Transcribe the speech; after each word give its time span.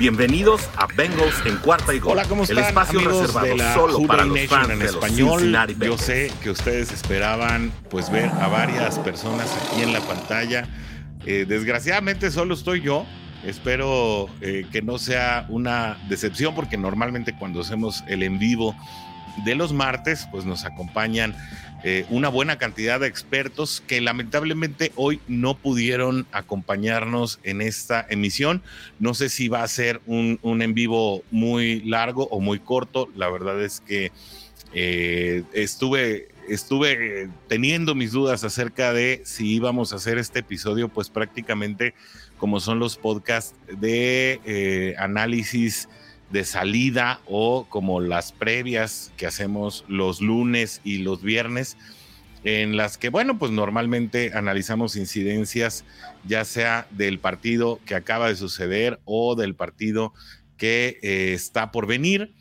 Bienvenidos 0.00 0.66
a 0.78 0.86
Bengals 0.86 1.44
en 1.44 1.58
cuarta 1.58 1.92
y 1.92 1.98
gol. 1.98 2.12
Hola, 2.12 2.24
¿cómo 2.26 2.44
están? 2.44 2.56
El 2.56 2.64
espacio 2.64 3.00
amigos 3.00 3.20
reservado 3.20 3.46
de 3.46 3.56
la 3.56 3.74
solo 3.74 3.98
Who 3.98 4.06
para 4.06 4.22
Dey 4.22 4.28
los 4.30 4.38
Nation 4.38 4.60
fans 4.60 4.70
en 4.70 4.78
de 4.78 4.84
los 4.86 4.94
español. 4.94 5.76
Yo 5.78 5.98
sé 5.98 6.32
que 6.42 6.48
ustedes 6.48 6.90
esperaban 6.90 7.70
pues 7.90 8.10
ver 8.10 8.30
a 8.30 8.48
varias 8.48 8.98
personas 9.00 9.54
aquí 9.54 9.82
en 9.82 9.92
la 9.92 10.00
pantalla. 10.00 10.66
Eh, 11.26 11.44
desgraciadamente 11.46 12.30
solo 12.30 12.54
estoy 12.54 12.80
yo. 12.80 13.04
Espero 13.44 14.30
eh, 14.40 14.64
que 14.72 14.80
no 14.80 14.96
sea 14.96 15.44
una 15.50 15.98
decepción 16.08 16.54
porque 16.54 16.78
normalmente 16.78 17.36
cuando 17.38 17.60
hacemos 17.60 18.02
el 18.06 18.22
en 18.22 18.38
vivo 18.38 18.74
de 19.44 19.54
los 19.54 19.72
martes 19.72 20.28
pues 20.30 20.44
nos 20.44 20.64
acompañan 20.64 21.34
eh, 21.82 22.04
una 22.10 22.28
buena 22.28 22.58
cantidad 22.58 23.00
de 23.00 23.06
expertos 23.06 23.82
que 23.86 24.02
lamentablemente 24.02 24.92
hoy 24.96 25.20
no 25.28 25.56
pudieron 25.56 26.26
acompañarnos 26.30 27.40
en 27.42 27.62
esta 27.62 28.06
emisión. 28.10 28.62
No 28.98 29.14
sé 29.14 29.30
si 29.30 29.48
va 29.48 29.62
a 29.62 29.68
ser 29.68 30.02
un, 30.06 30.38
un 30.42 30.60
en 30.60 30.74
vivo 30.74 31.22
muy 31.30 31.80
largo 31.80 32.28
o 32.30 32.40
muy 32.40 32.58
corto. 32.58 33.08
La 33.16 33.30
verdad 33.30 33.62
es 33.62 33.80
que 33.80 34.12
eh, 34.74 35.42
estuve, 35.54 36.28
estuve 36.48 37.30
teniendo 37.48 37.94
mis 37.94 38.12
dudas 38.12 38.44
acerca 38.44 38.92
de 38.92 39.22
si 39.24 39.54
íbamos 39.54 39.92
a 39.92 39.96
hacer 39.96 40.18
este 40.18 40.40
episodio, 40.40 40.88
pues 40.88 41.08
prácticamente 41.08 41.94
como 42.36 42.60
son 42.60 42.78
los 42.78 42.96
podcasts 42.96 43.54
de 43.68 44.40
eh, 44.44 44.94
análisis 44.98 45.88
de 46.30 46.44
salida 46.44 47.20
o 47.26 47.66
como 47.68 48.00
las 48.00 48.32
previas 48.32 49.12
que 49.16 49.26
hacemos 49.26 49.84
los 49.88 50.20
lunes 50.20 50.80
y 50.84 50.98
los 50.98 51.22
viernes, 51.22 51.76
en 52.44 52.76
las 52.76 52.96
que, 52.96 53.10
bueno, 53.10 53.38
pues 53.38 53.52
normalmente 53.52 54.32
analizamos 54.34 54.96
incidencias, 54.96 55.84
ya 56.24 56.44
sea 56.44 56.86
del 56.90 57.18
partido 57.18 57.80
que 57.84 57.94
acaba 57.94 58.28
de 58.28 58.36
suceder 58.36 59.00
o 59.04 59.34
del 59.34 59.54
partido 59.54 60.14
que 60.56 60.98
eh, 61.02 61.32
está 61.34 61.70
por 61.70 61.86
venir. 61.86 62.32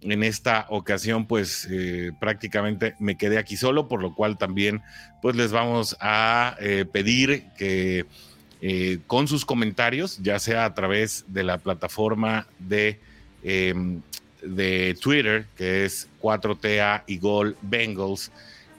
En 0.00 0.24
esta 0.24 0.66
ocasión, 0.68 1.26
pues 1.26 1.68
eh, 1.70 2.10
prácticamente 2.18 2.94
me 2.98 3.16
quedé 3.16 3.38
aquí 3.38 3.56
solo, 3.56 3.88
por 3.88 4.02
lo 4.02 4.14
cual 4.14 4.36
también, 4.36 4.82
pues 5.20 5.36
les 5.36 5.52
vamos 5.52 5.96
a 6.00 6.56
eh, 6.60 6.84
pedir 6.90 7.44
que 7.56 8.06
con 9.08 9.26
sus 9.26 9.44
comentarios, 9.44 10.18
ya 10.22 10.38
sea 10.38 10.64
a 10.64 10.72
través 10.72 11.24
de 11.26 11.42
la 11.42 11.58
plataforma 11.58 12.46
de 12.60 13.00
eh, 13.42 13.74
de 14.42 14.96
Twitter, 15.00 15.46
que 15.56 15.84
es 15.84 16.08
4TA 16.20 17.04
y 17.06 17.18
Gol 17.18 17.56
Bengals, 17.62 18.32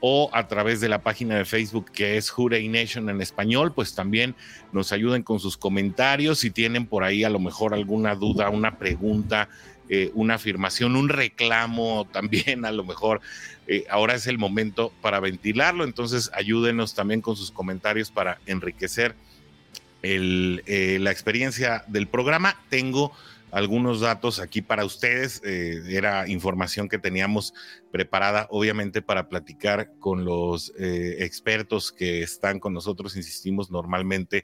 o 0.05 0.29
a 0.33 0.49
través 0.49 0.81
de 0.81 0.89
la 0.89 1.01
página 1.01 1.37
de 1.37 1.45
Facebook 1.45 1.89
que 1.93 2.17
es 2.17 2.29
Hurray 2.37 2.67
Nation 2.67 3.09
en 3.09 3.21
español, 3.21 3.71
pues 3.73 3.95
también 3.95 4.35
nos 4.73 4.91
ayuden 4.91 5.23
con 5.23 5.39
sus 5.39 5.55
comentarios. 5.55 6.39
Si 6.39 6.51
tienen 6.51 6.87
por 6.87 7.05
ahí 7.05 7.23
a 7.23 7.29
lo 7.29 7.39
mejor 7.39 7.73
alguna 7.73 8.13
duda, 8.13 8.49
una 8.49 8.77
pregunta, 8.77 9.47
eh, 9.87 10.11
una 10.13 10.33
afirmación, 10.35 10.97
un 10.97 11.07
reclamo 11.07 12.05
también, 12.11 12.65
a 12.65 12.73
lo 12.73 12.83
mejor 12.83 13.21
eh, 13.65 13.85
ahora 13.89 14.15
es 14.15 14.27
el 14.27 14.37
momento 14.37 14.91
para 15.01 15.21
ventilarlo. 15.21 15.85
Entonces 15.85 16.29
ayúdenos 16.33 16.95
también 16.95 17.21
con 17.21 17.37
sus 17.37 17.51
comentarios 17.51 18.11
para 18.11 18.39
enriquecer 18.45 19.15
eh, 20.01 20.97
la 20.99 21.11
experiencia 21.11 21.85
del 21.87 22.07
programa. 22.07 22.59
Tengo 22.69 23.13
algunos 23.53 24.01
datos 24.01 24.39
aquí 24.39 24.61
para 24.61 24.83
ustedes. 24.83 25.41
Eh, 25.45 25.81
era 25.87 26.27
información 26.27 26.89
que 26.89 26.97
teníamos 26.97 27.53
preparada, 27.91 28.47
obviamente, 28.49 29.01
para 29.01 29.29
platicar 29.29 29.91
con 29.99 30.25
los 30.25 30.73
eh, 30.79 31.17
expertos 31.19 31.91
que 31.91 32.23
están 32.23 32.59
con 32.59 32.73
nosotros, 32.73 33.15
insistimos 33.15 33.71
normalmente 33.71 34.43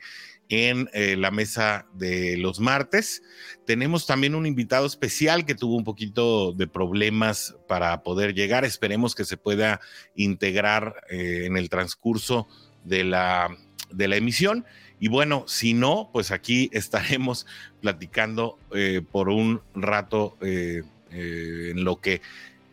en 0.50 0.90
eh, 0.94 1.16
la 1.16 1.32
mesa 1.32 1.88
de 1.94 2.36
los 2.38 2.60
martes. 2.60 3.22
Tenemos 3.66 4.08
también 4.08 4.36
un 4.36 4.46
invitado 4.46 4.88
especial 4.88 5.46
que 5.46 5.56
tuvo 5.56 5.76
un 5.76 5.84
poquito 5.84 6.54
de 6.54 6.68
problemas 6.68 7.56
para 7.68 8.02
poder 8.04 8.34
llegar. 8.34 8.66
Esperemos 8.66 9.16
que 9.16 9.26
se 9.26 9.38
pueda 9.38 9.80
integrar 10.16 10.96
eh, 11.10 11.46
en 11.46 11.56
el 11.56 11.70
transcurso 11.70 12.48
de 12.84 13.04
la, 13.04 13.56
de 13.92 14.08
la 14.08 14.16
emisión. 14.16 14.66
Y 15.00 15.08
bueno, 15.08 15.46
si 15.48 15.74
no, 15.74 16.10
pues 16.12 16.32
aquí 16.32 16.70
estaremos 16.74 17.46
platicando 17.82 18.58
eh, 18.74 19.02
por 19.12 19.30
un 19.30 19.62
rato 19.74 20.38
eh, 20.42 20.84
eh, 21.12 21.72
en 21.72 21.84
lo 21.84 22.00
que 22.00 22.22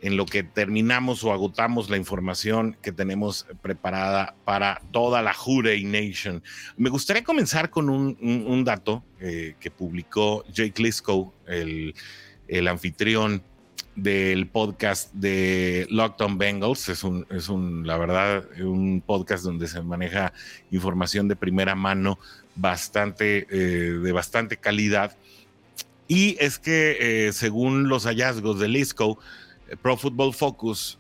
en 0.03 0.19
lo 0.19 0.27
que 0.27 0.43
terminamos 0.43 1.25
o 1.25 1.33
agotamos 1.33 1.89
la 1.89 1.97
información 1.97 2.77
que 2.83 2.93
tenemos 2.93 3.47
preparada 3.63 4.37
para 4.45 4.83
toda 4.93 5.23
la 5.23 5.35
Hurray 5.35 5.85
Nation. 5.85 6.45
Me 6.77 6.91
gustaría 6.91 7.25
comenzar 7.25 7.71
con 7.71 7.89
un, 7.89 8.65
dato 8.65 9.03
que 9.19 9.71
publicó 9.71 10.45
Jake 10.53 10.81
Liscow, 10.81 11.33
el, 11.47 11.95
el 12.47 12.69
anfitrión 12.69 13.43
del 13.97 14.47
podcast 14.47 15.13
de 15.15 15.87
Lockdown 15.91 16.39
Bengals. 16.39 16.89
Es 16.89 17.03
un, 17.03 17.27
es 17.31 17.49
un, 17.49 17.87
la 17.87 17.97
verdad, 17.97 18.45
un 18.61 19.03
podcast 19.05 19.43
donde 19.43 19.67
se 19.67 19.83
maneja 19.83 20.33
información 20.71 21.27
de 21.29 21.35
primera 21.35 21.75
mano 21.75 22.19
bastante, 22.55 23.47
eh, 23.51 23.99
de 23.99 24.13
bastante 24.13 24.59
calidad. 24.59 25.17
Y 26.09 26.37
es 26.39 26.59
que 26.59 27.27
eh, 27.29 27.33
según 27.33 27.89
los 27.89 28.05
hallazgos 28.05 28.61
de 28.61 28.69
Lisco, 28.69 29.19
eh, 29.69 29.77
Pro 29.81 29.97
Football 29.97 30.35
Focus 30.35 30.99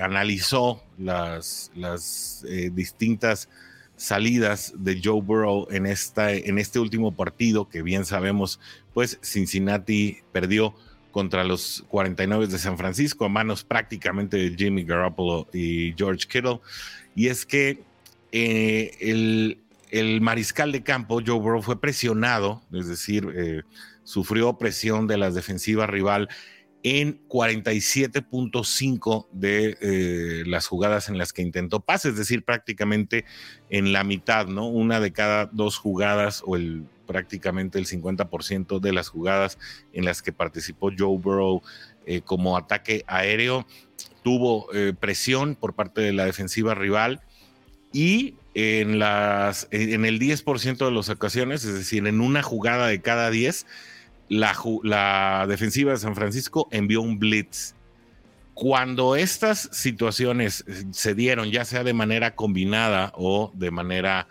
analizó 0.00 0.84
las, 0.98 1.72
las 1.74 2.46
distintas 2.70 3.48
salidas 3.96 4.72
de 4.76 5.00
Joe 5.02 5.20
Burrow 5.20 5.66
en, 5.72 5.86
esta, 5.86 6.32
en 6.32 6.60
este 6.60 6.78
último 6.78 7.10
partido, 7.10 7.68
que 7.68 7.82
bien 7.82 8.04
sabemos, 8.04 8.60
pues 8.94 9.18
Cincinnati 9.20 10.18
perdió 10.30 10.76
contra 11.12 11.44
los 11.44 11.84
49 11.88 12.48
de 12.48 12.58
San 12.58 12.76
Francisco 12.76 13.24
a 13.24 13.28
manos 13.28 13.62
prácticamente 13.62 14.36
de 14.36 14.56
Jimmy 14.56 14.82
Garoppolo 14.82 15.46
y 15.52 15.94
George 15.96 16.26
Kittle. 16.26 16.60
Y 17.14 17.28
es 17.28 17.46
que 17.46 17.84
eh, 18.32 19.56
el, 19.92 20.20
mariscal 20.20 20.72
de 20.72 20.82
campo, 20.82 21.20
Joe 21.24 21.38
Burrow, 21.38 21.62
fue 21.62 21.80
presionado, 21.80 22.62
es 22.72 22.88
decir, 22.88 23.28
eh, 23.36 23.62
sufrió 24.02 24.58
presión 24.58 25.06
de 25.06 25.18
la 25.18 25.30
defensiva 25.30 25.86
rival 25.86 26.28
en 26.82 27.20
47.5 27.28 29.28
de 29.30 29.76
eh, 29.80 30.42
las 30.46 30.66
jugadas 30.66 31.08
en 31.08 31.18
las 31.18 31.32
que 31.32 31.42
intentó 31.42 31.80
pase, 31.80 32.08
es 32.08 32.16
decir, 32.16 32.44
prácticamente 32.44 33.24
en 33.70 33.92
la 33.92 34.02
mitad, 34.02 34.46
¿no? 34.46 34.66
Una 34.66 34.98
de 34.98 35.12
cada 35.12 35.46
dos 35.46 35.76
jugadas 35.76 36.42
o 36.44 36.56
el 36.56 36.86
prácticamente 37.12 37.78
el 37.78 37.86
50% 37.86 38.80
de 38.80 38.92
las 38.92 39.10
jugadas 39.10 39.58
en 39.92 40.06
las 40.06 40.22
que 40.22 40.32
participó 40.32 40.90
Joe 40.96 41.18
Burrow 41.18 41.62
eh, 42.06 42.22
como 42.22 42.56
ataque 42.56 43.04
aéreo 43.06 43.66
tuvo 44.24 44.72
eh, 44.72 44.94
presión 44.98 45.56
por 45.56 45.74
parte 45.74 46.00
de 46.00 46.14
la 46.14 46.24
defensiva 46.24 46.74
rival 46.74 47.20
y 47.92 48.36
en, 48.54 48.98
las, 48.98 49.68
en 49.70 50.06
el 50.06 50.18
10% 50.18 50.84
de 50.84 50.90
las 50.90 51.10
ocasiones, 51.10 51.64
es 51.64 51.74
decir, 51.74 52.06
en 52.06 52.22
una 52.22 52.42
jugada 52.42 52.86
de 52.86 53.02
cada 53.02 53.30
10, 53.30 53.66
la, 54.30 54.56
la 54.82 55.44
defensiva 55.46 55.92
de 55.92 55.98
San 55.98 56.14
Francisco 56.14 56.68
envió 56.70 57.02
un 57.02 57.18
blitz. 57.18 57.74
Cuando 58.54 59.14
estas 59.14 59.68
situaciones 59.72 60.64
eh, 60.66 60.84
se 60.92 61.14
dieron, 61.14 61.50
ya 61.50 61.66
sea 61.66 61.84
de 61.84 61.92
manera 61.92 62.34
combinada 62.34 63.12
o 63.14 63.52
de 63.54 63.70
manera 63.70 64.28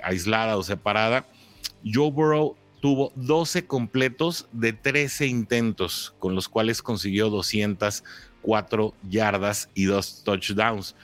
aislada 0.00 0.56
o 0.56 0.62
separada, 0.62 1.26
Joe 1.84 2.10
Burrow 2.10 2.56
tuvo 2.80 3.12
12 3.16 3.66
completos 3.66 4.48
de 4.52 4.72
13 4.72 5.26
intentos, 5.26 6.14
con 6.18 6.34
los 6.34 6.48
cuales 6.48 6.82
consiguió 6.82 7.30
204 7.30 8.94
yardas 9.08 9.70
y 9.74 9.84
dos 9.84 10.22
touchdowns. 10.24 10.94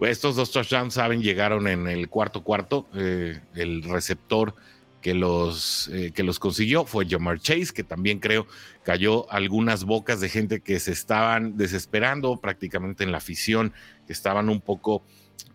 Estos 0.00 0.36
dos 0.36 0.52
touchdowns, 0.52 0.94
saben, 0.94 1.22
llegaron 1.22 1.66
en 1.66 1.88
el 1.88 2.08
cuarto 2.08 2.44
cuarto. 2.44 2.86
eh, 2.94 3.40
el 3.54 3.82
receptor 3.82 4.54
que 5.00 5.14
los, 5.14 5.88
eh, 5.92 6.12
que 6.14 6.22
los 6.22 6.38
consiguió 6.38 6.84
fue 6.84 7.06
Jamar 7.08 7.40
Chase, 7.40 7.72
que 7.72 7.84
también 7.84 8.18
creo 8.18 8.46
cayó 8.82 9.30
algunas 9.30 9.84
bocas 9.84 10.20
de 10.20 10.28
gente 10.28 10.60
que 10.60 10.80
se 10.80 10.92
estaban 10.92 11.56
desesperando 11.56 12.36
prácticamente 12.38 13.04
en 13.04 13.12
la 13.12 13.18
afición, 13.18 13.72
que 14.06 14.12
estaban 14.12 14.48
un 14.48 14.60
poco 14.60 15.02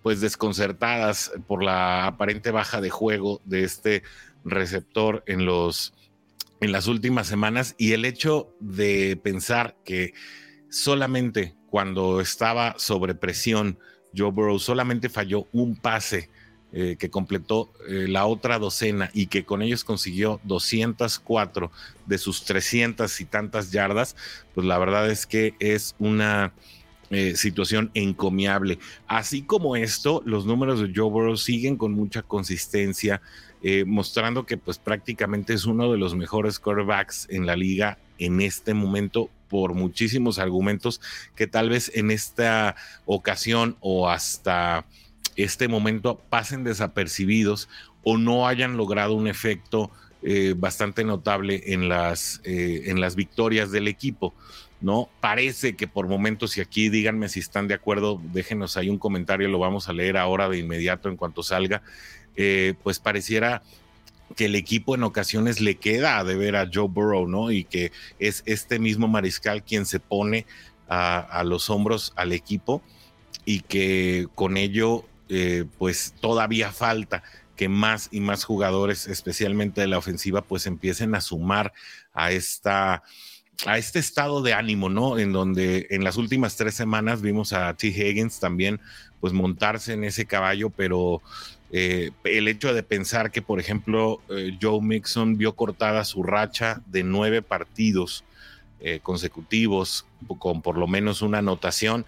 pues 0.02 0.22
desconcertadas 0.22 1.32
por 1.48 1.64
la 1.64 2.08
aparente 2.08 2.52
baja 2.52 2.82
de 2.82 2.90
juego 2.90 3.42
de 3.46 3.64
este 3.64 4.04
receptor 4.44 5.24
en 5.28 5.46
los 5.46 5.94
en 6.62 6.72
las 6.72 6.88
últimas 6.88 7.28
semanas 7.28 7.76
y 7.78 7.92
el 7.92 8.06
hecho 8.06 8.56
de 8.62 9.20
pensar 9.22 9.76
que 9.84 10.14
solamente 10.70 11.56
cuando 11.70 12.22
estaba 12.22 12.76
sobre 12.78 13.16
presión 13.16 13.78
Joe 14.16 14.32
Burrow 14.32 14.60
solamente 14.60 15.10
falló 15.10 15.48
un 15.52 15.76
pase 15.76 16.30
eh, 16.76 16.96
que 16.98 17.12
completó 17.12 17.72
eh, 17.88 18.08
la 18.08 18.26
otra 18.26 18.58
docena 18.58 19.12
y 19.14 19.28
que 19.28 19.46
con 19.46 19.62
ellos 19.62 19.84
consiguió 19.84 20.40
204 20.44 21.72
de 22.08 22.18
sus 22.18 22.46
300 22.46 23.22
y 23.22 23.26
tantas 23.26 23.72
yardas, 23.72 24.16
pues 24.56 24.66
la 24.66 24.80
verdad 24.80 25.12
es 25.12 25.28
que 25.28 25.54
es 25.60 25.96
una 26.00 26.52
eh, 27.12 27.36
situación 27.36 27.92
encomiable. 27.94 28.80
Así 29.06 29.44
como 29.44 29.76
esto, 29.76 30.24
los 30.26 30.48
números 30.48 30.80
de 30.80 30.92
Joe 30.96 31.12
Burrow 31.12 31.38
siguen 31.38 31.78
con 31.78 31.94
mucha 31.94 32.24
consistencia, 32.24 33.22
eh, 33.64 33.86
mostrando 33.86 34.46
que 34.46 34.58
pues 34.58 34.78
prácticamente 34.78 35.54
es 35.54 35.66
uno 35.66 35.92
de 35.92 35.98
los 35.98 36.16
mejores 36.16 36.60
quarterbacks 36.60 37.28
en 37.30 37.46
la 37.46 37.56
liga 37.56 37.98
en 38.20 38.42
este 38.42 38.74
momento 38.74 39.30
por 39.48 39.74
muchísimos 39.74 40.38
argumentos 40.38 41.00
que 41.36 41.48
tal 41.48 41.70
vez 41.70 41.90
en 41.96 42.12
esta 42.12 42.76
ocasión 43.06 43.78
o 43.80 44.10
hasta 44.10 44.86
este 45.36 45.68
momento 45.68 46.20
pasen 46.30 46.64
desapercibidos 46.64 47.70
o 48.04 48.18
no 48.18 48.48
hayan 48.48 48.78
logrado 48.78 49.14
un 49.14 49.28
efecto 49.28 49.90
eh, 50.24 50.56
bastante 50.58 51.04
notable 51.04 51.64
en 51.68 51.90
las, 51.90 52.42
en 52.44 53.02
las 53.02 53.16
victorias 53.16 53.72
del 53.72 53.88
equipo. 53.88 54.34
¿no? 54.84 55.10
Parece 55.22 55.78
que 55.78 55.88
por 55.88 56.08
momentos, 56.10 56.58
y 56.58 56.62
aquí 56.62 56.90
díganme 56.90 57.30
si 57.30 57.40
están 57.40 57.70
de 57.70 57.74
acuerdo, 57.74 58.22
déjenos 58.34 58.76
ahí 58.76 58.90
un 58.90 58.98
comentario, 58.98 59.48
lo 59.48 59.58
vamos 59.58 59.88
a 59.88 59.94
leer 59.94 60.18
ahora 60.18 60.50
de 60.50 60.58
inmediato 60.58 61.08
en 61.08 61.16
cuanto 61.16 61.42
salga, 61.42 61.82
eh, 62.36 62.74
pues 62.84 63.00
pareciera 63.00 63.62
que 64.36 64.46
el 64.46 64.56
equipo 64.56 64.96
en 64.96 65.04
ocasiones 65.04 65.62
le 65.62 65.76
queda 65.76 66.18
a 66.18 66.24
deber 66.24 66.56
a 66.56 66.70
Joe 66.72 66.88
Burrow, 66.88 67.28
¿no? 67.28 67.52
Y 67.52 67.64
que 67.66 67.92
es 68.20 68.44
este 68.46 68.80
mismo 68.80 69.08
mariscal 69.08 69.64
quien 69.64 69.86
se 69.86 70.00
pone 70.00 70.46
a, 70.90 71.44
los 71.46 71.70
hombros 71.72 72.14
al 72.16 72.34
equipo 72.34 72.84
y 73.46 73.62
que 73.62 74.28
con 74.36 74.58
ello, 74.58 75.06
eh, 75.30 75.66
pues 75.80 76.14
todavía 76.20 76.72
falta 76.72 77.24
que 77.56 77.68
más 77.68 78.10
y 78.12 78.20
más 78.20 78.44
jugadores, 78.44 79.08
especialmente 79.08 79.82
de 79.82 79.88
la 79.88 79.98
ofensiva, 79.98 80.44
pues 80.44 80.68
empiecen 80.68 81.16
a 81.16 81.22
sumar 81.22 81.74
a 82.14 82.32
esta 82.32 83.04
a 83.66 83.78
este 83.78 84.00
estado 84.00 84.42
de 84.42 84.54
ánimo, 84.54 84.90
¿no? 84.90 85.20
En 85.20 85.32
donde 85.32 85.88
en 85.92 86.04
las 86.04 86.18
últimas 86.18 86.56
tres 86.56 86.74
semanas 86.74 87.22
vimos 87.22 87.54
a 87.54 87.74
T. 87.76 87.88
Higgins 87.88 88.40
también, 88.40 88.82
pues 89.20 89.32
montarse 89.32 89.94
en 89.94 90.04
ese 90.04 90.26
caballo, 90.26 90.70
pero 90.70 91.22
eh, 91.76 92.12
el 92.24 92.48
hecho 92.48 92.72
de 92.72 92.84
pensar 92.84 93.32
que, 93.32 93.42
por 93.42 93.60
ejemplo, 93.60 94.22
eh, 94.30 94.56
Joe 94.62 94.80
Mixon 94.80 95.38
vio 95.38 95.56
cortada 95.56 96.04
su 96.04 96.22
racha 96.22 96.84
de 96.86 97.04
nueve 97.04 97.42
partidos 97.42 98.24
eh, 98.80 99.00
consecutivos 99.02 100.06
con 100.38 100.62
por 100.62 100.78
lo 100.78 100.86
menos 100.86 101.24
una 101.24 101.40
anotación, 101.40 102.06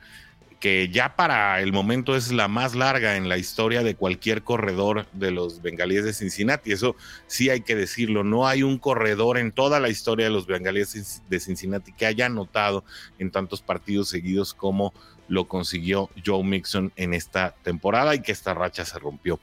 que 0.59 0.89
ya 0.89 1.15
para 1.15 1.61
el 1.61 1.73
momento 1.73 2.15
es 2.15 2.31
la 2.31 2.47
más 2.47 2.75
larga 2.75 3.17
en 3.17 3.27
la 3.27 3.39
historia 3.39 3.81
de 3.81 3.95
cualquier 3.95 4.43
corredor 4.43 5.07
de 5.13 5.31
los 5.31 5.63
bengalíes 5.63 6.05
de 6.05 6.13
Cincinnati. 6.13 6.71
Eso 6.71 6.95
sí 7.25 7.49
hay 7.49 7.61
que 7.61 7.75
decirlo. 7.75 8.23
No 8.23 8.47
hay 8.47 8.61
un 8.61 8.77
corredor 8.77 9.39
en 9.39 9.51
toda 9.51 9.79
la 9.79 9.89
historia 9.89 10.25
de 10.25 10.31
los 10.31 10.45
bengalíes 10.45 11.23
de 11.27 11.39
Cincinnati 11.39 11.91
que 11.91 12.05
haya 12.05 12.27
anotado 12.27 12.83
en 13.17 13.31
tantos 13.31 13.63
partidos 13.63 14.09
seguidos 14.09 14.53
como 14.53 14.93
lo 15.27 15.47
consiguió 15.47 16.09
Joe 16.25 16.43
Mixon 16.43 16.91
en 16.95 17.13
esta 17.13 17.55
temporada 17.63 18.15
y 18.15 18.21
que 18.21 18.31
esta 18.31 18.53
racha 18.53 18.85
se 18.85 18.99
rompió. 18.99 19.39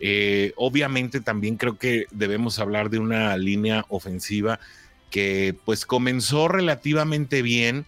Eh, 0.00 0.52
obviamente 0.56 1.20
también 1.20 1.56
creo 1.56 1.78
que 1.78 2.06
debemos 2.10 2.58
hablar 2.58 2.90
de 2.90 2.98
una 2.98 3.36
línea 3.36 3.84
ofensiva 3.88 4.58
que 5.10 5.54
pues 5.64 5.86
comenzó 5.86 6.48
relativamente 6.48 7.42
bien 7.42 7.86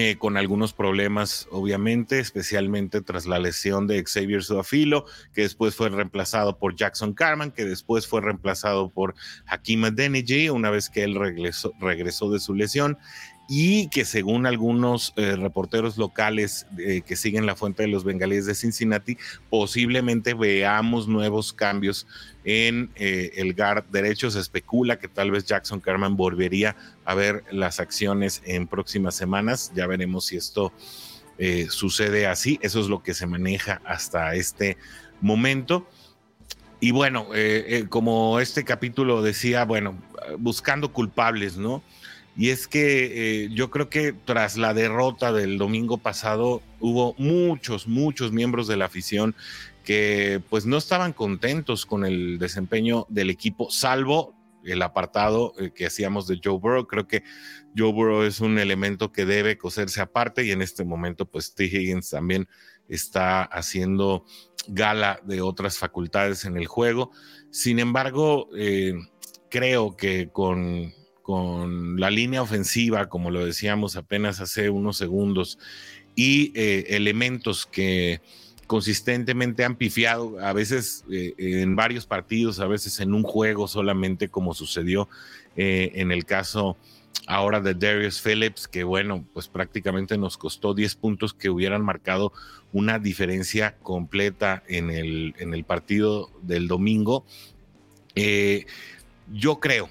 eh, 0.00 0.14
con 0.16 0.36
algunos 0.36 0.72
problemas, 0.72 1.48
obviamente, 1.50 2.20
especialmente 2.20 3.00
tras 3.00 3.26
la 3.26 3.40
lesión 3.40 3.88
de 3.88 4.04
Xavier 4.04 4.44
Suafilo, 4.44 5.06
que 5.34 5.42
después 5.42 5.74
fue 5.74 5.88
reemplazado 5.88 6.56
por 6.56 6.76
Jackson 6.76 7.14
Carman, 7.14 7.50
que 7.50 7.64
después 7.64 8.06
fue 8.06 8.20
reemplazado 8.20 8.90
por 8.90 9.16
Hakim 9.46 9.86
Adeniji, 9.86 10.50
una 10.50 10.70
vez 10.70 10.88
que 10.88 11.02
él 11.02 11.16
regresó, 11.16 11.72
regresó 11.80 12.30
de 12.30 12.38
su 12.38 12.54
lesión 12.54 12.96
y 13.50 13.88
que 13.88 14.04
según 14.04 14.44
algunos 14.44 15.14
eh, 15.16 15.34
reporteros 15.34 15.96
locales 15.96 16.66
eh, 16.76 17.00
que 17.00 17.16
siguen 17.16 17.46
la 17.46 17.56
fuente 17.56 17.82
de 17.82 17.88
los 17.88 18.04
bengalíes 18.04 18.44
de 18.44 18.54
Cincinnati, 18.54 19.16
posiblemente 19.48 20.34
veamos 20.34 21.08
nuevos 21.08 21.54
cambios 21.54 22.06
en 22.44 22.90
eh, 22.96 23.32
el 23.36 23.54
GAR 23.54 23.88
derecho. 23.88 24.30
Se 24.30 24.38
especula 24.38 24.98
que 24.98 25.08
tal 25.08 25.30
vez 25.30 25.46
Jackson 25.46 25.80
Carman 25.80 26.14
volvería 26.14 26.76
a 27.06 27.14
ver 27.14 27.42
las 27.50 27.80
acciones 27.80 28.42
en 28.44 28.66
próximas 28.66 29.14
semanas. 29.14 29.72
Ya 29.74 29.86
veremos 29.86 30.26
si 30.26 30.36
esto 30.36 30.72
sucede 31.70 32.26
así. 32.26 32.58
Eso 32.62 32.80
es 32.80 32.88
lo 32.88 33.02
que 33.04 33.14
se 33.14 33.24
maneja 33.24 33.80
hasta 33.84 34.34
este 34.34 34.76
momento. 35.20 35.88
Y 36.80 36.90
bueno, 36.90 37.28
como 37.88 38.40
este 38.40 38.64
capítulo 38.64 39.22
decía, 39.22 39.64
bueno, 39.64 39.96
buscando 40.38 40.92
culpables, 40.92 41.56
¿no? 41.56 41.84
Y 42.38 42.50
es 42.50 42.68
que 42.68 43.44
eh, 43.44 43.48
yo 43.50 43.68
creo 43.68 43.90
que 43.90 44.12
tras 44.12 44.56
la 44.56 44.72
derrota 44.72 45.32
del 45.32 45.58
domingo 45.58 45.98
pasado 45.98 46.62
hubo 46.78 47.16
muchos, 47.18 47.88
muchos 47.88 48.30
miembros 48.30 48.68
de 48.68 48.76
la 48.76 48.84
afición 48.84 49.34
que 49.82 50.40
pues 50.48 50.64
no 50.64 50.76
estaban 50.76 51.12
contentos 51.12 51.84
con 51.84 52.04
el 52.04 52.38
desempeño 52.38 53.06
del 53.08 53.30
equipo, 53.30 53.72
salvo 53.72 54.36
el 54.62 54.82
apartado 54.82 55.52
eh, 55.58 55.72
que 55.74 55.86
hacíamos 55.86 56.28
de 56.28 56.38
Joe 56.42 56.60
Burrow. 56.60 56.86
Creo 56.86 57.08
que 57.08 57.24
Joe 57.76 57.92
Burrow 57.92 58.22
es 58.22 58.38
un 58.38 58.60
elemento 58.60 59.10
que 59.10 59.24
debe 59.24 59.58
coserse 59.58 60.00
aparte 60.00 60.44
y 60.44 60.52
en 60.52 60.62
este 60.62 60.84
momento 60.84 61.26
pues 61.26 61.54
T. 61.54 61.64
Higgins 61.64 62.10
también 62.10 62.46
está 62.88 63.42
haciendo 63.42 64.24
gala 64.68 65.20
de 65.24 65.40
otras 65.40 65.76
facultades 65.76 66.44
en 66.44 66.56
el 66.56 66.66
juego. 66.66 67.10
Sin 67.50 67.80
embargo, 67.80 68.48
eh, 68.56 68.94
creo 69.50 69.96
que 69.96 70.28
con 70.30 70.92
con 71.28 72.00
la 72.00 72.10
línea 72.10 72.40
ofensiva, 72.40 73.10
como 73.10 73.30
lo 73.30 73.44
decíamos 73.44 73.96
apenas 73.96 74.40
hace 74.40 74.70
unos 74.70 74.96
segundos, 74.96 75.58
y 76.14 76.52
eh, 76.54 76.86
elementos 76.96 77.66
que 77.66 78.22
consistentemente 78.66 79.62
han 79.62 79.76
pifiado, 79.76 80.38
a 80.40 80.54
veces 80.54 81.04
eh, 81.10 81.34
en 81.36 81.76
varios 81.76 82.06
partidos, 82.06 82.60
a 82.60 82.66
veces 82.66 82.98
en 83.00 83.12
un 83.12 83.24
juego 83.24 83.68
solamente, 83.68 84.30
como 84.30 84.54
sucedió 84.54 85.10
eh, 85.54 85.92
en 85.96 86.12
el 86.12 86.24
caso 86.24 86.78
ahora 87.26 87.60
de 87.60 87.74
Darius 87.74 88.22
Phillips, 88.22 88.66
que 88.66 88.82
bueno, 88.82 89.22
pues 89.34 89.48
prácticamente 89.48 90.16
nos 90.16 90.38
costó 90.38 90.72
10 90.72 90.94
puntos 90.94 91.34
que 91.34 91.50
hubieran 91.50 91.84
marcado 91.84 92.32
una 92.72 92.98
diferencia 92.98 93.76
completa 93.82 94.62
en 94.66 94.88
el, 94.88 95.34
en 95.38 95.52
el 95.52 95.64
partido 95.64 96.30
del 96.40 96.68
domingo. 96.68 97.26
yo 99.30 99.60
creo 99.60 99.90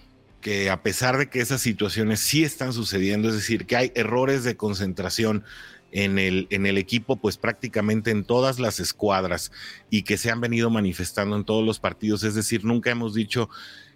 a 0.69 0.81
pesar 0.81 1.17
de 1.17 1.29
que 1.29 1.41
esas 1.41 1.61
situaciones 1.61 2.19
sí 2.19 2.44
están 2.44 2.73
sucediendo, 2.73 3.29
es 3.29 3.35
decir, 3.35 3.65
que 3.65 3.75
hay 3.75 3.91
errores 3.95 4.44
de 4.44 4.55
concentración 4.55 5.44
en 5.91 6.19
el, 6.19 6.47
en 6.49 6.65
el 6.65 6.77
equipo, 6.77 7.15
pues 7.17 7.38
prácticamente 7.38 8.11
en 8.11 8.23
todas 8.23 8.59
las 8.59 8.79
escuadras 8.79 9.51
y 9.89 10.03
que 10.03 10.17
se 10.17 10.31
han 10.31 10.41
venido 10.41 10.69
manifestando 10.69 11.35
en 11.35 11.45
todos 11.45 11.65
los 11.65 11.79
partidos, 11.79 12.23
es 12.23 12.35
decir, 12.35 12.65
nunca 12.65 12.91
hemos 12.91 13.13
dicho, 13.13 13.49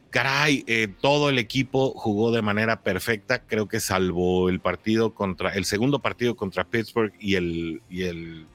caray, 0.10 0.64
eh, 0.68 0.88
todo 1.00 1.30
el 1.30 1.38
equipo 1.40 1.94
jugó 1.96 2.32
de 2.32 2.42
manera 2.42 2.82
perfecta, 2.82 3.44
creo 3.46 3.68
que 3.68 3.80
salvo 3.80 4.50
el 4.50 4.60
partido 4.60 5.14
contra, 5.14 5.54
el 5.54 5.66
segundo 5.66 6.00
partido 6.00 6.36
contra 6.36 6.64
Pittsburgh 6.64 7.14
y 7.20 7.36
el, 7.36 7.82
y 7.90 8.04
el 8.04 8.46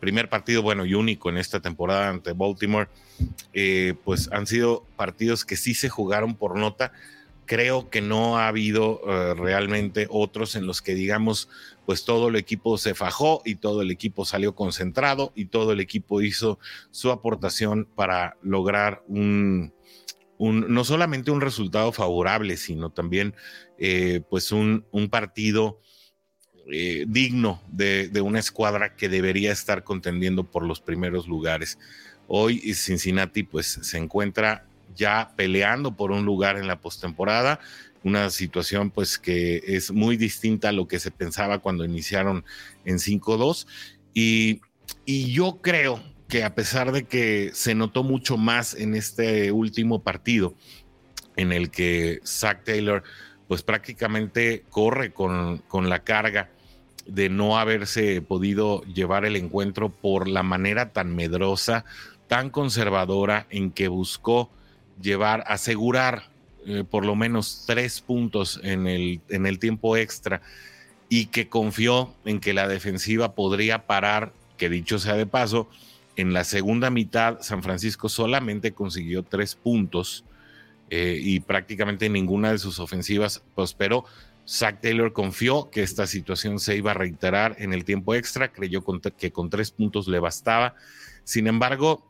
primer 0.00 0.28
partido, 0.28 0.62
bueno, 0.62 0.84
y 0.84 0.94
único 0.94 1.30
en 1.30 1.38
esta 1.38 1.60
temporada 1.60 2.08
ante 2.08 2.32
Baltimore, 2.32 2.88
eh, 3.52 3.94
pues 4.04 4.28
han 4.32 4.46
sido 4.46 4.84
partidos 4.96 5.44
que 5.44 5.56
sí 5.56 5.74
se 5.74 5.88
jugaron 5.88 6.34
por 6.34 6.56
nota, 6.56 6.92
creo 7.46 7.88
que 7.88 8.00
no 8.00 8.38
ha 8.38 8.48
habido 8.48 9.00
eh, 9.06 9.34
realmente 9.34 10.06
otros 10.10 10.56
en 10.56 10.66
los 10.66 10.82
que 10.82 10.94
digamos, 10.94 11.48
pues 11.86 12.04
todo 12.04 12.28
el 12.28 12.36
equipo 12.36 12.76
se 12.76 12.94
fajó 12.94 13.40
y 13.44 13.54
todo 13.54 13.82
el 13.82 13.90
equipo 13.90 14.24
salió 14.24 14.54
concentrado 14.54 15.32
y 15.34 15.46
todo 15.46 15.72
el 15.72 15.80
equipo 15.80 16.20
hizo 16.20 16.58
su 16.90 17.10
aportación 17.10 17.88
para 17.94 18.36
lograr 18.42 19.02
un, 19.06 19.72
no 20.38 20.84
solamente 20.84 21.30
un 21.30 21.40
resultado 21.40 21.92
favorable, 21.92 22.56
sino 22.56 22.90
también 22.90 23.34
eh, 23.78 24.20
pues 24.28 24.52
un, 24.52 24.84
un 24.90 25.08
partido 25.08 25.80
eh, 26.70 27.04
digno 27.06 27.62
de, 27.68 28.08
de 28.08 28.20
una 28.20 28.40
escuadra 28.40 28.96
que 28.96 29.08
debería 29.08 29.52
estar 29.52 29.84
contendiendo 29.84 30.50
por 30.50 30.64
los 30.64 30.80
primeros 30.80 31.28
lugares. 31.28 31.78
Hoy 32.26 32.58
Cincinnati 32.74 33.44
pues 33.44 33.78
se 33.82 33.98
encuentra 33.98 34.66
ya 34.96 35.32
peleando 35.36 35.96
por 35.96 36.10
un 36.10 36.24
lugar 36.24 36.56
en 36.56 36.66
la 36.66 36.80
postemporada, 36.80 37.60
una 38.02 38.30
situación 38.30 38.90
pues 38.90 39.18
que 39.18 39.62
es 39.66 39.92
muy 39.92 40.16
distinta 40.16 40.70
a 40.70 40.72
lo 40.72 40.88
que 40.88 40.98
se 40.98 41.10
pensaba 41.10 41.58
cuando 41.58 41.84
iniciaron 41.84 42.44
en 42.84 42.96
5-2 42.96 43.66
y, 44.14 44.60
y 45.04 45.32
yo 45.32 45.58
creo 45.60 46.02
que 46.28 46.44
a 46.44 46.54
pesar 46.54 46.92
de 46.92 47.04
que 47.04 47.50
se 47.54 47.74
notó 47.74 48.02
mucho 48.02 48.36
más 48.36 48.74
en 48.74 48.94
este 48.94 49.52
último 49.52 50.02
partido 50.02 50.54
en 51.36 51.52
el 51.52 51.70
que 51.70 52.20
Zach 52.24 52.64
Taylor 52.64 53.02
pues 53.48 53.62
prácticamente 53.62 54.64
corre 54.70 55.12
con, 55.12 55.58
con 55.68 55.88
la 55.88 56.00
carga 56.00 56.50
de 57.06 57.28
no 57.28 57.58
haberse 57.58 58.20
podido 58.20 58.82
llevar 58.82 59.24
el 59.24 59.36
encuentro 59.36 59.90
por 59.90 60.26
la 60.28 60.42
manera 60.42 60.92
tan 60.92 61.14
medrosa, 61.14 61.84
tan 62.26 62.50
conservadora 62.50 63.46
en 63.50 63.70
que 63.70 63.88
buscó 63.88 64.50
llevar, 65.00 65.44
asegurar 65.46 66.30
eh, 66.66 66.84
por 66.88 67.04
lo 67.04 67.14
menos 67.14 67.64
tres 67.66 68.00
puntos 68.00 68.60
en 68.62 68.86
el, 68.86 69.20
en 69.28 69.46
el 69.46 69.58
tiempo 69.58 69.96
extra. 69.96 70.42
y 71.08 71.26
que 71.26 71.48
confió 71.48 72.12
en 72.24 72.40
que 72.40 72.52
la 72.52 72.66
defensiva 72.66 73.34
podría 73.34 73.86
parar, 73.86 74.32
que 74.56 74.68
dicho 74.68 74.98
sea 74.98 75.14
de 75.14 75.26
paso, 75.26 75.68
en 76.16 76.32
la 76.32 76.44
segunda 76.44 76.90
mitad 76.90 77.40
San 77.42 77.62
Francisco 77.62 78.08
solamente 78.08 78.72
consiguió 78.72 79.22
tres 79.22 79.54
puntos 79.54 80.24
eh, 80.90 81.18
y 81.22 81.40
prácticamente 81.40 82.08
ninguna 82.08 82.52
de 82.52 82.58
sus 82.58 82.78
ofensivas 82.80 83.42
prosperó. 83.54 84.04
Zach 84.48 84.80
Taylor 84.80 85.12
confió 85.12 85.70
que 85.70 85.82
esta 85.82 86.06
situación 86.06 86.58
se 86.60 86.76
iba 86.76 86.92
a 86.92 86.94
reiterar 86.94 87.56
en 87.58 87.72
el 87.72 87.84
tiempo 87.84 88.14
extra, 88.14 88.52
creyó 88.52 88.82
que 89.16 89.32
con 89.32 89.50
tres 89.50 89.70
puntos 89.72 90.08
le 90.08 90.20
bastaba. 90.20 90.74
Sin 91.24 91.48
embargo, 91.48 92.08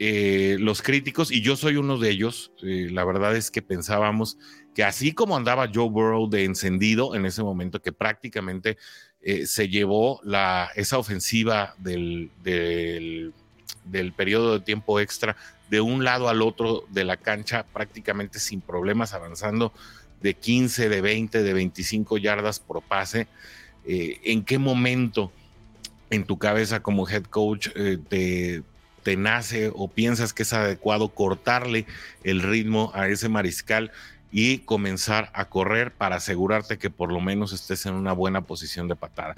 eh, 0.00 0.56
los 0.58 0.82
críticos, 0.82 1.30
y 1.30 1.40
yo 1.40 1.54
soy 1.56 1.76
uno 1.76 1.98
de 1.98 2.10
ellos, 2.10 2.52
eh, 2.62 2.88
la 2.90 3.04
verdad 3.04 3.36
es 3.36 3.52
que 3.52 3.62
pensábamos 3.62 4.38
que 4.74 4.82
así 4.82 5.12
como 5.12 5.36
andaba 5.36 5.70
Joe 5.72 5.88
Burrow 5.88 6.28
de 6.28 6.44
encendido 6.44 7.14
en 7.14 7.26
ese 7.26 7.44
momento, 7.44 7.80
que 7.80 7.92
prácticamente 7.92 8.76
eh, 9.22 9.46
se 9.46 9.68
llevó 9.68 10.20
la, 10.24 10.68
esa 10.74 10.98
ofensiva 10.98 11.76
del, 11.78 12.32
del, 12.42 13.32
del 13.84 14.12
periodo 14.12 14.58
de 14.58 14.64
tiempo 14.64 14.98
extra 14.98 15.36
de 15.70 15.80
un 15.80 16.02
lado 16.02 16.28
al 16.28 16.42
otro 16.42 16.84
de 16.90 17.04
la 17.04 17.16
cancha 17.16 17.64
prácticamente 17.64 18.40
sin 18.40 18.60
problemas, 18.60 19.14
avanzando 19.14 19.72
de 20.20 20.34
15, 20.34 20.88
de 20.88 21.00
20, 21.00 21.42
de 21.42 21.52
25 21.52 22.18
yardas 22.18 22.58
por 22.58 22.82
pase. 22.82 23.28
¿En 23.86 24.44
qué 24.44 24.58
momento 24.58 25.30
en 26.10 26.24
tu 26.24 26.38
cabeza 26.38 26.82
como 26.82 27.08
head 27.08 27.24
coach 27.24 27.68
te, 28.08 28.62
te 29.04 29.16
nace 29.16 29.70
o 29.72 29.86
piensas 29.86 30.32
que 30.32 30.42
es 30.42 30.52
adecuado 30.52 31.10
cortarle 31.10 31.86
el 32.24 32.42
ritmo 32.42 32.90
a 32.94 33.08
ese 33.08 33.28
mariscal 33.28 33.92
y 34.32 34.58
comenzar 34.58 35.30
a 35.32 35.44
correr 35.44 35.92
para 35.92 36.16
asegurarte 36.16 36.76
que 36.76 36.90
por 36.90 37.12
lo 37.12 37.20
menos 37.20 37.52
estés 37.52 37.86
en 37.86 37.94
una 37.94 38.12
buena 38.12 38.40
posición 38.40 38.88
de 38.88 38.96
patada. 38.96 39.36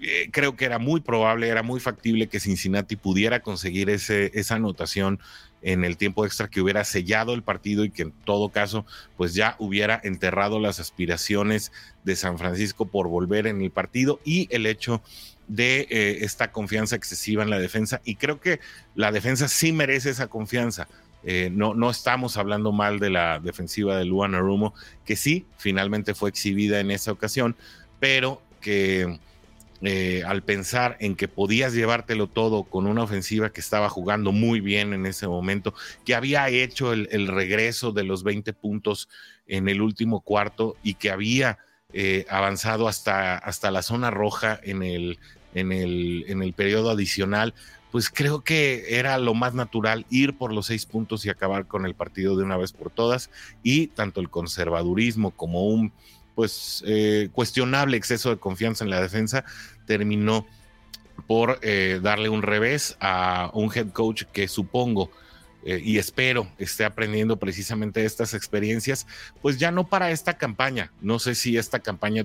Eh, 0.00 0.28
creo 0.32 0.56
que 0.56 0.64
era 0.64 0.80
muy 0.80 1.00
probable, 1.00 1.46
era 1.46 1.62
muy 1.62 1.78
factible 1.78 2.26
que 2.26 2.40
Cincinnati 2.40 2.96
pudiera 2.96 3.38
conseguir 3.40 3.90
ese, 3.90 4.32
esa 4.34 4.56
anotación 4.56 5.20
en 5.62 5.84
el 5.84 5.96
tiempo 5.96 6.26
extra 6.26 6.48
que 6.48 6.60
hubiera 6.60 6.82
sellado 6.82 7.32
el 7.32 7.44
partido 7.44 7.84
y 7.84 7.90
que 7.90 8.02
en 8.02 8.12
todo 8.24 8.48
caso 8.48 8.84
pues 9.16 9.34
ya 9.34 9.54
hubiera 9.60 10.00
enterrado 10.02 10.58
las 10.58 10.80
aspiraciones 10.80 11.70
de 12.02 12.16
San 12.16 12.38
Francisco 12.38 12.86
por 12.86 13.06
volver 13.06 13.46
en 13.46 13.60
el 13.62 13.70
partido 13.70 14.20
y 14.24 14.48
el 14.50 14.66
hecho 14.66 15.00
de 15.48 15.86
eh, 15.90 16.18
esta 16.20 16.52
confianza 16.52 16.94
excesiva 16.94 17.42
en 17.42 17.50
la 17.50 17.58
defensa 17.58 18.00
y 18.04 18.16
creo 18.16 18.38
que 18.40 18.60
la 18.94 19.10
defensa 19.10 19.48
sí 19.48 19.72
merece 19.72 20.10
esa 20.10 20.28
confianza. 20.28 20.86
Eh, 21.24 21.50
no, 21.50 21.74
no 21.74 21.90
estamos 21.90 22.36
hablando 22.36 22.70
mal 22.70 23.00
de 23.00 23.10
la 23.10 23.40
defensiva 23.40 23.96
de 23.96 24.04
Luan 24.04 24.34
Arumo, 24.34 24.74
que 25.04 25.16
sí, 25.16 25.46
finalmente 25.56 26.14
fue 26.14 26.30
exhibida 26.30 26.78
en 26.78 26.90
esa 26.90 27.10
ocasión, 27.10 27.56
pero 27.98 28.40
que 28.60 29.18
eh, 29.82 30.22
al 30.26 30.42
pensar 30.42 30.96
en 31.00 31.16
que 31.16 31.28
podías 31.28 31.72
llevártelo 31.72 32.28
todo 32.28 32.64
con 32.64 32.86
una 32.86 33.02
ofensiva 33.02 33.50
que 33.50 33.60
estaba 33.60 33.88
jugando 33.88 34.32
muy 34.32 34.60
bien 34.60 34.92
en 34.92 35.06
ese 35.06 35.26
momento, 35.26 35.74
que 36.04 36.14
había 36.14 36.48
hecho 36.50 36.92
el, 36.92 37.26
regreso 37.26 37.92
de 37.92 38.04
los 38.04 38.22
20 38.22 38.52
puntos 38.52 39.08
en 39.46 39.68
el 39.68 39.80
último 39.80 40.20
cuarto 40.20 40.76
y 40.82 40.94
que 40.94 41.10
había 41.10 41.58
avanzado 42.28 42.86
hasta, 42.86 43.38
hasta 43.38 43.70
la 43.70 43.82
zona 43.82 44.10
roja 44.10 44.60
en 44.62 44.82
el 44.82 45.18
en 45.58 45.72
el, 45.72 46.24
en 46.28 46.42
el 46.42 46.52
periodo 46.52 46.90
adicional, 46.90 47.54
pues 47.90 48.10
creo 48.10 48.42
que 48.42 48.98
era 48.98 49.18
lo 49.18 49.34
más 49.34 49.54
natural 49.54 50.06
ir 50.10 50.36
por 50.36 50.52
los 50.52 50.66
seis 50.66 50.86
puntos 50.86 51.24
y 51.24 51.30
acabar 51.30 51.66
con 51.66 51.86
el 51.86 51.94
partido 51.94 52.36
de 52.36 52.44
una 52.44 52.56
vez 52.56 52.72
por 52.72 52.90
todas. 52.90 53.30
Y 53.62 53.88
tanto 53.88 54.20
el 54.20 54.30
conservadurismo 54.30 55.30
como 55.30 55.66
un 55.66 55.92
pues 56.34 56.84
eh, 56.86 57.30
cuestionable 57.32 57.96
exceso 57.96 58.30
de 58.30 58.36
confianza 58.36 58.84
en 58.84 58.90
la 58.90 59.00
defensa 59.00 59.44
terminó 59.86 60.46
por 61.26 61.58
eh, 61.62 61.98
darle 62.00 62.28
un 62.28 62.42
revés 62.42 62.96
a 63.00 63.50
un 63.54 63.72
head 63.74 63.88
coach 63.88 64.22
que 64.32 64.46
supongo 64.46 65.10
eh, 65.68 65.82
y 65.84 65.98
espero 65.98 66.48
esté 66.56 66.86
aprendiendo 66.86 67.36
precisamente 67.36 68.06
estas 68.06 68.32
experiencias, 68.32 69.06
pues 69.42 69.58
ya 69.58 69.70
no 69.70 69.86
para 69.86 70.10
esta 70.10 70.38
campaña. 70.38 70.90
No 71.02 71.18
sé 71.18 71.34
si 71.34 71.58
esta 71.58 71.80
campaña 71.80 72.24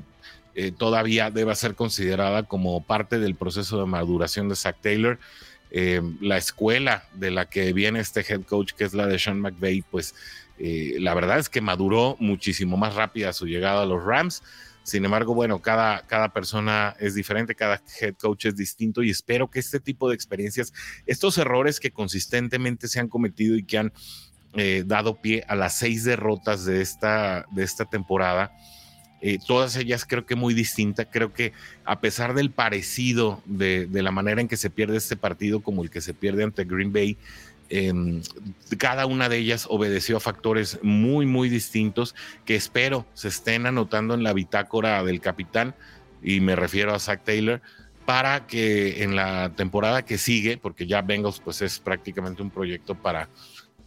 eh, 0.55 0.71
todavía 0.71 1.29
deba 1.29 1.53
ser 1.53 1.75
considerada 1.75 2.43
como 2.43 2.81
parte 2.85 3.19
del 3.19 3.35
proceso 3.35 3.81
de 3.81 3.85
maduración 3.85 4.47
de 4.47 4.55
Zach 4.55 4.77
Taylor. 4.79 5.19
Eh, 5.71 6.01
la 6.21 6.38
escuela 6.38 7.03
de 7.15 7.31
la 7.31 7.50
que 7.50 7.73
viene 7.73 8.00
este 8.00 8.21
head 8.21 8.43
coach, 8.43 8.71
que 8.71 8.85
es 8.85 8.93
la 8.93 9.07
de 9.07 9.19
Sean 9.19 9.41
McVay, 9.41 9.83
pues 9.91 10.15
la 10.57 11.13
verdad 11.13 11.39
es 11.39 11.50
que 11.50 11.59
maduró 11.59 12.15
muchísimo 12.21 12.77
más 12.77 12.95
rápida 12.95 13.33
su 13.33 13.45
llegada 13.45 13.81
a 13.81 13.85
los 13.85 14.01
Rams. 14.01 14.41
Sin 14.83 15.05
embargo, 15.05 15.33
bueno, 15.33 15.61
cada, 15.61 16.05
cada 16.07 16.33
persona 16.33 16.95
es 16.99 17.15
diferente, 17.15 17.55
cada 17.55 17.81
head 18.01 18.15
coach 18.15 18.45
es 18.45 18.55
distinto 18.55 19.01
y 19.01 19.09
espero 19.09 19.49
que 19.49 19.59
este 19.59 19.79
tipo 19.79 20.09
de 20.09 20.15
experiencias, 20.15 20.73
estos 21.05 21.37
errores 21.37 21.79
que 21.79 21.91
consistentemente 21.91 22.87
se 22.87 22.99
han 22.99 23.07
cometido 23.07 23.55
y 23.55 23.63
que 23.63 23.77
han 23.77 23.93
dado 24.85 25.19
pie 25.19 25.43
a 25.47 25.55
las 25.55 25.79
seis 25.79 26.03
derrotas 26.03 26.63
de 26.65 26.81
esta, 26.81 27.45
de 27.51 27.63
esta 27.63 27.85
temporada, 27.85 28.51
eh, 29.25 29.39
todas 29.47 29.77
ellas 29.77 30.03
creo 30.05 30.25
que 30.25 30.35
muy 30.35 30.53
distintas. 30.53 31.07
Creo 31.09 31.31
que 31.31 31.53
a 31.85 32.01
pesar 32.01 32.33
del 32.33 32.51
parecido 32.51 33.41
de, 33.45 33.87
la 33.89 34.11
manera 34.11 34.41
en 34.41 34.49
que 34.49 34.57
se 34.57 34.69
pierde 34.69 34.97
este 34.97 35.15
partido 35.15 35.61
como 35.61 35.81
el 35.81 35.89
que 35.89 36.01
se 36.01 36.13
pierde 36.13 36.43
ante 36.43 36.65
Green 36.65 36.91
Bay, 36.91 37.17
em, 37.70 38.22
cada 38.77 39.05
una 39.05 39.29
de 39.29 39.38
ellas 39.38 39.67
obedeció 39.70 40.17
a 40.17 40.20
factores 40.20 40.79
muy, 40.82 41.25
muy 41.25 41.50
distintos 41.50 42.15
que 42.46 42.55
espero 42.55 43.05
se 43.13 43.27
estén 43.27 43.65
anotando 43.65 44.13
en 44.13 44.24
la 44.24 44.34
bitácora 44.34 45.03
del 45.03 45.22
capitán, 45.22 45.75
y 46.22 46.39
me 46.39 46.55
refiero 46.55 46.93
a 46.93 47.00
Zach 47.00 47.24
Taylor, 47.24 47.62
para 48.05 48.48
que 48.48 49.03
en 49.03 49.15
la 49.15 49.51
temporada 49.55 50.03
que 50.03 50.17
sigue, 50.17 50.58
porque 50.58 50.88
ya 50.88 51.01
Bengals 51.01 51.39
pues 51.39 51.62
es 51.62 51.79
prácticamente 51.79 52.41
un 52.41 52.50
proyecto 52.50 52.96
para, 52.96 53.29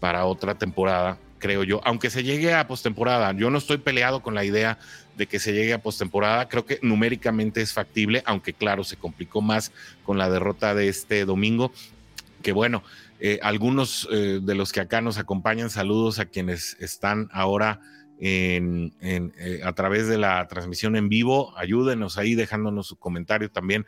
para 0.00 0.25
otra 0.25 0.56
temporada, 0.56 1.18
creo 1.38 1.64
yo, 1.64 1.80
aunque 1.85 2.11
se 2.11 2.23
llegue 2.23 2.54
a 2.54 2.66
postemporada, 2.66 3.33
yo 3.33 3.50
no 3.50 3.59
estoy 3.59 3.78
peleado 3.78 4.21
con 4.21 4.35
la 4.35 4.45
idea 4.45 4.78
de 5.16 5.26
que 5.26 5.38
se 5.38 5.52
llegue 5.52 5.73
a 5.73 5.83
postemporada. 5.83 6.49
Creo 6.49 6.66
que 6.66 6.78
numéricamente 6.83 7.62
es 7.62 7.73
factible, 7.73 8.23
aunque 8.26 8.52
claro, 8.52 8.85
se 8.85 8.97
complicó 8.97 9.40
más 9.40 9.73
con 10.04 10.18
la 10.18 10.30
derrota 10.30 10.75
de 10.75 10.88
este 10.88 11.25
domingo. 11.25 11.73
Que 12.42 12.52
bueno, 12.52 12.83
eh, 13.18 13.38
algunos 13.42 14.08
eh, 14.12 14.40
de 14.42 14.54
los 14.54 14.73
que 14.73 14.80
acá 14.80 15.00
nos 15.00 15.18
acompañan, 15.18 15.70
saludos 15.70 16.18
a 16.18 16.26
quienes 16.26 16.76
están 16.80 17.28
ahora 17.32 17.80
en, 18.18 18.94
eh, 19.00 19.61
a 19.62 19.73
través 19.73 20.06
de 20.06 20.18
la 20.18 20.46
transmisión 20.49 20.96
en 20.96 21.08
vivo. 21.08 21.56
Ayúdenos 21.56 22.18
ahí 22.18 22.35
dejándonos 22.35 22.88
su 22.88 22.96
comentario 22.96 23.50
también 23.50 23.87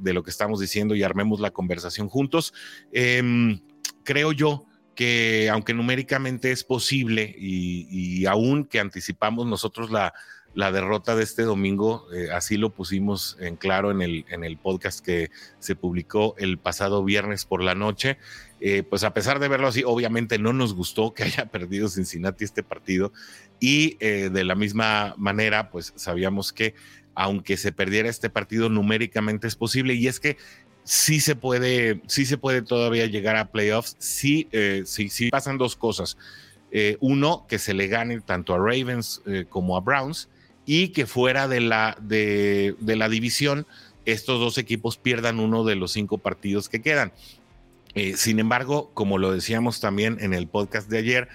de 0.00 0.12
lo 0.12 0.22
que 0.22 0.30
estamos 0.30 0.60
diciendo 0.60 0.94
y 0.94 1.02
armemos 1.02 1.40
la 1.40 1.52
conversación 1.52 2.08
juntos. 2.08 2.52
Em, 2.92 3.60
creo 4.04 4.32
yo 4.32 4.66
que 4.94 5.48
aunque 5.50 5.72
numéricamente 5.72 6.52
es 6.52 6.64
posible 6.64 7.34
y, 7.38 7.86
y 7.90 8.26
aún 8.26 8.64
que 8.64 8.80
anticipamos 8.80 9.46
nosotros 9.46 9.90
la, 9.90 10.12
derrota 10.54 11.16
de 11.16 11.22
este 11.22 11.42
domingo, 11.42 12.06
así 12.34 12.58
lo 12.58 12.70
pusimos 12.70 13.38
en 13.40 13.56
claro 13.56 13.90
en 13.90 14.02
el, 14.02 14.26
en 14.28 14.44
el 14.44 14.58
podcast 14.58 15.02
que 15.02 15.30
se 15.58 15.76
publicó 15.76 16.34
el 16.38 16.58
pasado 16.58 17.04
viernes 17.04 17.46
por 17.46 17.62
la 17.62 17.74
noche. 17.74 18.18
Eh, 18.60 18.82
pues 18.82 19.04
a 19.04 19.14
pesar 19.14 19.38
de 19.38 19.48
verlo 19.48 19.68
así, 19.68 19.82
obviamente 19.84 20.38
no 20.38 20.52
nos 20.52 20.74
gustó 20.74 21.14
que 21.14 21.22
haya 21.24 21.46
perdido 21.46 21.88
Cincinnati 21.88 22.44
este 22.44 22.62
partido 22.62 23.12
y 23.58 23.96
eh, 24.00 24.30
de 24.32 24.44
la 24.44 24.54
misma 24.54 25.14
manera, 25.16 25.70
pues 25.70 25.92
sabíamos 25.96 26.52
que 26.52 26.74
aunque 27.14 27.56
se 27.56 27.72
perdiera 27.72 28.08
este 28.08 28.30
partido 28.30 28.68
numéricamente 28.68 29.46
es 29.46 29.56
posible 29.56 29.94
y 29.94 30.06
es 30.06 30.20
que 30.20 30.36
sí 30.84 31.20
se 31.20 31.36
puede, 31.36 32.02
sí 32.06 32.24
se 32.24 32.38
puede 32.38 32.62
todavía 32.62 33.06
llegar 33.06 33.36
a 33.36 33.50
playoffs, 33.50 33.96
sí, 33.98 34.48
sí, 34.84 35.08
sí 35.08 35.28
pasan 35.30 35.58
dos 35.58 35.76
cosas. 35.76 36.16
uno, 37.00 37.46
que 37.48 37.58
se 37.58 37.74
le 37.74 37.88
gane 37.88 38.20
tanto 38.20 38.54
a 38.54 38.58
Ravens 38.58 39.22
como 39.50 39.76
a 39.76 39.80
Browns 39.80 40.28
y 40.72 40.90
que 40.90 41.04
fuera 41.04 41.48
de 41.48 41.60
la, 41.60 41.96
de, 42.00 42.76
la 42.80 43.08
división 43.08 43.66
estos 44.04 44.38
dos 44.38 44.56
equipos 44.56 44.98
pierdan 44.98 45.40
uno 45.40 45.64
de 45.64 45.74
los 45.74 45.90
cinco 45.90 46.18
partidos 46.18 46.68
que 46.68 46.80
quedan. 46.80 47.12
Eh, 47.94 48.16
sin 48.16 48.38
embargo, 48.38 48.90
como 48.94 49.18
lo 49.18 49.32
decíamos 49.32 49.80
también 49.80 50.18
en 50.20 50.34
el 50.34 50.46
podcast 50.46 50.88
de 50.88 50.98
ayer, 50.98 51.28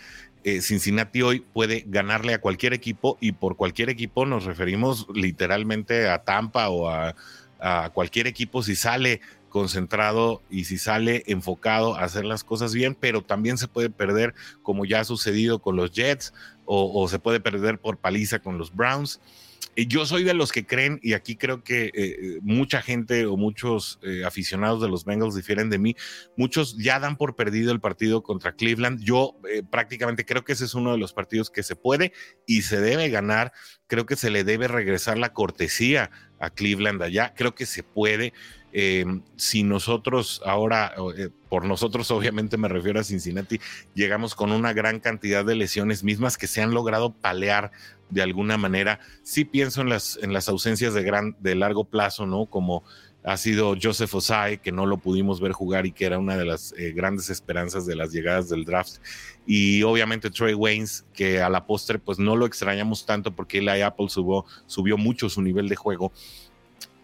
eh, 0.43 0.61
Cincinnati 0.61 1.21
hoy 1.21 1.39
puede 1.39 1.83
ganarle 1.87 2.33
a 2.33 2.41
cualquier 2.41 2.73
equipo 2.73 3.17
y 3.19 3.31
por 3.31 3.55
cualquier 3.55 3.89
equipo 3.89 4.25
nos 4.25 4.45
referimos 4.45 5.07
literalmente 5.13 6.07
a 6.07 6.23
Tampa 6.23 6.69
o 6.69 6.89
a, 6.89 7.15
a 7.59 7.89
cualquier 7.93 8.27
equipo 8.27 8.61
si 8.61 8.75
sale 8.75 9.21
concentrado 9.55 10.41
y 10.49 10.65
si 10.65 10.77
sale 10.77 11.23
enfocado 11.27 11.95
a 11.95 12.03
hacer 12.03 12.25
las 12.25 12.43
cosas 12.43 12.73
bien, 12.73 12.93
pero 12.93 13.21
también 13.21 13.57
se 13.57 13.69
puede 13.69 13.89
perder 13.89 14.35
como 14.63 14.83
ya 14.83 14.99
ha 14.99 15.05
sucedido 15.05 15.59
con 15.59 15.77
los 15.77 15.93
Jets 15.93 16.33
o, 16.65 17.07
se 17.07 17.19
puede 17.19 17.39
perder 17.39 17.79
por 17.79 17.95
paliza 17.95 18.39
con 18.39 18.57
los 18.57 18.75
Browns. 18.75 19.21
Yo 19.75 20.05
soy 20.05 20.23
de 20.23 20.33
los 20.33 20.51
que 20.51 20.65
creen, 20.65 20.99
y 21.01 21.13
aquí 21.13 21.35
creo 21.35 21.63
que 21.63 21.91
eh, 21.93 22.39
mucha 22.41 22.81
gente 22.81 23.25
o 23.25 23.37
muchos 23.37 23.99
eh, 24.03 24.23
aficionados 24.25 24.81
de 24.81 24.89
los 24.89 25.05
Bengals 25.05 25.35
difieren 25.35 25.69
de 25.69 25.79
mí, 25.79 25.95
muchos 26.37 26.77
ya 26.77 26.99
dan 26.99 27.17
por 27.17 27.35
perdido 27.35 27.71
el 27.71 27.79
partido 27.79 28.23
contra 28.23 28.53
Cleveland. 28.53 29.01
Yo 29.03 29.37
eh, 29.49 29.63
prácticamente 29.63 30.25
creo 30.25 30.43
que 30.43 30.53
ese 30.53 30.65
es 30.65 30.75
uno 30.75 30.91
de 30.91 30.97
los 30.97 31.13
partidos 31.13 31.49
que 31.49 31.63
se 31.63 31.75
puede 31.75 32.13
y 32.45 32.61
se 32.61 32.79
debe 32.79 33.09
ganar. 33.09 33.51
Creo 33.87 34.05
que 34.05 34.15
se 34.15 34.29
le 34.29 34.43
debe 34.43 34.67
regresar 34.67 35.17
la 35.17 35.33
cortesía 35.33 36.09
a 36.39 36.49
Cleveland 36.49 37.01
allá. 37.01 37.33
Creo 37.35 37.55
que 37.55 37.65
se 37.65 37.83
puede. 37.83 38.33
Si 39.37 39.63
nosotros 39.63 40.41
ahora, 40.45 40.93
por 41.49 41.63
nosotros 41.65 42.11
obviamente 42.11 42.57
me 42.57 42.67
refiero 42.67 42.99
a 42.99 43.03
Cincinnati, 43.03 43.59
llegamos 43.93 44.35
con 44.35 44.51
una 44.51 44.73
gran 44.73 44.99
cantidad 44.99 45.45
de 45.45 45.55
lesiones 45.55 46.03
mismas 46.03 46.37
que 46.37 46.47
se 46.47 46.61
han 46.61 46.73
logrado 46.73 47.13
palear 47.13 47.71
de 48.09 48.21
alguna 48.21 48.57
manera. 48.57 48.99
Sí 49.23 49.45
pienso 49.45 49.81
en 49.81 49.89
las, 49.89 50.19
en 50.21 50.33
las 50.33 50.49
ausencias 50.49 50.93
de, 50.93 51.03
gran, 51.03 51.35
largo 51.41 51.85
plazo, 51.85 52.25
¿no? 52.25 52.45
Como 52.45 52.83
ha 53.23 53.37
sido 53.37 53.75
Joseph 53.81 54.13
Osai, 54.13 54.61
que 54.61 54.71
no 54.71 54.85
lo 54.85 54.97
pudimos 54.97 55.41
ver 55.41 55.51
jugar 55.51 55.87
y 55.87 55.91
que 55.91 56.05
era 56.05 56.19
una 56.19 56.37
de 56.37 56.45
las 56.45 56.73
eh, 56.77 56.91
grandes 56.91 57.31
esperanzas 57.31 57.87
de 57.87 57.95
las 57.95 58.11
llegadas 58.11 58.49
del 58.49 58.65
draft. 58.65 58.97
Y 59.47 59.81
obviamente 59.81 60.29
Trey 60.29 60.53
Waynes, 60.53 61.05
que 61.11 61.41
a 61.41 61.49
la 61.49 61.65
postre 61.65 61.97
pues 61.97 62.19
no 62.19 62.35
lo 62.35 62.45
extrañamos 62.45 63.05
tanto 63.05 63.35
porque 63.35 63.57
Eli 63.57 63.81
Apple 63.81 64.07
subió 64.09 64.97
mucho 64.97 65.27
su 65.29 65.41
nivel 65.41 65.69
de 65.69 65.75
juego. 65.75 66.11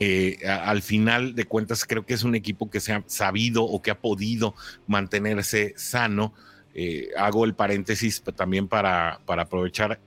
Eh, 0.04 0.40
al 0.48 0.82
final 0.82 1.36
de 1.36 1.46
cuentas 1.46 1.86
creo 1.86 2.08
que 2.08 2.16
es 2.16 2.24
un 2.24 2.34
equipo 2.34 2.72
que 2.72 2.80
se 2.80 2.92
ha 2.92 3.04
sabido 3.06 3.64
o 3.64 3.84
que 3.84 3.92
ha 3.92 4.00
podido 4.00 4.56
mantenerse 4.88 5.76
sano. 5.78 6.34
Eh, 6.74 7.10
hago 7.16 7.46
el 7.46 7.54
paréntesis 7.54 8.24
también 8.36 8.68
para, 8.68 9.22
para 9.28 9.44
aprovechar 9.44 10.02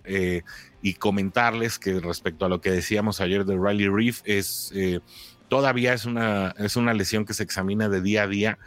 y 0.82 0.94
comentarles 0.94 1.78
que 1.78 2.00
respecto 2.00 2.44
a 2.44 2.48
lo 2.48 2.60
que 2.60 2.72
decíamos 2.72 3.20
ayer 3.20 3.44
de 3.44 3.56
Riley 3.56 3.88
Reef, 3.88 4.20
es 4.24 4.72
eh, 4.74 4.98
todavía 5.48 5.94
es 5.94 6.06
una, 6.06 6.56
es 6.58 6.74
una 6.74 6.92
lesión 6.92 7.24
que 7.24 7.32
se 7.32 7.44
examina 7.44 7.88
de 7.88 8.02
día 8.02 8.24
a 8.24 8.26
día. 8.26 8.58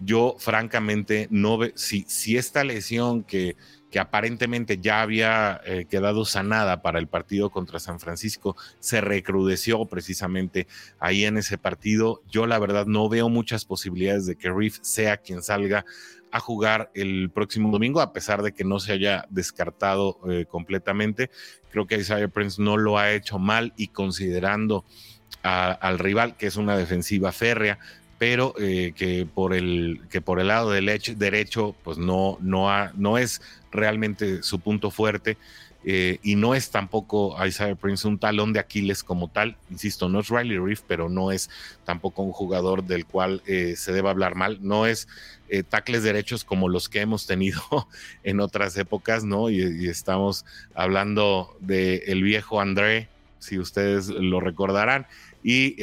Yo, 0.00 0.36
francamente, 0.38 1.28
no 1.30 1.56
ve 1.56 1.72
si, 1.76 2.04
si 2.08 2.36
esta 2.36 2.62
lesión 2.62 3.24
que, 3.24 3.56
que 3.94 4.00
aparentemente 4.00 4.78
ya 4.78 5.02
había 5.02 5.60
eh, 5.64 5.86
quedado 5.88 6.24
sanada 6.24 6.82
para 6.82 6.98
el 6.98 7.06
partido 7.06 7.50
contra 7.50 7.78
San 7.78 8.00
Francisco, 8.00 8.56
se 8.80 9.00
recrudeció 9.00 9.84
precisamente 9.84 10.66
ahí 10.98 11.24
en 11.24 11.36
ese 11.36 11.58
partido. 11.58 12.20
Yo 12.28 12.48
la 12.48 12.58
verdad 12.58 12.86
no 12.86 13.08
veo 13.08 13.28
muchas 13.28 13.64
posibilidades 13.64 14.26
de 14.26 14.34
que 14.34 14.50
Reef 14.50 14.78
sea 14.82 15.18
quien 15.18 15.44
salga 15.44 15.84
a 16.32 16.40
jugar 16.40 16.90
el 16.96 17.30
próximo 17.32 17.70
domingo, 17.70 18.00
a 18.00 18.12
pesar 18.12 18.42
de 18.42 18.50
que 18.50 18.64
no 18.64 18.80
se 18.80 18.94
haya 18.94 19.26
descartado 19.30 20.18
eh, 20.28 20.44
completamente. 20.44 21.30
Creo 21.70 21.86
que 21.86 21.94
Isaiah 21.94 22.26
Prince 22.26 22.60
no 22.60 22.76
lo 22.76 22.98
ha 22.98 23.12
hecho 23.12 23.38
mal 23.38 23.74
y 23.76 23.86
considerando 23.86 24.84
al 25.44 26.00
rival, 26.00 26.36
que 26.36 26.46
es 26.48 26.56
una 26.56 26.76
defensiva 26.76 27.30
férrea, 27.30 27.78
pero 28.18 28.54
eh, 28.58 28.92
que, 28.96 29.26
por 29.26 29.54
el, 29.54 30.00
que 30.08 30.20
por 30.20 30.40
el 30.40 30.48
lado 30.48 30.70
del 30.70 30.86
derecho, 31.16 31.74
pues 31.82 31.98
no, 31.98 32.38
no, 32.40 32.70
ha, 32.70 32.92
no 32.96 33.18
es 33.18 33.42
realmente 33.74 34.42
su 34.42 34.60
punto 34.60 34.90
fuerte. 34.90 35.36
Eh, 35.86 36.18
y 36.22 36.36
no 36.36 36.54
es 36.54 36.70
tampoco 36.70 37.36
Isaiah 37.44 37.74
Prince 37.74 38.08
un 38.08 38.18
talón 38.18 38.54
de 38.54 38.60
Aquiles 38.60 39.04
como 39.04 39.28
tal. 39.28 39.56
Insisto, 39.70 40.08
no 40.08 40.20
es 40.20 40.28
Riley 40.28 40.58
Reef, 40.58 40.80
pero 40.86 41.10
no 41.10 41.30
es 41.30 41.50
tampoco 41.84 42.22
un 42.22 42.32
jugador 42.32 42.84
del 42.84 43.04
cual 43.04 43.42
eh, 43.46 43.74
se 43.76 43.92
deba 43.92 44.10
hablar 44.10 44.34
mal. 44.34 44.58
No 44.62 44.86
es 44.86 45.08
eh, 45.50 45.62
tacles 45.62 46.02
derechos 46.02 46.42
como 46.42 46.70
los 46.70 46.88
que 46.88 47.02
hemos 47.02 47.26
tenido 47.26 47.60
en 48.24 48.40
otras 48.40 48.76
épocas, 48.78 49.24
¿no? 49.24 49.50
Y, 49.50 49.88
estamos 49.88 50.46
hablando 50.74 51.54
del 51.60 52.02
el 52.06 52.22
viejo 52.22 52.60
André, 52.60 53.08
si 53.38 53.58
ustedes 53.58 54.08
lo 54.08 54.40
recordarán. 54.40 55.06
Y 55.42 55.76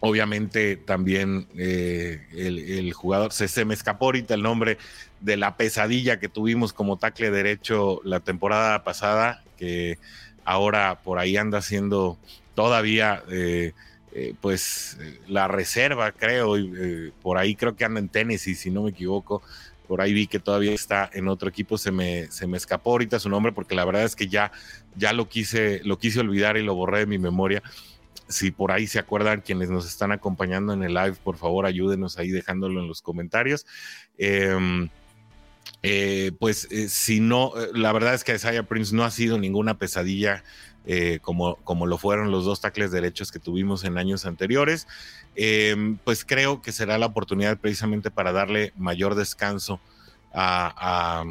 obviamente 0.00 0.76
también 0.76 1.46
el, 1.56 2.92
jugador, 2.92 3.32
se, 3.32 3.64
me 3.64 3.74
escapó 3.74 4.06
ahorita 4.06 4.34
el 4.34 4.42
nombre 4.42 4.78
de 5.20 5.36
la 5.36 5.56
pesadilla 5.56 6.18
que 6.18 6.28
tuvimos 6.28 6.72
como 6.72 6.96
tackle 6.98 7.30
derecho 7.30 8.00
la 8.04 8.20
temporada 8.20 8.82
pasada, 8.82 9.44
que 9.58 9.98
ahora 10.44 11.00
por 11.02 11.18
ahí 11.18 11.36
anda 11.36 11.62
siendo 11.62 12.18
todavía 12.54 13.22
eh, 13.30 13.72
eh, 14.12 14.34
pues 14.40 14.98
la 15.28 15.46
reserva, 15.46 16.12
creo, 16.12 16.58
y, 16.58 16.72
eh, 16.76 17.12
por 17.22 17.38
ahí 17.38 17.54
creo 17.54 17.76
que 17.76 17.84
anda 17.84 18.00
en 18.00 18.08
Tennessee, 18.08 18.54
si 18.54 18.70
no 18.70 18.82
me 18.82 18.90
equivoco. 18.90 19.42
Por 19.86 20.00
ahí 20.00 20.12
vi 20.12 20.26
que 20.26 20.38
todavía 20.38 20.72
está 20.72 21.10
en 21.12 21.28
otro 21.28 21.48
equipo, 21.48 21.76
se 21.78 21.90
me, 21.90 22.30
se 22.30 22.46
me 22.46 22.56
escapó 22.56 22.92
ahorita 22.92 23.18
su 23.18 23.28
nombre 23.28 23.52
porque 23.52 23.74
la 23.74 23.84
verdad 23.84 24.04
es 24.04 24.14
que 24.14 24.28
ya, 24.28 24.52
ya 24.96 25.12
lo, 25.12 25.28
quise, 25.28 25.80
lo 25.84 25.98
quise 25.98 26.20
olvidar 26.20 26.56
y 26.56 26.62
lo 26.62 26.74
borré 26.74 27.00
de 27.00 27.06
mi 27.06 27.18
memoria 27.18 27.62
si 28.30 28.50
por 28.50 28.72
ahí 28.72 28.86
se 28.86 28.98
acuerdan 28.98 29.42
quienes 29.42 29.68
nos 29.68 29.86
están 29.86 30.12
acompañando 30.12 30.72
en 30.72 30.82
el 30.82 30.94
live, 30.94 31.16
por 31.22 31.36
favor 31.36 31.66
ayúdenos 31.66 32.16
ahí 32.16 32.30
dejándolo 32.30 32.80
en 32.80 32.88
los 32.88 33.02
comentarios. 33.02 33.66
Em, 34.16 34.88
eh, 35.82 36.32
pues 36.38 36.68
eh, 36.70 36.88
si 36.88 37.20
no, 37.20 37.52
eh, 37.56 37.70
la 37.74 37.92
verdad 37.92 38.14
es 38.14 38.24
que 38.24 38.34
Isaiah 38.34 38.62
Prince 38.64 38.94
no 38.94 39.04
ha 39.04 39.10
sido 39.10 39.38
ninguna 39.38 39.78
pesadilla 39.78 40.42
como, 41.20 41.54
como 41.56 41.86
lo 41.86 41.98
fueron 41.98 42.32
los 42.32 42.44
dos 42.44 42.62
tackles 42.62 42.90
derechos 42.90 43.30
que 43.30 43.38
tuvimos 43.38 43.84
en 43.84 43.96
años 43.96 44.26
anteriores. 44.26 44.88
pues 46.02 46.24
creo 46.24 46.62
que 46.62 46.72
será 46.72 46.98
la 46.98 47.06
oportunidad 47.06 47.58
precisamente 47.58 48.10
para 48.10 48.32
darle 48.32 48.72
mayor 48.76 49.14
descanso 49.14 49.78
a, 50.32 51.24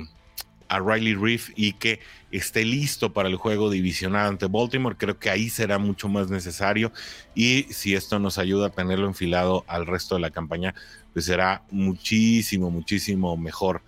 Riley 0.77 1.15
Reef 1.15 1.49
y 1.55 1.73
que 1.73 1.99
esté 2.29 2.63
listo 2.63 3.11
para 3.11 3.27
el 3.27 3.37
juego 3.37 3.71
divisional 3.71 4.27
ante 4.27 4.45
Baltimore. 4.45 4.95
Creo 4.95 5.17
que 5.17 5.31
ahí 5.31 5.49
será 5.49 5.79
mucho 5.79 6.07
más 6.07 6.29
necesario 6.29 6.91
y 7.33 7.63
si 7.71 7.95
esto 7.95 8.19
nos 8.19 8.37
ayuda 8.37 8.67
a 8.67 8.69
tenerlo 8.69 9.07
enfilado 9.07 9.65
al 9.67 9.87
resto 9.87 10.13
de 10.13 10.21
la 10.21 10.29
campaña, 10.29 10.75
pues 11.13 11.25
será 11.25 11.63
muchísimo, 11.71 12.69
muchísimo 12.69 13.35
mejor 13.35 13.81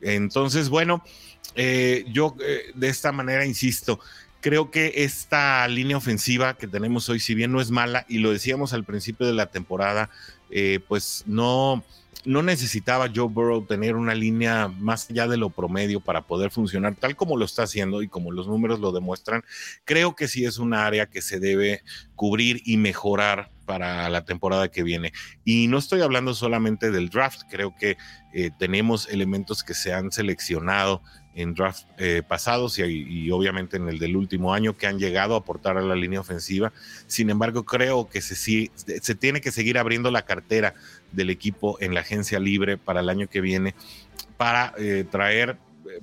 entonces, 0.00 0.68
bueno, 0.68 1.02
eh, 1.54 2.04
yo 2.08 2.36
eh, 2.40 2.72
de 2.74 2.88
esta 2.88 3.12
manera 3.12 3.44
insisto, 3.44 4.00
creo 4.40 4.70
que 4.70 4.92
esta 4.96 5.66
línea 5.68 5.96
ofensiva 5.96 6.56
que 6.56 6.68
tenemos 6.68 7.08
hoy, 7.08 7.18
si 7.18 7.34
bien 7.34 7.52
no 7.52 7.60
es 7.60 7.70
mala, 7.70 8.06
y 8.08 8.18
lo 8.18 8.30
decíamos 8.30 8.72
al 8.72 8.84
principio 8.84 9.26
de 9.26 9.32
la 9.32 9.46
temporada, 9.46 10.10
eh, 10.50 10.80
pues 10.86 11.24
no, 11.26 11.82
no 12.24 12.42
necesitaba 12.42 13.10
Joe 13.14 13.28
Burrow 13.28 13.64
tener 13.64 13.94
una 13.94 14.14
línea 14.14 14.68
más 14.68 15.08
allá 15.10 15.28
de 15.28 15.36
lo 15.36 15.50
promedio 15.50 16.00
para 16.00 16.22
poder 16.22 16.50
funcionar 16.50 16.96
tal 16.96 17.14
como 17.16 17.36
lo 17.36 17.44
está 17.44 17.62
haciendo 17.62 18.02
y 18.02 18.08
como 18.08 18.32
los 18.32 18.48
números 18.48 18.80
lo 18.80 18.92
demuestran. 18.92 19.44
Creo 19.84 20.16
que 20.16 20.28
sí 20.28 20.44
es 20.44 20.58
una 20.58 20.86
área 20.86 21.06
que 21.06 21.22
se 21.22 21.38
debe 21.38 21.82
cubrir 22.14 22.62
y 22.64 22.76
mejorar 22.76 23.50
para 23.64 24.08
la 24.08 24.24
temporada 24.24 24.68
que 24.68 24.82
viene. 24.82 25.12
Y 25.44 25.68
no 25.68 25.78
estoy 25.78 26.00
hablando 26.00 26.34
solamente 26.34 26.90
del 26.90 27.10
draft, 27.10 27.42
creo 27.50 27.74
que 27.76 27.96
eh, 28.32 28.50
tenemos 28.58 29.08
elementos 29.08 29.62
que 29.62 29.74
se 29.74 29.92
han 29.92 30.10
seleccionado 30.10 31.02
en 31.36 31.54
draft 31.54 31.84
eh, 31.98 32.22
pasados 32.26 32.78
y, 32.78 33.30
obviamente 33.30 33.76
en 33.76 33.88
el 33.88 33.98
del 33.98 34.16
último 34.16 34.54
año 34.54 34.76
que 34.76 34.86
han 34.86 34.98
llegado 34.98 35.34
a 35.34 35.38
aportar 35.38 35.76
a 35.76 35.82
la 35.82 35.94
línea 35.94 36.18
ofensiva. 36.18 36.72
Sin 37.06 37.30
embargo, 37.30 37.64
creo 37.64 38.08
que 38.08 38.20
se, 38.20 38.34
se 38.34 39.14
tiene 39.14 39.40
que 39.40 39.52
seguir 39.52 39.78
abriendo 39.78 40.10
la 40.10 40.22
cartera 40.22 40.74
del 41.12 41.30
equipo 41.30 41.76
en 41.80 41.94
la 41.94 42.00
agencia 42.00 42.40
libre 42.40 42.78
para 42.78 43.00
el 43.00 43.08
año 43.08 43.28
que 43.28 43.40
viene 43.40 43.74
para 44.36 44.74
eh, 44.78 45.04
traer, 45.10 45.58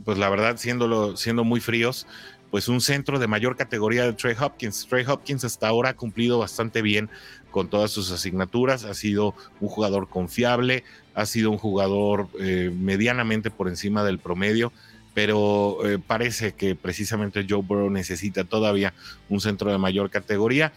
pues 0.06 0.18
la 0.18 0.30
verdad, 0.30 0.58
siendo, 0.58 1.18
siendo 1.18 1.44
muy 1.44 1.60
fríos, 1.60 2.08
pues 2.52 2.68
un 2.68 2.82
centro 2.82 3.18
de 3.18 3.26
mayor 3.26 3.56
categoría 3.56 4.06
de 4.06 4.14
Trey 4.14 4.36
Hopkins. 4.40 4.86
Trey 4.88 5.04
Hopkins 5.08 5.44
hasta 5.44 5.68
ahora 5.68 5.90
ha 5.90 5.94
cumplido 5.96 6.38
bastante 6.38 6.84
bien 6.84 7.10
con 7.50 7.68
todas 7.68 7.90
sus 7.92 8.12
asignaturas, 8.12 8.84
ha 8.84 8.94
sido 8.94 9.34
un 9.60 9.70
jugador 9.70 10.08
confiable, 10.08 10.84
ha 11.16 11.26
sido 11.26 11.52
un 11.52 11.58
jugador 11.58 12.28
eh, 12.40 12.72
medianamente 12.76 13.50
por 13.52 13.70
encima 13.70 14.04
del 14.04 14.20
promedio, 14.20 14.72
pero 15.14 15.86
eh, 15.86 16.00
parece 16.00 16.54
que 16.54 16.76
precisamente 16.76 17.46
Joe 17.48 17.62
Burrow 17.62 17.90
necesita 17.90 18.44
todavía 18.44 18.94
un 19.30 19.42
centro 19.42 19.72
de 19.72 19.78
mayor 19.78 20.10
categoría. 20.10 20.74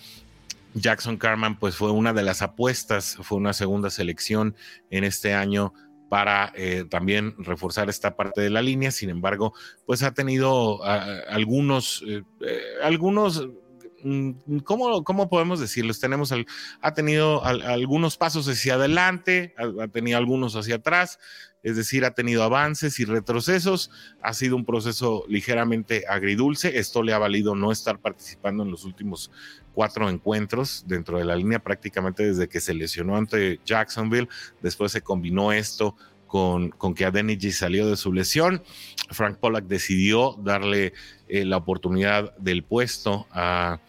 Jackson 0.75 1.17
Carman 1.17 1.59
pues 1.59 1.77
fue 1.77 1.91
una 1.91 2.13
de 2.13 2.23
las 2.23 2.43
apuestas, 2.43 3.17
fue 3.23 3.39
una 3.39 3.55
segunda 3.55 3.89
selección 3.89 4.55
en 4.91 5.05
este 5.05 5.33
año 5.33 5.73
para 6.09 6.53
eh, 6.55 6.85
también 6.89 7.35
reforzar 7.39 7.89
esta 7.89 8.15
parte 8.15 8.41
de 8.41 8.51
la 8.51 8.63
línea. 8.63 8.91
Sin 8.91 9.11
embargo, 9.11 9.55
pues 9.87 10.03
ha 10.03 10.13
tenido 10.13 10.85
algunos, 10.85 12.05
eh, 12.07 12.23
algunos, 12.83 13.49
¿cómo, 14.65 15.05
¿cómo, 15.05 15.29
podemos 15.29 15.61
decirlos? 15.61 16.01
Tenemos, 16.01 16.33
ha 16.81 16.95
tenido 16.95 17.45
algunos 17.45 18.17
pasos 18.17 18.49
hacia 18.49 18.75
adelante, 18.75 19.55
ha, 19.57 19.89
tenido 19.89 20.19
algunos 20.19 20.55
hacia 20.57 20.77
atrás, 20.77 21.19
es 21.63 21.77
decir, 21.77 22.05
ha 22.05 22.13
tenido 22.13 22.43
avances 22.45 23.01
y 23.01 23.05
retrocesos. 23.05 23.91
Ha 24.23 24.35
sido 24.35 24.55
un 24.57 24.65
proceso 24.65 25.25
ligeramente 25.29 26.05
agridulce. 26.09 26.79
Esto 26.79 27.03
le 27.03 27.13
ha 27.13 27.19
valido 27.19 27.57
no 27.57 27.73
estar 27.73 27.99
participando 27.99 28.63
en 28.63 28.71
los 28.71 28.85
últimos 28.85 29.33
cuatro 29.73 30.09
encuentros 30.09 30.85
dentro 30.87 31.19
de 31.19 31.25
la 31.25 31.35
línea 31.35 31.59
prácticamente 31.59 32.25
desde 32.25 32.49
que 32.49 32.61
se 32.61 32.73
lesionó 32.73 33.17
ante 33.17 33.61
Jacksonville. 33.65 34.29
Después 34.63 34.93
se 34.93 35.01
combinó 35.01 35.51
esto 35.51 35.97
con, 36.29 36.71
con 36.71 36.95
que 36.95 37.05
Adeniji 37.05 37.51
salió 37.51 37.89
de 37.89 37.97
su 37.97 38.13
lesión. 38.13 38.63
Frank 39.11 39.39
Pollack 39.39 39.67
decidió 39.67 40.37
darle 40.43 40.93
la 41.29 41.57
oportunidad 41.57 42.37
del 42.39 42.63
puesto 42.63 43.27
a 43.31 43.81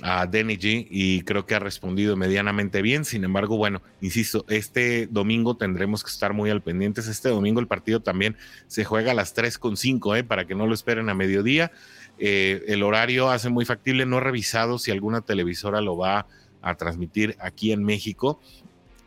a 0.00 0.26
G 0.26 0.86
y 0.90 1.22
creo 1.22 1.44
que 1.44 1.54
ha 1.54 1.58
respondido 1.58 2.16
medianamente 2.16 2.80
bien. 2.80 3.04
Sin 3.04 3.24
embargo, 3.24 3.56
bueno, 3.56 3.82
insisto, 4.00 4.44
este 4.48 5.06
domingo 5.06 5.56
tendremos 5.56 6.02
que 6.02 6.10
estar 6.10 6.32
muy 6.32 6.50
al 6.50 6.62
pendientes. 6.62 7.08
Este 7.08 7.28
domingo 7.28 7.60
el 7.60 7.66
partido 7.66 8.00
también 8.00 8.36
se 8.68 8.84
juega 8.84 9.12
a 9.12 9.14
las 9.14 9.36
3.5, 9.36 10.18
¿eh? 10.18 10.24
para 10.24 10.46
que 10.46 10.54
no 10.54 10.66
lo 10.66 10.74
esperen 10.74 11.08
a 11.08 11.14
mediodía. 11.14 11.72
Eh, 12.18 12.64
el 12.68 12.82
horario 12.82 13.30
hace 13.30 13.50
muy 13.50 13.64
factible. 13.64 14.06
No 14.06 14.18
he 14.18 14.20
revisado 14.20 14.78
si 14.78 14.90
alguna 14.90 15.20
televisora 15.20 15.80
lo 15.80 15.96
va 15.96 16.26
a 16.62 16.74
transmitir 16.76 17.36
aquí 17.40 17.72
en 17.72 17.84
México. 17.84 18.40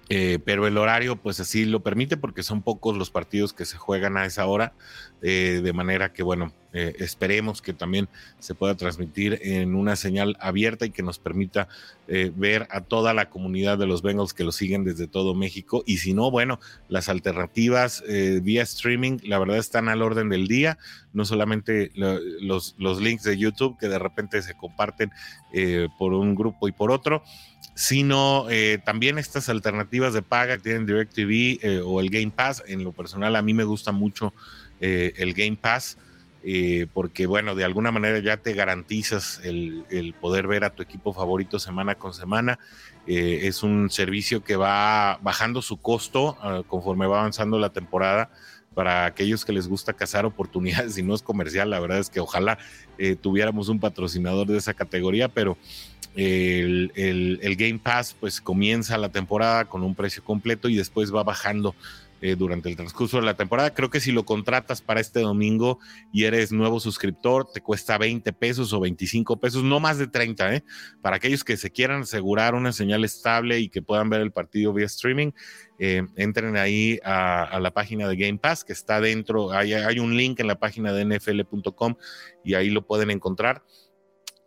Eh, 0.07 0.37
pero 0.45 0.67
el 0.67 0.77
horario 0.77 1.15
pues 1.15 1.39
así 1.39 1.65
lo 1.65 1.79
permite 1.79 2.15
porque 2.15 2.43
son 2.43 2.61
pocos 2.61 2.95
los 2.95 3.09
partidos 3.09 3.53
que 3.53 3.65
se 3.65 3.77
juegan 3.77 4.17
a 4.17 4.25
esa 4.25 4.45
hora, 4.45 4.73
eh, 5.27 5.61
de 5.63 5.73
manera 5.73 6.13
que 6.13 6.21
bueno, 6.21 6.53
eh, 6.71 6.93
esperemos 6.99 7.59
que 7.61 7.73
también 7.73 8.07
se 8.37 8.53
pueda 8.53 8.75
transmitir 8.75 9.39
en 9.41 9.73
una 9.73 9.95
señal 9.95 10.37
abierta 10.39 10.85
y 10.85 10.91
que 10.91 11.01
nos 11.01 11.17
permita 11.17 11.67
ver 12.35 12.67
a 12.69 12.81
toda 12.81 13.15
la 13.15 13.31
comunidad 13.31 13.79
de 13.79 13.87
los 13.87 14.03
Bengals 14.03 14.35
que 14.35 14.43
lo 14.43 14.51
siguen 14.51 14.83
desde 14.83 15.07
todo 15.07 15.33
México 15.33 15.81
y 15.87 15.97
si 15.97 16.13
no, 16.13 16.29
bueno, 16.29 16.59
las 16.87 17.09
alternativas 17.09 18.03
vía 18.43 18.61
streaming 18.61 19.17
la 19.23 19.39
verdad 19.39 19.57
están 19.57 19.89
al 19.89 20.03
orden 20.03 20.29
del 20.29 20.47
día, 20.47 20.77
no 21.13 21.25
solamente 21.25 21.91
los, 21.95 22.75
los 22.77 23.01
links 23.01 23.23
de 23.23 23.39
YouTube 23.39 23.79
que 23.79 23.87
de 23.87 23.97
repente 23.97 24.43
se 24.43 24.53
comparten 24.53 25.09
por 25.97 26.13
un 26.13 26.35
grupo 26.35 26.67
y 26.67 26.73
por 26.73 26.91
otro, 26.91 27.23
sino 27.75 28.47
eh, 28.49 28.79
también 28.83 29.17
estas 29.17 29.49
alternativas 29.49 30.13
de 30.13 30.21
paga 30.21 30.55
que 30.55 30.63
tienen 30.63 30.85
DirecTV 30.85 31.59
eh, 31.61 31.81
o 31.85 31.99
el 31.99 32.09
Game 32.09 32.31
Pass. 32.31 32.63
En 32.67 32.83
lo 32.83 32.93
personal, 32.93 33.35
a 33.35 33.41
mí 33.41 33.53
me 33.53 33.65
gusta 33.65 33.91
mucho 33.91 34.33
eh, 34.79 35.13
el 35.17 35.33
Game 35.33 35.57
Pass. 35.57 35.97
porque 36.93 37.25
bueno, 37.25 37.55
de 37.55 37.63
alguna 37.63 37.91
manera 37.91 38.19
ya 38.19 38.37
te 38.37 38.53
garantizas 38.53 39.41
el, 39.43 40.13
poder 40.21 40.47
ver 40.47 40.63
a 40.63 40.69
tu 40.69 40.83
equipo 40.83 41.11
favorito 41.11 41.57
semana 41.57 41.95
con 41.95 42.13
semana. 42.13 42.59
es 43.07 43.63
un 43.63 43.89
servicio 43.89 44.43
que 44.43 44.55
va 44.55 45.17
bajando 45.23 45.61
su 45.61 45.77
costo 45.77 46.37
ah, 46.41 46.61
conforme 46.67 47.07
va 47.07 47.19
avanzando 47.19 47.57
la 47.57 47.69
temporada 47.69 48.29
para 48.75 49.05
aquellos 49.05 49.43
que 49.45 49.53
les 49.53 49.67
gusta 49.67 49.93
cazar 49.93 50.25
oportunidades 50.25 50.97
y 50.97 51.03
no 51.03 51.15
es 51.15 51.23
comercial. 51.23 51.69
La 51.69 51.79
verdad 51.79 51.99
es 51.99 52.09
que 52.09 52.19
ojalá 52.19 52.59
tuviéramos 53.21 53.69
un 53.69 53.79
patrocinador 53.79 54.47
de 54.47 54.57
esa 54.57 54.73
categoría, 54.73 55.29
pero 55.29 55.57
el, 56.15 57.39
el, 57.41 57.55
Game 57.55 57.79
Pass 57.79 58.15
pues 58.17 58.39
comienza 58.39 58.97
la 58.97 59.09
temporada 59.09 59.65
con 59.65 59.83
un 59.83 59.95
precio 59.95 60.23
completo 60.23 60.69
y 60.69 60.75
después 60.75 61.13
va 61.13 61.23
bajando 61.23 61.75
eh, 62.21 62.35
durante 62.35 62.69
el 62.69 62.75
transcurso 62.75 63.17
de 63.17 63.23
la 63.23 63.35
temporada. 63.35 63.73
Creo 63.73 63.89
que 63.89 63.99
si 63.99 64.11
lo 64.11 64.25
contratas 64.25 64.81
para 64.81 65.01
este 65.01 65.19
domingo 65.19 65.79
y 66.13 66.23
eres 66.23 66.51
nuevo 66.51 66.79
suscriptor, 66.79 67.51
te 67.51 67.61
cuesta 67.61 67.97
20 67.97 68.31
pesos 68.33 68.71
o 68.73 68.79
25 68.79 69.37
pesos, 69.39 69.63
no 69.63 69.79
más 69.79 69.97
de 69.97 70.07
30, 70.07 70.55
¿eh? 70.55 70.63
Para 71.01 71.17
aquellos 71.17 71.43
que 71.43 71.57
se 71.57 71.71
quieran 71.71 72.03
asegurar 72.03 72.55
una 72.55 72.71
señal 72.71 73.03
estable 73.03 73.59
y 73.59 73.69
que 73.69 73.81
puedan 73.81 74.09
ver 74.09 74.21
el 74.21 74.31
partido 74.31 74.73
vía 74.73 74.85
streaming, 74.85 75.31
eh, 75.77 76.03
entren 76.15 76.55
ahí 76.55 76.99
a, 77.03 77.59
la 77.59 77.71
página 77.71 78.07
de 78.07 78.15
Game 78.15 78.37
Pass 78.37 78.63
que 78.63 78.73
está 78.73 79.01
dentro, 79.01 79.51
hay, 79.51 79.73
hay 79.73 79.99
un 79.99 80.15
link 80.15 80.39
en 80.39 80.47
la 80.47 80.57
página 80.57 80.93
de 80.93 81.03
nfl.com 81.03 81.95
y 82.45 82.53
ahí 82.53 82.69
lo 82.69 82.87
pueden 82.87 83.11
encontrar 83.11 83.63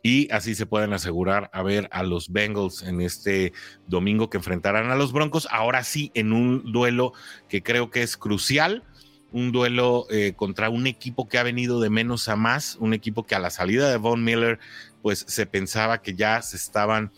y 0.09 0.27
así 0.31 0.55
se 0.55 0.65
pueden 0.65 0.95
asegurar 0.95 1.51
a 1.53 1.63
ver 1.63 1.87
a 1.93 2.03
los 2.03 2.33
Bengals 2.33 2.83
en 2.83 3.03
este 3.03 3.53
domingo 3.89 4.31
que 4.31 4.39
enfrentarán 4.39 4.91
a 4.91 4.97
los 4.97 5.13
Broncos. 5.13 5.47
Ahora 5.51 5.85
sí, 5.85 6.11
en 6.15 6.33
un 6.33 6.73
duelo 6.73 7.13
que 7.51 7.63
creo 7.63 7.91
que 7.91 8.03
es 8.03 8.17
crucial, 8.17 8.85
un 9.33 9.53
duelo 9.53 10.07
eh, 10.09 10.33
contra 10.35 10.71
un 10.71 10.87
equipo 10.87 11.29
que 11.29 11.37
ha 11.37 11.43
venido 11.43 11.79
de 11.79 11.91
menos 11.91 12.31
a 12.31 12.37
más, 12.37 12.79
un 12.81 12.95
equipo 12.95 13.27
que 13.27 13.35
a 13.35 13.39
la 13.39 13.51
salida 13.51 13.91
de 13.91 13.99
Von 13.99 14.25
Miller, 14.25 14.59
pues 15.03 15.27
se 15.29 15.45
pensaba 15.45 16.01
que 16.01 16.15
ya 16.15 16.41
se 16.41 16.57
estaban, 16.57 17.13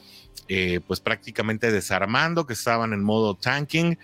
eh, 0.48 0.80
pues 0.84 0.98
prácticamente 0.98 1.70
desarmando, 1.70 2.44
que 2.44 2.54
estaban 2.54 2.92
en 2.92 3.04
modo 3.04 3.36
tanking. 3.36 3.98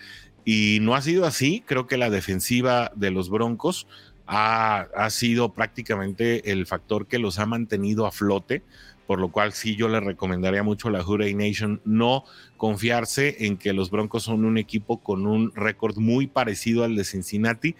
Y 0.44 0.78
no 0.80 0.94
ha 0.94 1.02
sido 1.02 1.26
así. 1.26 1.64
Creo 1.66 1.88
que 1.88 1.96
la 1.96 2.08
defensiva 2.08 2.92
de 2.94 3.10
los 3.10 3.30
Broncos 3.30 3.88
ha, 4.26 5.08
sido 5.10 5.52
prácticamente 5.52 6.50
el 6.52 6.66
factor 6.66 7.06
que 7.06 7.18
los 7.18 7.38
ha 7.38 7.46
mantenido 7.46 8.06
a 8.06 8.12
flote, 8.12 8.62
por 9.06 9.20
lo 9.20 9.30
cual 9.30 9.52
sí 9.52 9.76
yo 9.76 9.88
le 9.88 10.00
recomendaría 10.00 10.62
mucho 10.62 10.88
a 10.88 10.90
la 10.90 11.06
Hurray 11.06 11.34
Nation 11.34 11.80
no 11.84 12.24
confiarse 12.56 13.46
en 13.46 13.56
que 13.56 13.72
los 13.72 13.90
Broncos 13.90 14.24
son 14.24 14.44
un 14.44 14.58
equipo 14.58 14.98
con 14.98 15.26
un 15.26 15.52
récord 15.54 15.96
muy 15.96 16.26
parecido 16.26 16.82
al 16.84 16.96
de 16.96 17.04
Cincinnati. 17.04 17.76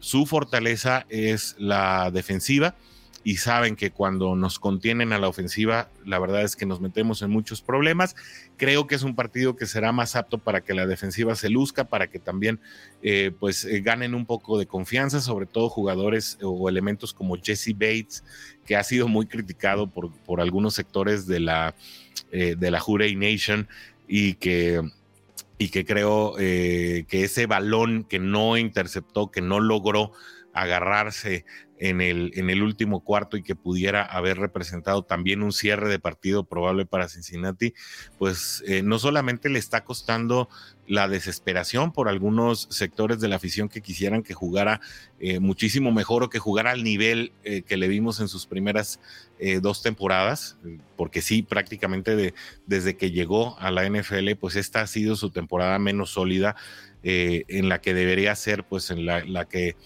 su 0.00 0.26
fortaleza 0.26 1.06
es 1.08 1.56
la 1.58 2.10
defensiva 2.10 2.74
y 3.26 3.38
saben 3.38 3.74
que 3.74 3.90
cuando 3.90 4.36
nos 4.36 4.58
contienen 4.58 5.14
a 5.14 5.18
la 5.18 5.28
ofensiva, 5.28 5.88
la 6.04 6.18
verdad 6.18 6.42
es 6.42 6.56
que 6.56 6.66
nos 6.66 6.82
metemos 6.82 7.22
en 7.22 7.30
muchos 7.30 7.62
problemas. 7.62 8.14
Creo 8.58 8.86
que 8.86 8.94
es 8.94 9.02
un 9.02 9.14
partido 9.14 9.56
que 9.56 9.64
será 9.64 9.92
más 9.92 10.14
apto 10.14 10.36
para 10.36 10.60
que 10.60 10.74
la 10.74 10.86
defensiva 10.86 11.34
se 11.34 11.48
luzca, 11.48 11.84
para 11.84 12.08
que 12.08 12.18
también 12.18 12.60
eh, 13.02 13.32
pues 13.40 13.64
eh, 13.64 13.80
ganen 13.80 14.14
un 14.14 14.26
poco 14.26 14.58
de 14.58 14.66
confianza, 14.66 15.22
sobre 15.22 15.46
todo 15.46 15.70
jugadores 15.70 16.36
o 16.42 16.68
elementos 16.68 17.14
como 17.14 17.36
Jesse 17.36 17.72
Bates, 17.72 18.24
que 18.66 18.76
ha 18.76 18.84
sido 18.84 19.08
muy 19.08 19.24
criticado 19.24 19.86
por, 19.86 20.12
por 20.12 20.42
algunos 20.42 20.74
sectores 20.74 21.26
de 21.26 21.40
la, 21.40 21.74
eh, 22.30 22.56
de 22.58 22.70
la 22.70 22.82
Nation 23.16 23.68
y 24.06 24.34
que 24.34 24.82
y 25.56 25.68
que 25.68 25.86
creo 25.86 26.34
que 26.34 27.06
ese 27.10 27.46
balón 27.46 28.02
que 28.02 28.18
no 28.18 28.56
interceptó, 28.58 29.30
que 29.30 29.40
no 29.40 29.60
logró 29.60 30.10
agarrarse 30.54 31.44
en 31.78 32.00
el, 32.00 32.30
en 32.34 32.50
el 32.50 32.62
último 32.62 33.00
cuarto 33.00 33.36
y 33.36 33.42
que 33.42 33.56
pudiera 33.56 34.04
haber 34.04 34.38
representado 34.38 35.02
también 35.02 35.42
un 35.42 35.52
cierre 35.52 35.88
de 35.88 35.98
partido 35.98 36.44
probable 36.44 36.86
para 36.86 37.08
Cincinnati, 37.08 37.74
pues 38.16 38.62
eh, 38.66 38.82
no 38.82 38.98
solamente 38.98 39.48
le 39.48 39.58
está 39.58 39.84
costando 39.84 40.48
la 40.86 41.08
desesperación 41.08 41.92
por 41.92 42.08
algunos 42.08 42.68
sectores 42.70 43.20
de 43.20 43.28
la 43.28 43.36
afición 43.36 43.68
que 43.68 43.80
quisieran 43.80 44.22
que 44.22 44.34
jugara 44.34 44.80
eh, 45.18 45.40
muchísimo 45.40 45.92
mejor 45.92 46.22
o 46.22 46.30
que 46.30 46.38
jugara 46.38 46.70
al 46.70 46.84
nivel 46.84 47.32
eh, 47.42 47.62
que 47.62 47.76
le 47.76 47.88
vimos 47.88 48.20
en 48.20 48.28
sus 48.28 48.46
primeras 48.46 49.00
dos 49.60 49.82
temporadas, 49.82 50.56
porque 50.96 51.20
sí, 51.20 51.42
prácticamente 51.42 52.16
de, 52.16 52.32
desde 52.66 52.96
que 52.96 53.10
llegó 53.10 53.58
a 53.58 53.70
la 53.70 53.86
NFL, 53.86 54.36
pues 54.40 54.56
esta 54.56 54.80
ha 54.80 54.86
sido 54.86 55.16
su 55.16 55.30
temporada 55.30 55.78
menos 55.78 56.10
sólida 56.10 56.56
en 57.02 57.68
la 57.68 57.82
que 57.82 57.92
debería 57.92 58.34
ser, 58.36 58.64
pues 58.64 58.90
en 58.90 59.04
la, 59.04 59.22
la 59.24 59.44
que 59.44 59.76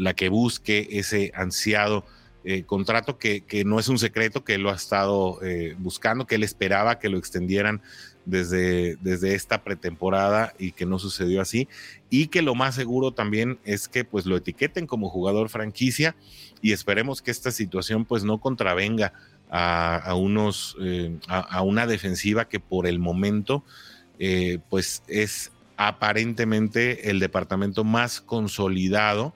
la 0.00 0.14
que 0.14 0.28
busque 0.28 0.88
ese 0.92 1.30
ansiado 1.34 2.04
eh, 2.42 2.62
contrato 2.64 3.18
que, 3.18 3.44
no 3.66 3.78
es 3.78 3.88
un 3.88 3.98
secreto, 3.98 4.44
que 4.44 4.54
él 4.54 4.62
lo 4.62 4.70
ha 4.70 4.74
estado 4.74 5.38
eh, 5.42 5.74
buscando, 5.78 6.26
que 6.26 6.36
él 6.36 6.42
esperaba 6.42 6.98
que 6.98 7.10
lo 7.10 7.18
extendieran 7.18 7.82
desde, 8.24 8.96
desde 8.96 9.34
esta 9.34 9.62
pretemporada 9.62 10.54
y 10.58 10.72
que 10.72 10.86
no 10.86 10.98
sucedió 10.98 11.42
así. 11.42 11.68
Y 12.08 12.28
que 12.28 12.40
lo 12.40 12.54
más 12.54 12.74
seguro 12.74 13.12
también 13.12 13.58
es 13.64 13.88
que 13.88 14.04
pues 14.04 14.24
lo 14.24 14.38
etiqueten 14.38 14.86
como 14.86 15.10
jugador 15.10 15.50
franquicia 15.50 16.16
y 16.62 16.72
esperemos 16.72 17.20
que 17.20 17.30
esta 17.30 17.50
situación 17.50 18.06
pues 18.06 18.24
no 18.24 18.38
contravenga 18.38 19.12
a, 19.50 20.14
unos, 20.14 20.76
eh, 20.80 21.18
a, 21.26 21.60
una 21.62 21.86
defensiva 21.86 22.48
que 22.48 22.60
por 22.60 22.86
el 22.86 23.00
momento 23.00 23.64
pues 24.68 25.02
es 25.08 25.50
aparentemente 25.76 27.10
el 27.10 27.20
departamento 27.20 27.84
más 27.84 28.20
consolidado 28.20 29.34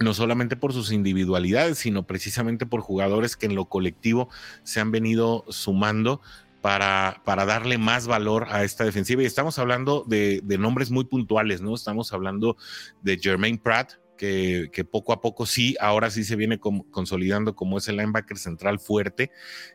no 0.00 0.14
solamente 0.14 0.56
por 0.56 0.72
sus 0.72 0.92
individualidades, 0.92 1.78
sino 1.78 2.06
precisamente 2.06 2.66
por 2.66 2.80
jugadores 2.80 3.36
que 3.36 3.46
en 3.46 3.54
lo 3.54 3.66
colectivo 3.66 4.28
se 4.62 4.80
han 4.80 4.90
venido 4.90 5.44
sumando 5.48 6.20
para, 6.60 7.20
para 7.24 7.44
darle 7.44 7.78
más 7.78 8.06
valor 8.06 8.46
a 8.50 8.64
esta 8.64 8.84
defensiva. 8.84 9.22
Y 9.22 9.26
estamos 9.26 9.58
hablando 9.58 10.04
de, 10.06 10.42
nombres 10.58 10.90
muy 10.90 11.04
puntuales, 11.04 11.60
¿no? 11.60 11.74
Estamos 11.74 12.12
hablando 12.12 12.56
de 13.02 13.18
Jermaine 13.18 13.58
Pratt, 13.58 13.92
que, 14.16 14.86
poco 14.90 15.12
a 15.12 15.20
poco 15.20 15.46
sí, 15.46 15.76
ahora 15.80 16.10
sí 16.10 16.24
se 16.24 16.34
viene 16.36 16.58
consolidando 16.58 17.54
como 17.54 17.78
es 17.78 17.86
el 17.88 17.96
linebacker 17.96 18.36
central 18.36 18.80
fuerte, 18.80 19.30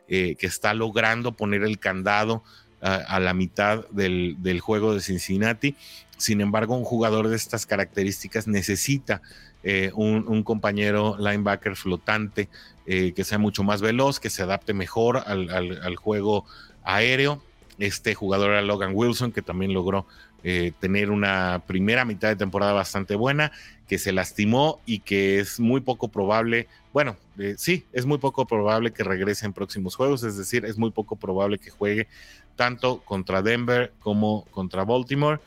eh, 0.06 0.36
que 0.36 0.46
está 0.46 0.74
logrando 0.74 1.32
poner 1.32 1.62
el 1.62 1.78
candado 1.78 2.42
a, 2.80 3.18
la 3.18 3.32
mitad 3.32 3.88
del, 3.88 4.36
del, 4.40 4.60
juego 4.60 4.92
de 4.92 5.00
Cincinnati. 5.00 5.74
Sin 6.18 6.42
embargo, 6.42 6.76
un 6.76 6.84
jugador 6.84 7.28
de 7.28 7.36
estas 7.36 7.64
características 7.64 8.46
necesita 8.46 9.22
eh, 9.66 9.90
un, 9.94 10.42
compañero 10.42 11.16
linebacker 11.18 11.74
flotante 11.74 12.50
eh, 12.84 13.14
que 13.16 13.24
sea 13.24 13.38
mucho 13.38 13.64
más 13.64 13.80
veloz, 13.80 14.20
que 14.20 14.28
se 14.28 14.42
adapte 14.42 14.74
mejor 14.74 15.22
al, 15.26 15.96
juego 15.96 16.44
aéreo. 16.82 17.42
Este 17.78 18.14
jugador 18.14 18.50
era 18.50 18.60
Logan 18.60 18.92
Wilson, 18.94 19.32
que 19.32 19.40
también 19.40 19.72
logró 19.72 20.06
eh, 20.42 20.72
tener 20.80 21.10
una 21.10 21.62
primera 21.66 22.04
mitad 22.04 22.28
de 22.28 22.36
temporada 22.36 22.74
bastante 22.74 23.14
buena, 23.14 23.52
que 23.88 23.96
se 23.96 24.12
lastimó 24.12 24.82
y 24.84 24.98
que 24.98 25.40
es 25.40 25.58
muy 25.58 25.80
poco 25.80 26.08
probable, 26.08 26.68
bueno, 26.92 27.16
sí, 27.56 27.86
es 27.94 28.04
muy 28.04 28.18
poco 28.18 28.46
probable 28.46 28.92
que 28.92 29.02
regrese 29.02 29.46
en 29.46 29.54
próximos 29.54 29.96
juegos, 29.96 30.24
es 30.24 30.36
decir, 30.36 30.66
es 30.66 30.76
muy 30.76 30.90
poco 30.90 31.16
probable 31.16 31.58
que 31.58 31.70
juegue 31.70 32.06
tanto 32.54 33.00
contra 33.00 33.40
Denver 33.40 33.94
como 33.98 34.44
contra 34.50 34.84
Baltimore. 34.84 35.40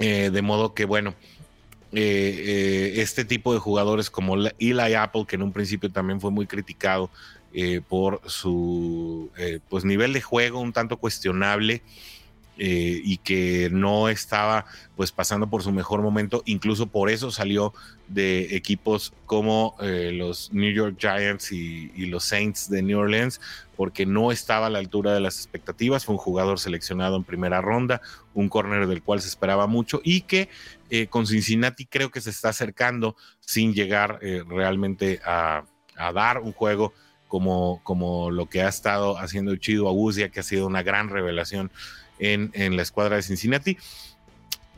de 0.00 0.42
modo 0.42 0.74
que, 0.74 0.84
bueno, 0.84 1.14
eh, 1.92 2.94
este 2.96 3.24
tipo 3.24 3.52
de 3.52 3.58
jugadores 3.58 4.10
como 4.10 4.36
Eli 4.36 4.94
Apple, 4.94 5.24
que 5.26 5.36
en 5.36 5.42
un 5.42 5.52
principio 5.52 5.90
también 5.90 6.20
fue 6.20 6.30
muy 6.30 6.46
criticado 6.46 7.10
por 7.88 8.20
su 8.26 9.28
pues 9.68 9.84
nivel 9.84 10.12
de 10.12 10.20
juego 10.20 10.60
un 10.60 10.72
tanto 10.72 10.98
cuestionable. 10.98 11.82
Eh, 12.62 13.00
y 13.02 13.16
que 13.16 13.70
no 13.72 14.10
estaba 14.10 14.66
pues 14.94 15.12
pasando 15.12 15.48
por 15.48 15.62
su 15.62 15.72
mejor 15.72 16.02
momento, 16.02 16.42
incluso 16.44 16.88
por 16.88 17.08
eso 17.08 17.30
salió 17.30 17.72
de 18.06 18.54
equipos 18.54 19.14
como 19.24 19.76
eh, 19.80 20.10
los 20.12 20.52
New 20.52 20.70
York 20.70 20.96
Giants 20.98 21.52
y, 21.52 21.88
los 22.04 22.24
Saints 22.24 22.68
de 22.68 22.82
New 22.82 22.98
Orleans, 22.98 23.40
porque 23.78 24.04
no 24.04 24.30
estaba 24.30 24.66
a 24.66 24.68
la 24.68 24.78
altura 24.78 25.14
de 25.14 25.20
las 25.20 25.36
expectativas, 25.36 26.04
fue 26.04 26.16
un 26.16 26.18
jugador 26.18 26.60
seleccionado 26.60 27.16
en 27.16 27.24
primera 27.24 27.62
ronda, 27.62 28.02
un 28.34 28.50
corner 28.50 28.86
del 28.88 29.02
cual 29.02 29.22
se 29.22 29.28
esperaba 29.28 29.66
mucho 29.66 30.02
y 30.04 30.20
que 30.20 30.50
eh, 30.90 31.06
con 31.06 31.26
Cincinnati 31.26 31.86
creo 31.86 32.10
que 32.10 32.20
se 32.20 32.30
está 32.30 32.50
acercando 32.50 33.16
sin 33.40 33.72
llegar 33.74 34.18
realmente 34.20 35.20
a, 35.24 35.64
dar 36.14 36.38
un 36.38 36.52
juego 36.52 36.94
como, 37.28 37.80
como 37.84 38.30
lo 38.30 38.46
que 38.46 38.62
ha 38.62 38.68
estado 38.68 39.18
haciendo 39.18 39.54
Chido 39.56 39.88
Agusia, 39.88 40.30
que 40.30 40.40
ha 40.40 40.42
sido 40.42 40.66
una 40.66 40.82
gran 40.82 41.10
revelación 41.10 41.70
en, 42.20 42.76
la 42.76 42.82
escuadra 42.82 43.16
de 43.16 43.22
Cincinnati. 43.22 43.76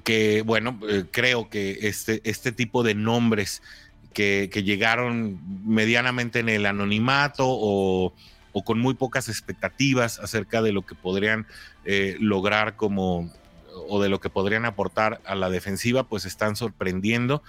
Que 0.05 0.43
bueno, 0.43 0.79
eh, 0.89 1.05
creo 1.11 1.49
que 1.49 1.79
este, 1.83 2.21
este 2.25 2.53
tipo 2.53 2.83
de 2.83 2.95
nombres 2.95 3.63
que, 4.13 4.49
llegaron 4.65 5.41
medianamente 5.65 6.41
en 6.41 6.49
el 6.49 6.67
anonimato 6.67 7.45
o, 7.47 8.15
con 8.65 8.79
muy 8.79 8.95
pocas 8.95 9.29
expectativas 9.29 10.19
acerca 10.19 10.61
de 10.61 10.73
lo 10.73 10.83
que 10.83 10.95
podrían 10.95 11.47
eh, 11.85 12.17
lograr 12.21 12.77
como 12.77 13.33
o 13.89 14.03
de 14.03 14.09
lo 14.09 14.21
que 14.21 14.31
podrían 14.31 14.65
aportar 14.65 15.21
a 15.25 15.35
la 15.35 15.51
defensiva, 15.51 16.05
pues 16.05 16.25
están 16.25 16.57
sorprendiendo 16.57 17.43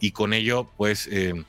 y 0.00 0.12
con 0.12 0.32
ello, 0.32 0.70
pues 0.76 1.08
eh, 1.10 1.44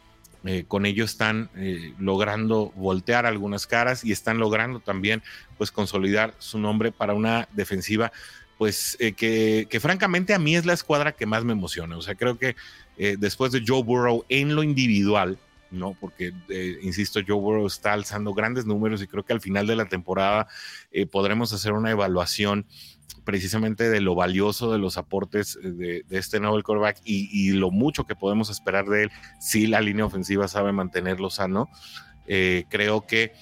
con 0.67 0.85
ello 0.85 1.05
están 1.05 1.49
logrando 1.97 2.71
voltear 2.75 3.25
algunas 3.25 3.65
caras 3.65 4.05
y 4.05 4.11
están 4.11 4.37
logrando 4.37 4.79
también 4.79 5.23
pues 5.57 5.71
consolidar 5.71 6.35
su 6.37 6.59
nombre 6.59 6.91
para 6.91 7.15
una 7.15 7.49
defensiva 7.53 8.11
pues 8.57 8.95
eh, 8.99 9.13
que, 9.13 9.79
francamente 9.79 10.33
a 10.33 10.39
mí 10.39 10.55
es 10.55 10.65
la 10.65 10.73
escuadra 10.73 11.11
que 11.11 11.25
más 11.25 11.43
me 11.43 11.53
emociona. 11.53 11.97
O 11.97 12.01
sea, 12.01 12.15
creo 12.15 12.37
que 12.37 12.55
eh, 12.97 13.17
después 13.19 13.51
de 13.51 13.63
Joe 13.65 13.83
Burrow 13.83 14.25
en 14.29 14.55
lo 14.55 14.63
individual, 14.63 15.37
¿no? 15.71 15.95
Porque, 15.99 16.31
eh, 16.49 16.79
insisto, 16.81 17.19
Joe 17.25 17.39
Burrow 17.39 17.67
está 17.67 17.93
alzando 17.93 18.33
grandes 18.33 18.65
números 18.65 19.01
y 19.01 19.07
creo 19.07 19.23
que 19.23 19.33
al 19.33 19.41
final 19.41 19.67
de 19.67 19.75
la 19.75 19.85
temporada 19.85 20.47
podremos 21.11 21.51
hacer 21.51 21.73
una 21.73 21.91
evaluación 21.91 22.65
precisamente 23.23 23.89
de 23.89 24.01
lo 24.01 24.15
valioso 24.15 24.71
de 24.71 24.77
los 24.77 24.97
aportes 24.97 25.57
de, 25.61 26.05
este 26.11 26.39
nuevo 26.39 26.61
quarterback 26.61 26.99
y, 27.03 27.29
y, 27.31 27.53
lo 27.53 27.71
mucho 27.71 28.05
que 28.05 28.15
podemos 28.15 28.49
esperar 28.49 28.85
de 28.85 29.03
él 29.03 29.11
si 29.39 29.67
la 29.67 29.81
línea 29.81 30.05
ofensiva 30.05 30.47
sabe 30.47 30.71
mantenerlo 30.71 31.29
sano. 31.29 31.69
creo 32.69 33.07
que 33.07 33.33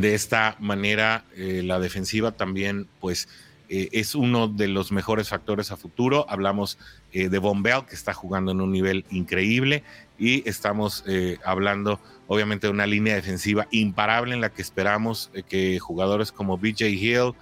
de 0.00 0.14
esta 0.14 0.56
manera, 0.60 1.24
eh, 1.36 1.62
la 1.64 1.80
defensiva 1.80 2.32
también, 2.32 2.88
pues, 3.00 3.28
eh, 3.68 3.88
es 3.92 4.14
uno 4.14 4.46
de 4.46 4.68
los 4.68 4.92
mejores 4.92 5.28
factores 5.28 5.72
a 5.72 5.76
futuro. 5.76 6.26
Hablamos 6.28 6.78
eh, 7.12 7.28
de 7.28 7.38
Bell, 7.38 7.86
que 7.88 7.94
está 7.94 8.12
jugando 8.12 8.52
en 8.52 8.60
un 8.60 8.72
nivel 8.72 9.04
increíble, 9.10 9.82
y 10.18 10.48
estamos 10.48 11.04
hablando, 11.44 12.00
obviamente, 12.26 12.68
una 12.68 12.86
línea 12.86 13.14
defensiva 13.14 13.66
imparable 13.70 14.34
en 14.34 14.40
la 14.40 14.50
que 14.50 14.62
esperamos 14.62 15.30
que 15.48 15.78
jugadores 15.78 16.32
como 16.32 16.58
BJ 16.58 16.88
Hill, 16.88 17.34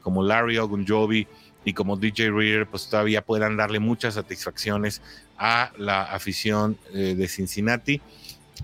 como 0.00 0.22
Larry 0.22 0.58
Ogunjobi 0.58 1.26
y 1.64 1.72
como 1.74 1.96
DJ 1.96 2.30
Reader, 2.30 2.66
pues 2.66 2.88
todavía 2.88 3.22
puedan 3.22 3.56
darle 3.56 3.78
muchas 3.78 4.14
satisfacciones 4.14 5.02
a 5.38 5.72
la 5.76 6.02
afición 6.02 6.78
de 6.92 7.28
Cincinnati. 7.28 8.00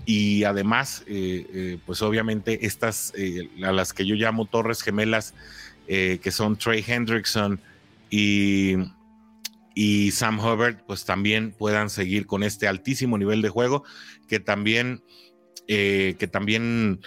Y 0.05 0.43
además, 0.43 1.03
eh, 1.07 1.45
eh, 1.53 1.77
pues 1.85 2.01
obviamente 2.01 2.65
estas, 2.65 3.13
eh, 3.15 3.49
a 3.63 3.71
las 3.71 3.93
que 3.93 4.05
yo 4.05 4.15
llamo 4.15 4.45
torres 4.45 4.81
gemelas, 4.81 5.33
que 5.87 6.31
son 6.31 6.55
Trey 6.55 6.85
Hendrickson 6.87 7.59
y, 8.11 8.75
y 9.75 10.11
Sam 10.11 10.39
Hubbard, 10.39 10.85
pues 10.85 11.05
también 11.05 11.51
puedan 11.51 11.89
seguir 11.89 12.25
con 12.25 12.43
este 12.43 12.67
altísimo 12.67 13.17
nivel 13.17 13.41
de 13.41 13.49
juego, 13.49 13.83
que 14.27 14.39
también, 14.39 15.03
que 15.67 16.29
también 16.31 17.01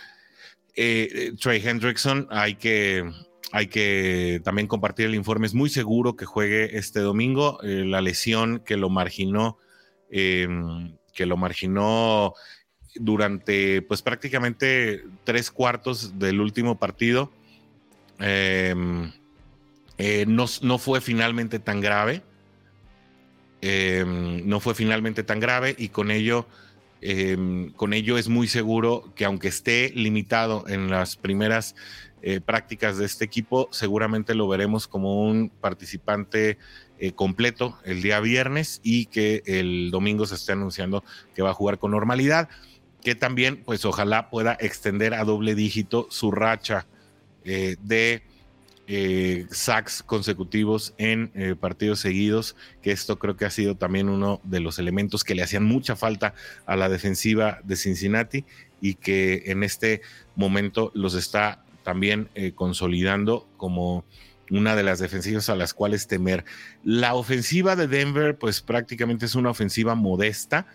Trey 0.75 1.63
Hendrickson 1.65 2.29
hay 2.31 2.55
que... 2.57 3.11
Hay 3.55 3.67
que 3.67 4.41
también 4.45 4.67
compartir 4.67 5.05
el 5.05 5.15
informe. 5.15 5.47
Es 5.47 5.53
muy 5.53 5.69
seguro 5.69 6.17
que 6.17 6.25
juegue 6.25 6.79
este 6.79 7.01
domingo. 7.01 7.59
la 7.63 8.01
lesión 8.01 8.61
que 8.61 8.79
lo 8.79 8.89
marginó, 8.89 9.59
que 10.09 11.27
lo 11.27 11.37
marginó 11.37 12.33
durante 12.95 13.83
pues 13.83 14.03
prácticamente 14.03 15.05
tres 15.25 15.51
cuartos 15.51 16.19
del 16.19 16.41
último 16.41 16.79
partido. 16.79 17.33
Em, 18.19 19.13
eh, 19.99 20.25
no, 20.27 20.79
fue 20.79 21.01
finalmente 21.01 21.59
tan 21.59 21.81
grave. 21.81 22.23
Em, 23.63 24.47
no 24.47 24.61
fue 24.61 24.75
finalmente 24.75 25.23
tan 25.23 25.41
grave 25.41 25.75
y 25.79 25.89
con 25.89 26.11
ello, 26.11 26.47
em, 27.01 27.71
con 27.73 27.95
ello 27.95 28.19
es 28.19 28.29
muy 28.29 28.49
seguro 28.49 29.13
que 29.15 29.25
aunque 29.25 29.49
esté 29.49 29.91
limitado 29.95 30.65
en 30.69 30.91
las 30.91 31.17
primeras 31.17 31.75
eh, 32.23 32.41
prácticas 32.41 32.99
de 32.99 33.07
este 33.07 33.25
equipo, 33.25 33.69
seguramente 33.73 34.35
lo 34.35 34.47
veremos 34.49 34.87
como 34.87 35.23
un 35.23 35.49
participante 35.49 36.59
eh, 36.99 37.13
completo 37.13 37.79
el 37.85 38.03
día 38.03 38.21
viernes 38.21 38.81
y 38.85 39.07
que 39.07 39.43
el 39.47 39.91
domingo 39.91 40.27
se 40.27 40.35
esté 40.35 40.53
anunciando 40.53 41.03
que 41.35 41.43
va 41.43 41.51
a 41.51 41.55
jugar 41.55 41.79
con 41.79 41.93
normalidad 41.93 42.49
que 43.03 43.15
también, 43.15 43.63
pues 43.65 43.85
ojalá 43.85 44.31
pueda 44.31 44.57
extender 44.61 45.15
a 45.15 45.25
doble 45.25 45.55
dígito 45.55 46.07
su 46.11 46.31
racha 46.31 46.87
eh, 47.45 47.77
de 47.83 48.23
eh, 48.87 49.47
sacks 49.51 50.03
consecutivos 50.03 50.95
en 50.99 51.31
eh, 51.35 51.55
partidos 51.59 52.01
seguidos, 52.01 52.57
que 52.83 52.93
esto 52.93 53.19
creo 53.19 53.37
que 53.37 53.45
ha 53.45 53.51
sido 53.51 53.77
también 53.77 54.09
uno 54.09 54.41
de 54.45 54.61
los 54.61 54.79
elementos 54.79 55.25
que 55.25 55.35
le 55.35 55.43
hacían 55.43 55.65
mucha 55.65 55.97
falta 55.97 56.35
a 56.67 56.77
la 56.77 56.89
defensiva 56.89 57.61
de 57.65 57.77
Cincinnati 57.77 58.45
y 58.81 58.95
que 58.95 59.45
en 59.47 59.63
este 59.63 60.03
momento 60.35 60.91
los 60.95 61.15
está 61.15 61.65
también 61.85 62.29
consolidando 62.55 63.49
como 63.57 64.05
una 64.51 64.77
de 64.77 64.83
las 64.83 64.99
defensivas 64.99 65.49
a 65.49 65.57
las 65.57 65.75
cuales 65.75 66.07
temer. 66.07 66.45
La 66.85 67.15
ofensiva 67.15 67.75
de 67.75 67.89
Denver, 67.89 68.37
pues 68.37 68.61
prácticamente 68.61 69.27
es 69.27 69.35
una 69.35 69.51
ofensiva 69.51 69.95
modesta, 69.95 70.67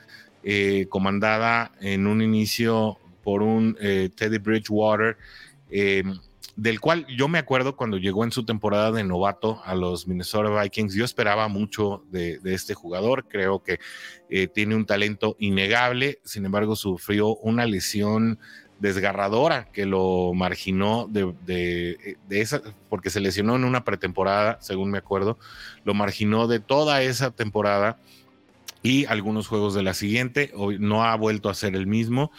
eh, 0.43 0.88
comandada 0.89 1.72
en 1.82 2.08
un 2.08 2.22
inicio 2.22 2.98
por 3.24 3.43
un 3.43 3.78
eh, 3.80 4.10
Teddy 4.15 4.38
Bridgewater, 4.38 5.17
eh, 5.70 6.04
del 6.58 6.82
cual 6.82 7.06
yo 7.08 7.28
me 7.28 7.38
acuerdo 7.38 7.78
cuando 7.78 7.98
llegó 7.98 8.24
en 8.26 8.32
su 8.32 8.43
temporada 8.43 8.91
de 8.91 9.04
novato 9.04 9.62
a 9.63 9.76
los 9.76 10.08
Minnesota 10.08 10.62
Vikings, 10.62 10.93
yo 10.93 11.06
esperaba 11.06 11.48
mucho 11.48 12.04
de, 12.12 12.39
este 12.43 12.74
jugador, 12.74 13.28
creo 13.30 13.63
que 13.63 13.80
tiene 14.48 14.76
un 14.76 14.86
talento 14.86 15.38
innegable, 15.39 16.20
sin 16.26 16.46
embargo 16.46 16.76
sufrió 16.76 17.36
una 17.36 17.65
lesión 17.65 18.39
desgarradora 18.80 19.72
que 19.72 19.86
lo 19.86 20.34
marginó 20.34 21.08
de, 21.08 21.34
de, 21.46 22.41
esa, 22.41 22.62
porque 22.89 23.12
se 23.12 23.20
lesionó 23.22 23.56
en 23.56 23.63
una 23.63 23.84
pretemporada, 23.84 24.58
según 24.60 24.91
me 24.91 24.98
acuerdo, 24.98 25.38
lo 25.84 25.93
marginó 25.93 26.48
de 26.48 26.60
toda 26.60 27.02
esa 27.04 27.32
temporada 27.32 28.00
y 28.82 29.06
algunos 29.06 29.48
juegos 29.48 29.74
de 29.74 29.84
la 29.84 29.93
siguiente. 29.93 30.52
No 30.80 31.04
ha 31.04 31.15
vuelto 31.15 31.50
a 31.50 31.54
ser 31.54 31.76
el 31.76 31.88
mismo. 31.88 32.32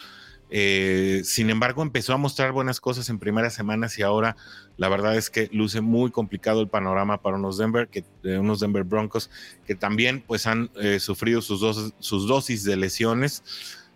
Eh, 0.51 1.21
sin 1.25 1.49
embargo, 1.49 1.83
empezó 1.83 2.13
a 2.13 2.17
mostrar 2.17 2.51
buenas 2.51 2.81
cosas 2.81 3.09
en 3.09 3.19
primeras 3.19 3.53
semanas 3.53 3.97
y 3.99 4.01
ahora 4.01 4.35
la 4.77 4.89
verdad 4.89 5.15
es 5.15 5.29
que 5.29 5.47
luce 5.51 5.81
muy 5.81 6.09
complicado 6.09 6.61
el 6.61 6.67
panorama 6.67 7.21
para 7.21 7.35
unos 7.35 7.57
Denver, 7.57 7.87
que, 7.87 8.03
eh, 8.23 8.37
unos 8.39 8.59
Denver 8.59 8.83
Broncos 8.83 9.29
que 9.67 9.75
también 9.75 10.23
pues 10.25 10.47
han 10.47 10.71
eh, 10.81 10.99
sufrido 10.99 11.41
sus, 11.41 11.59
dos, 11.59 11.93
sus 11.99 12.27
dosis 12.27 12.63
de 12.63 12.77
lesiones, 12.77 13.43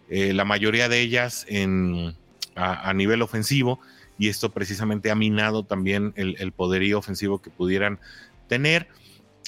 la 0.10 0.46
mayoría 0.46 0.90
de 0.90 1.00
ellas 1.00 1.44
en, 1.50 2.16
a, 2.56 2.94
nivel 2.94 3.24
ofensivo 3.24 3.80
y 4.20 4.28
esto 4.28 4.52
precisamente 4.52 5.10
ha 5.10 5.16
minado 5.16 5.64
también 5.64 6.14
el, 6.18 6.36
el 6.38 6.52
poderío 6.52 7.00
ofensivo 7.00 7.42
que 7.42 7.50
pudieran 7.50 8.00
tener. 8.48 8.90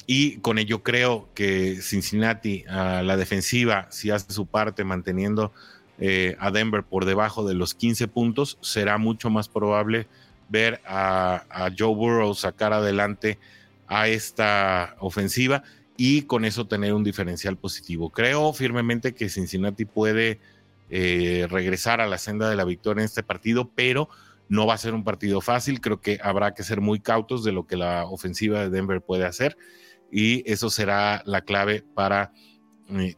Y 0.08 0.38
con 0.38 0.58
ello 0.58 0.82
creo 0.82 1.28
que 1.34 1.80
Cincinnati 1.82 2.64
la 2.66 3.16
defensiva, 3.16 3.86
si 3.90 4.10
hace 4.10 4.32
su 4.32 4.46
parte 4.46 4.82
manteniendo 4.82 5.52
eh, 5.98 6.36
a 6.38 6.50
Denver 6.50 6.82
por 6.82 7.04
debajo 7.04 7.46
de 7.46 7.54
los 7.54 7.74
15 7.74 8.08
puntos, 8.08 8.58
será 8.60 8.98
mucho 8.98 9.30
más 9.30 9.48
probable 9.48 10.06
ver 10.48 10.80
a, 10.86 11.70
Joe 11.76 11.94
Burrow 11.94 12.34
sacar 12.34 12.72
adelante 12.72 13.38
a 13.88 14.08
esta 14.08 14.96
ofensiva 15.00 15.62
y 15.96 16.22
con 16.22 16.44
eso 16.44 16.66
tener 16.66 16.92
un 16.92 17.04
diferencial 17.04 17.56
positivo. 17.56 18.10
Creo 18.10 18.52
firmemente 18.52 19.14
que 19.14 19.28
Cincinnati 19.28 19.84
puede 19.84 20.40
eh, 20.90 21.46
regresar 21.50 22.00
a 22.00 22.06
la 22.06 22.18
senda 22.18 22.50
de 22.50 22.56
la 22.56 22.64
victoria 22.64 23.00
en 23.00 23.06
este 23.06 23.22
partido, 23.22 23.70
pero 23.74 24.08
no 24.48 24.66
va 24.66 24.74
a 24.74 24.78
ser 24.78 24.94
un 24.94 25.04
partido 25.04 25.40
fácil. 25.40 25.80
Creo 25.80 26.00
que 26.00 26.18
habrá 26.22 26.54
que 26.54 26.62
ser 26.62 26.80
muy 26.80 27.00
cautos 27.00 27.42
de 27.42 27.52
lo 27.52 27.66
que 27.66 27.76
la 27.76 28.04
ofensiva 28.04 28.60
de 28.60 28.70
Denver 28.70 29.00
puede 29.00 29.24
hacer 29.24 29.56
y 30.10 30.50
eso 30.50 30.70
será 30.70 31.22
la 31.24 31.40
clave 31.40 31.84
para 31.94 32.32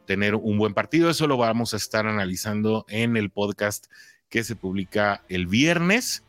tener 0.06 0.34
un 0.34 0.58
buen 0.58 0.74
partido. 0.74 1.10
Eso 1.10 1.26
lo 1.26 1.36
vamos 1.36 1.74
a 1.74 1.76
estar 1.76 2.06
analizando 2.06 2.84
en 2.88 3.16
el 3.16 3.30
podcast 3.30 3.86
que 4.28 4.44
se 4.44 4.56
publica 4.56 5.22
el 5.28 5.46
viernes, 5.46 6.22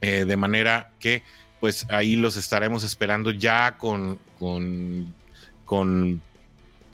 de 0.00 0.36
manera 0.36 0.92
que 1.00 1.22
pues 1.60 1.86
ahí 1.90 2.16
los 2.16 2.36
estaremos 2.36 2.84
esperando 2.84 3.30
ya 3.32 3.76
con, 3.78 4.18
con, 4.38 5.12
con 5.64 6.22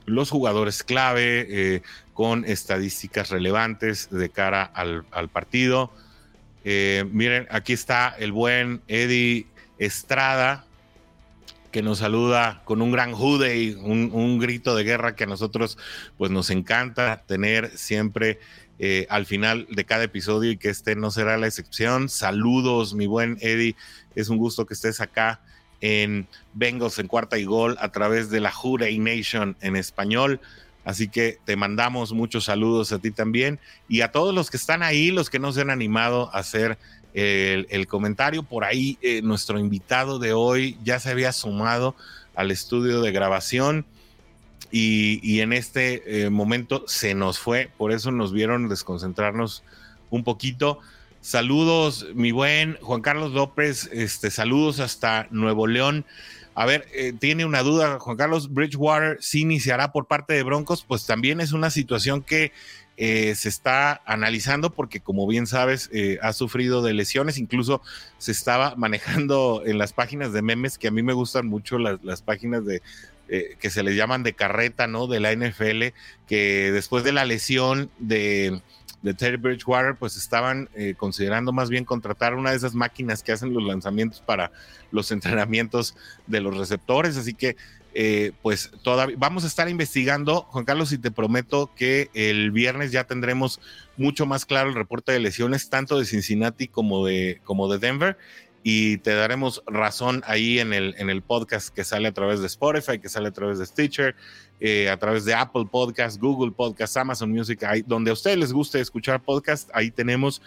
los 0.05 0.29
jugadores 0.29 0.83
clave, 0.83 1.45
eh, 1.49 1.81
con 2.13 2.45
estadísticas 2.45 3.29
relevantes 3.29 4.09
de 4.09 4.29
cara 4.29 4.63
al, 4.63 5.29
partido. 5.29 5.91
Eh, 6.63 7.05
miren, 7.11 7.47
aquí 7.49 7.73
está 7.73 8.15
el 8.17 8.31
buen 8.31 8.81
Eddie 8.87 9.47
Estrada, 9.77 10.64
que 11.75 11.81
nos 11.81 11.97
saluda 11.97 12.61
con 12.63 12.81
un 12.81 12.89
gran 12.89 13.11
jude 13.11 13.57
y 13.57 13.73
un, 13.73 14.09
un, 14.13 14.39
grito 14.39 14.77
de 14.77 14.85
guerra 14.85 15.13
que 15.13 15.25
a 15.25 15.27
nosotros 15.27 15.77
pues 16.17 16.31
nos 16.31 16.49
encanta 16.49 17.23
tener 17.27 17.77
siempre 17.77 18.39
eh, 18.79 19.05
al 19.09 19.25
final 19.25 19.67
de 19.69 19.83
cada 19.83 20.05
episodio 20.05 20.51
y 20.51 20.55
que 20.55 20.69
este 20.69 20.95
no 20.95 21.11
será 21.11 21.37
la 21.37 21.47
excepción. 21.47 22.07
Saludos, 22.07 22.93
mi 22.93 23.07
buen 23.07 23.37
Eddie. 23.41 23.75
Es 24.15 24.29
un 24.29 24.37
gusto 24.37 24.65
que 24.65 24.73
estés 24.73 25.01
acá 25.01 25.41
en 25.81 26.29
Bengals 26.53 26.97
en 26.97 27.09
cuarta 27.09 27.37
y 27.37 27.43
gol 27.43 27.75
a 27.81 27.91
través 27.91 28.29
de 28.29 28.39
la 28.39 28.53
Jurey 28.53 28.97
Nation 28.97 29.57
en 29.59 29.75
español. 29.75 30.39
Así 30.85 31.09
que 31.09 31.39
te 31.43 31.57
mandamos 31.57 32.13
muchos 32.13 32.45
saludos 32.45 32.93
a 32.93 32.99
ti 32.99 33.11
también 33.11 33.59
y 33.89 33.99
a 33.99 34.13
todos 34.13 34.33
los 34.33 34.49
que 34.49 34.55
están 34.55 34.81
ahí, 34.81 35.11
los 35.11 35.29
que 35.29 35.39
no 35.39 35.51
se 35.51 35.59
han 35.59 35.71
animado 35.71 36.29
a 36.31 36.39
hacer 36.39 36.77
el, 37.15 37.87
comentario. 37.87 38.43
Por 38.43 38.65
ahí 38.65 38.97
eh, 39.01 39.21
nuestro 39.21 39.57
invitado 39.57 40.19
de 40.19 40.33
hoy 40.33 40.77
ya 40.83 40.99
se 40.99 41.09
había 41.09 41.31
sumado 41.31 41.95
al 42.35 42.51
estudio 42.51 43.01
de 43.01 43.11
grabación 43.11 43.85
y, 44.71 45.39
en 45.39 45.53
este 45.53 46.25
eh, 46.25 46.29
momento 46.29 46.83
se 46.87 47.15
nos 47.15 47.39
fue, 47.39 47.69
por 47.77 47.93
eso 47.93 48.11
nos 48.11 48.33
vieron 48.33 48.67
desconcentrarnos 48.67 49.63
un 50.09 50.25
poquito. 50.25 50.79
Saludos, 51.21 52.07
mi 52.13 52.31
buen 52.31 52.77
Juan 52.81 53.01
Carlos 53.01 53.31
López, 53.31 53.89
este, 53.93 54.29
saludos 54.31 54.81
hasta 54.81 55.27
Nuevo 55.31 55.67
León. 55.67 56.05
A 56.55 56.65
ver, 56.65 56.87
eh, 56.93 57.13
tiene 57.17 57.45
una 57.45 57.63
duda, 57.63 57.99
Juan 57.99 58.17
Carlos, 58.17 58.53
Bridgewater 58.53 59.17
sí 59.21 59.41
iniciará 59.41 59.93
por 59.93 60.07
parte 60.07 60.33
de 60.33 60.43
Broncos, 60.43 60.83
pues 60.85 61.05
también 61.05 61.39
es 61.39 61.53
una 61.53 61.69
situación 61.69 62.21
que 62.21 62.51
eh, 62.97 63.35
se 63.35 63.49
está 63.49 64.01
analizando 64.05 64.69
porque 64.69 65.01
como 65.01 65.27
bien 65.27 65.47
sabes 65.47 65.89
ha 66.21 66.33
sufrido 66.33 66.81
de 66.81 66.93
lesiones, 66.93 67.37
incluso 67.37 67.81
se 68.17 68.31
estaba 68.31 68.75
manejando 68.75 69.63
en 69.65 69.77
las 69.77 69.93
páginas 69.93 70.33
de 70.33 70.41
memes 70.41 70.77
que 70.77 70.87
a 70.87 70.91
mí 70.91 71.03
me 71.03 71.13
gustan 71.13 71.47
mucho 71.47 71.77
las 71.77 72.21
páginas 72.21 72.65
de, 72.65 72.81
eh, 73.27 73.57
que 73.59 73.71
se 73.71 73.81
le 73.81 73.95
llaman 73.95 74.21
de 74.21 74.33
carreta, 74.33 74.85
¿no? 74.85 75.07
De 75.07 75.19
la 75.19 75.31
NFL, 75.31 75.95
que 76.27 76.71
después 76.71 77.03
de 77.03 77.11
la 77.11 77.25
lesión 77.25 77.89
de, 77.97 78.61
de 79.01 79.13
Terry 79.15 79.37
Bridgewater, 79.37 79.95
pues 79.95 80.15
estaban 80.15 80.69
eh, 80.75 80.93
considerando 80.95 81.51
más 81.51 81.71
bien 81.71 81.85
contratar 81.85 82.35
una 82.35 82.51
de 82.51 82.57
esas 82.57 82.75
máquinas 82.75 83.23
que 83.23 83.31
hacen 83.31 83.51
los 83.51 83.63
lanzamientos 83.63 84.21
para 84.21 84.51
los 84.91 85.11
entrenamientos 85.11 85.95
de 86.27 86.39
los 86.39 86.55
receptores. 86.55 87.17
Así 87.17 87.33
que, 87.33 87.57
eh, 87.97 88.33
pues 88.41 88.71
todavía 88.83 89.15
vamos 89.17 89.45
a 89.45 89.47
estar 89.47 89.69
investigando, 89.69 90.41
Juan 90.49 90.65
Carlos, 90.65 90.91
y 90.91 90.97
te 90.97 91.11
prometo 91.11 91.71
que 91.75 92.09
el 92.13 92.51
viernes 92.51 92.91
ya 92.91 93.05
tendremos 93.05 93.61
mucho 93.95 94.25
más 94.25 94.45
claro 94.45 94.67
el 94.67 94.75
reporte 94.75 95.13
de 95.13 95.19
lesiones, 95.19 95.69
tanto 95.69 95.97
de 95.97 96.03
Cincinnati 96.03 96.67
como 96.67 97.05
de, 97.05 97.39
como 97.45 97.71
de 97.71 97.79
Denver 97.79 98.17
y 98.67 98.97
te 98.97 99.13
daremos 99.13 99.63
razón 99.67 100.23
ahí 100.25 100.59
en 100.59 100.73
el, 100.73 100.95
en 100.97 101.11
el 101.11 101.21
podcast 101.21 101.69
que 101.69 101.83
sale 101.83 102.07
a 102.09 102.13
través 102.13 102.41
de 102.41 102.47
Spotify, 102.47 102.99
que 102.99 103.09
sale 103.09 103.29
a 103.29 103.31
través 103.31 103.59
de 103.59 103.65
Stitcher, 103.67 104.15
eh, 104.59 104.89
a 104.89 104.97
través 104.97 105.23
de 105.23 105.35
Apple 105.35 105.67
Podcast, 105.71 106.19
Google 106.19 106.51
Podcast, 106.51 106.97
Amazon 106.97 107.31
Music, 107.31 107.63
ahí, 107.63 107.83
donde 107.85 108.09
a 108.09 108.13
ustedes 108.13 108.39
les 108.39 108.51
guste 108.51 108.81
escuchar 108.81 109.21
podcast, 109.21 109.69
ahí 109.71 109.91
tenemos 109.91 110.41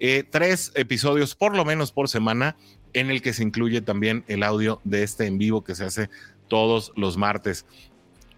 eh, 0.00 0.24
tres 0.28 0.72
episodios 0.76 1.34
por 1.34 1.54
lo 1.54 1.64
menos 1.64 1.92
por 1.92 2.08
semana 2.08 2.56
en 2.94 3.10
el 3.10 3.20
que 3.20 3.34
se 3.34 3.42
incluye 3.42 3.82
también 3.82 4.24
el 4.28 4.42
audio 4.42 4.80
de 4.84 5.02
este 5.02 5.26
en 5.26 5.36
vivo 5.36 5.62
que 5.62 5.74
se 5.74 5.84
hace 5.84 6.08
todos 6.48 6.92
los 6.96 7.16
martes. 7.16 7.66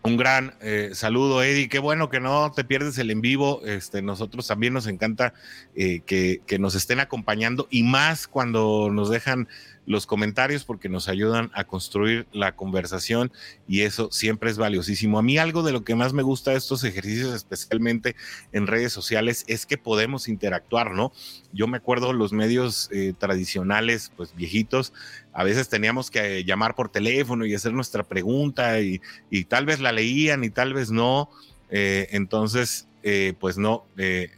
Un 0.03 0.17
gran 0.17 0.55
eh, 0.63 0.91
saludo, 0.95 1.43
Eddie. 1.43 1.69
Qué 1.69 1.79
bueno 1.79 2.09
que 2.09 2.21
no 2.21 2.53
te 2.53 2.65
pierdes 2.65 2.97
el 2.97 3.11
en 3.11 3.21
vivo. 3.21 3.61
Este, 3.67 4.01
nosotros 4.01 4.47
también 4.47 4.73
nos 4.73 4.87
encanta 4.87 5.35
eh, 5.75 6.01
que, 6.07 6.41
que, 6.47 6.59
nos 6.59 6.75
estén 6.75 7.01
acompañando 7.01 7.69
y 7.71 7.83
más 7.83 8.27
cuando 8.27 8.89
nos 8.91 9.11
dejan 9.11 9.47
los 9.87 10.07
comentarios 10.07 10.65
porque 10.65 10.89
nos 10.89 11.09
ayudan 11.09 11.51
a 11.55 11.65
construir 11.65 12.27
la 12.33 12.55
conversación 12.55 13.33
y 13.67 13.83
eso 13.83 14.11
siempre 14.13 14.51
es 14.51 14.59
valiosísimo. 14.59 15.19
A 15.19 15.23
mí 15.23 15.39
algo 15.39 15.63
de 15.63 15.73
lo 15.73 15.85
que 15.85 15.95
más 15.95 16.13
me 16.13 16.23
gusta 16.23 16.53
de 16.53 16.59
estos 16.59 16.85
ejercicios, 16.85 17.35
especialmente 17.35 18.15
en 18.53 18.67
redes 18.67 18.93
sociales, 18.93 19.45
es 19.49 19.67
que 19.67 19.79
podemos 19.79 20.29
interactuar, 20.29 20.93
¿no? 20.93 21.13
Yo 21.53 21.67
me 21.67 21.79
acuerdo 21.79 22.13
los 22.13 22.33
medios 22.33 22.89
eh, 22.93 23.15
tradicionales, 23.19 24.13
pues 24.17 24.35
viejitos, 24.35 24.93
a 25.33 25.45
veces 25.45 25.69
teníamos 25.69 26.11
que 26.11 26.45
llamar 26.45 26.75
por 26.75 26.91
teléfono 26.91 27.47
y 27.47 27.55
hacer 27.55 27.73
nuestra 27.73 28.03
pregunta 28.03 28.81
y, 28.81 29.01
y 29.31 29.45
tal 29.45 29.67
vez 29.67 29.81
la 29.81 29.93
leían 29.93 30.45
y 30.45 30.51
tal 30.51 30.75
vez 30.75 30.91
no. 30.91 31.31
Eh, 31.71 32.09
entonces, 32.11 32.89
eh, 33.03 33.35
pues 33.39 33.57
no, 33.57 33.87
e, 33.97 34.31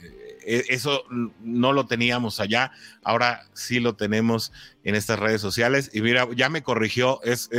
eso 0.46 1.04
no 1.40 1.72
lo 1.72 1.86
teníamos 1.86 2.40
allá, 2.40 2.72
ahora 3.02 3.46
sí 3.52 3.80
lo 3.80 3.94
tenemos 3.94 4.52
en 4.84 4.94
estas 4.94 5.18
redes 5.18 5.40
sociales. 5.40 5.90
Y 5.92 6.02
mira, 6.02 6.28
ya 6.34 6.48
me 6.48 6.62
corrigió, 6.62 7.20
es, 7.22 7.50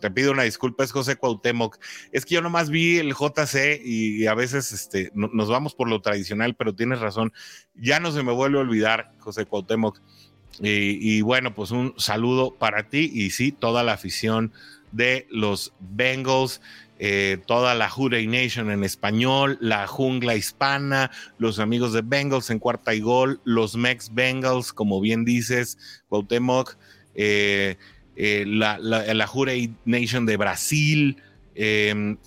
te 0.00 0.10
pido 0.10 0.32
una 0.32 0.42
disculpa, 0.42 0.84
es 0.84 0.92
José 0.92 1.16
Cuauhtémoc. 1.16 1.78
Es 2.10 2.26
que 2.26 2.34
yo 2.34 2.42
nomás 2.42 2.70
vi 2.70 2.98
el 2.98 3.14
JC 3.14 3.80
y, 3.84 4.26
a 4.26 4.34
veces 4.34 4.72
este, 4.72 5.10
nos 5.14 5.48
vamos 5.48 5.74
por 5.74 5.88
lo 5.88 6.00
tradicional, 6.00 6.54
pero 6.54 6.74
tienes 6.74 7.00
razón, 7.00 7.32
ya 7.74 8.00
no 8.00 8.12
se 8.12 8.22
me 8.22 8.32
vuelve 8.32 8.58
a 8.58 8.62
olvidar, 8.62 9.14
José 9.18 9.46
Cuauhtémoc. 9.46 10.00
Y 10.60 11.22
bueno, 11.22 11.54
pues 11.54 11.70
un 11.70 11.94
saludo 11.96 12.54
para 12.54 12.88
ti 12.88 13.10
y 13.12 13.30
sí, 13.30 13.52
toda 13.52 13.82
la 13.82 13.94
afición 13.94 14.52
de 14.92 15.26
los 15.30 15.72
Bengals. 15.80 16.60
Eh, 16.98 17.38
toda 17.46 17.74
la 17.74 17.90
Hurray 17.94 18.28
Nation 18.28 18.70
en 18.70 18.84
español, 18.84 19.58
la 19.60 19.88
jungla 19.88 20.36
hispana, 20.36 21.10
los 21.36 21.58
amigos 21.58 21.92
de 21.92 22.02
Bengals 22.02 22.50
en 22.50 22.60
cuarta 22.60 22.94
y 22.94 23.00
gol, 23.00 23.40
los 23.44 23.74
Mex 23.76 24.14
Bengals, 24.14 24.72
como 24.72 25.00
bien 25.00 25.24
dices, 25.24 25.78
Cuauhtémoc, 26.08 26.76
eh, 27.16 27.76
eh, 28.14 28.44
la, 28.46 28.78
la, 28.78 29.02
Nation 29.84 30.26
de 30.26 30.36
Brasil. 30.36 31.16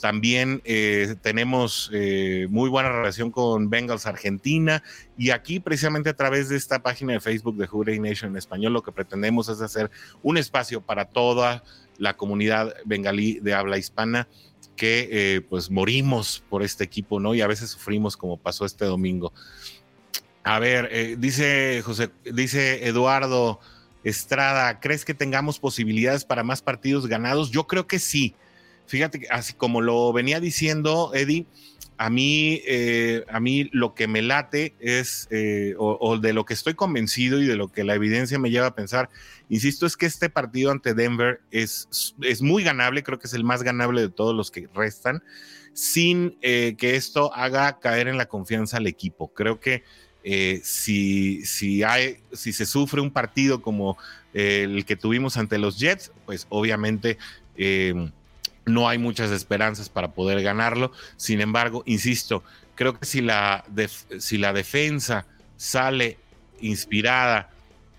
También 0.01 0.61
tenemos 1.21 1.89
muy 2.49 2.69
buena 2.69 2.89
relación 2.89 3.31
con 3.31 3.71
Bengals 3.71 4.05
Argentina 4.05 4.83
y 5.17 5.31
aquí 5.31 5.59
precisamente 5.59 6.09
a 6.09 6.15
través 6.15 6.49
de 6.49 6.57
esta 6.57 6.83
página 6.83 7.13
de 7.13 7.19
Facebook 7.19 7.57
de 7.57 7.67
Hurray 7.71 7.99
Nation 7.99 8.31
en 8.31 8.37
español 8.37 8.73
lo 8.73 8.83
que 8.83 8.91
pretendemos 8.91 9.49
es 9.49 9.61
hacer 9.61 9.89
un 10.21 10.37
espacio 10.37 10.79
para 10.81 11.05
toda 11.05 11.63
la 11.97 12.15
comunidad 12.17 12.75
bengalí 12.85 13.39
de 13.39 13.55
habla 13.55 13.79
hispana 13.79 14.27
que 14.75 15.09
eh, 15.11 15.41
pues 15.41 15.71
morimos 15.71 16.43
por 16.49 16.63
este 16.63 16.83
equipo, 16.83 17.19
¿no? 17.19 17.33
Y 17.33 17.41
a 17.41 17.47
veces 17.47 17.69
sufrimos 17.69 18.17
como 18.17 18.37
pasó 18.37 18.65
este 18.65 18.85
domingo. 18.85 19.33
A 20.43 20.59
ver, 20.59 20.89
eh, 20.91 21.15
dice 21.17 21.81
José, 21.83 22.11
dice 22.23 22.87
Eduardo 22.87 23.59
Estrada, 24.03 24.79
¿crees 24.79 25.03
que 25.03 25.15
tengamos 25.15 25.59
posibilidades 25.59 26.25
para 26.25 26.43
más 26.43 26.61
partidos 26.61 27.07
ganados? 27.07 27.49
Yo 27.49 27.65
creo 27.65 27.87
que 27.87 27.97
sí. 27.97 28.35
Fíjate, 28.85 29.27
así 29.31 29.53
como 29.53 29.81
lo 29.81 30.13
venía 30.13 30.39
diciendo 30.39 31.11
Eddie, 31.15 31.47
a 31.97 32.09
mí, 32.09 32.61
eh, 32.65 33.23
a 33.29 33.39
mí 33.39 33.69
lo 33.71 33.93
que 33.95 34.07
me 34.07 34.21
late 34.21 34.75
es, 34.79 35.27
eh, 35.31 35.75
o, 35.77 36.17
de 36.17 36.33
lo 36.33 36.45
que 36.45 36.53
estoy 36.53 36.73
convencido 36.73 37.41
y 37.41 37.45
de 37.45 37.55
lo 37.55 37.69
que 37.71 37.83
la 37.83 37.95
evidencia 37.95 38.37
me 38.37 38.51
lleva 38.51 38.67
a 38.67 38.75
pensar, 38.75 39.09
insisto, 39.49 39.85
es 39.85 39.95
que 39.95 40.05
este 40.05 40.29
partido 40.29 40.71
ante 40.71 40.93
Denver 40.93 41.41
es, 41.51 42.13
es 42.21 42.41
muy 42.41 42.63
ganable, 42.63 43.03
creo 43.03 43.19
que 43.19 43.27
es 43.27 43.33
el 43.33 43.43
más 43.43 43.63
ganable 43.63 44.01
de 44.01 44.09
todos 44.09 44.35
los 44.35 44.51
que 44.51 44.67
restan, 44.73 45.23
sin 45.73 46.37
eh, 46.41 46.75
que 46.77 46.95
esto 46.95 47.33
haga 47.33 47.79
caer 47.79 48.07
en 48.07 48.17
la 48.17 48.27
confianza 48.27 48.77
al 48.77 48.87
equipo. 48.87 49.33
Creo 49.33 49.59
que 49.59 49.83
si, 50.63 51.45
si, 51.45 51.83
hay, 51.83 52.17
si 52.33 52.51
se 52.51 52.65
sufre 52.65 52.99
un 52.99 53.11
partido 53.11 53.61
como 53.61 53.95
el 54.33 54.83
que 54.83 54.95
tuvimos 54.95 55.37
ante 55.37 55.59
los 55.59 55.77
Jets, 55.77 56.11
pues 56.25 56.47
obviamente 56.49 57.19
no 58.65 58.89
hay 58.89 58.97
muchas 58.97 59.31
esperanzas 59.31 59.89
para 59.89 60.11
poder 60.11 60.41
ganarlo. 60.41 60.91
Sin 61.17 61.41
embargo, 61.41 61.83
insisto, 61.85 62.43
creo 62.75 62.99
que 62.99 63.05
si 63.05 63.21
la, 63.21 63.63
si 64.19 64.37
la 64.37 64.53
defensa 64.53 65.25
sale 65.57 66.17
inspirada 66.59 67.49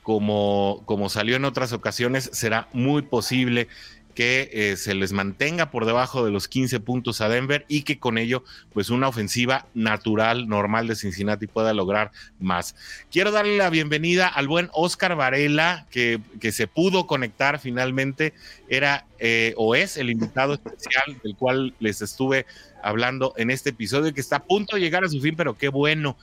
como, 0.02 0.82
como 0.86 1.08
salió 1.08 1.36
en 1.36 1.44
otras 1.44 1.72
ocasiones, 1.72 2.30
será 2.32 2.68
muy 2.72 3.02
posible 3.02 3.68
que 4.16 4.48
eh, 4.50 4.76
se 4.78 4.94
les 4.94 5.12
mantenga 5.12 5.70
por 5.70 5.84
debajo 5.84 6.24
de 6.24 6.30
los 6.30 6.48
15 6.48 6.80
puntos 6.80 7.20
a 7.20 7.28
Denver 7.28 7.66
y 7.68 7.82
que 7.82 7.98
con 7.98 8.16
ello, 8.16 8.42
pues 8.72 8.88
una 8.88 9.08
ofensiva 9.08 9.66
natural, 9.74 10.48
normal 10.48 10.88
de 10.88 10.96
Cincinnati 10.96 11.46
pueda 11.46 11.74
lograr 11.74 12.12
más. 12.40 12.74
Quiero 13.12 13.30
darle 13.30 13.58
la 13.58 13.68
bienvenida 13.68 14.26
al 14.26 14.48
buen 14.48 14.70
Oscar 14.72 15.16
Varela, 15.16 15.86
que, 15.90 16.18
que 16.40 16.50
se 16.50 16.66
pudo 16.66 17.06
conectar 17.06 17.60
finalmente, 17.60 18.32
era 18.70 19.06
eh, 19.18 19.52
o 19.58 19.74
es 19.74 19.98
el 19.98 20.08
invitado 20.08 20.54
especial 20.54 21.20
del 21.22 21.36
cual 21.36 21.74
les 21.78 22.00
estuve 22.00 22.46
hablando 22.82 23.34
en 23.36 23.50
este 23.50 23.70
episodio, 23.70 24.14
que 24.14 24.22
está 24.22 24.36
a 24.36 24.44
punto 24.44 24.76
de 24.76 24.82
llegar 24.82 25.04
a 25.04 25.10
su 25.10 25.20
fin, 25.20 25.36
pero 25.36 25.58
qué 25.58 25.68
bueno 25.68 26.16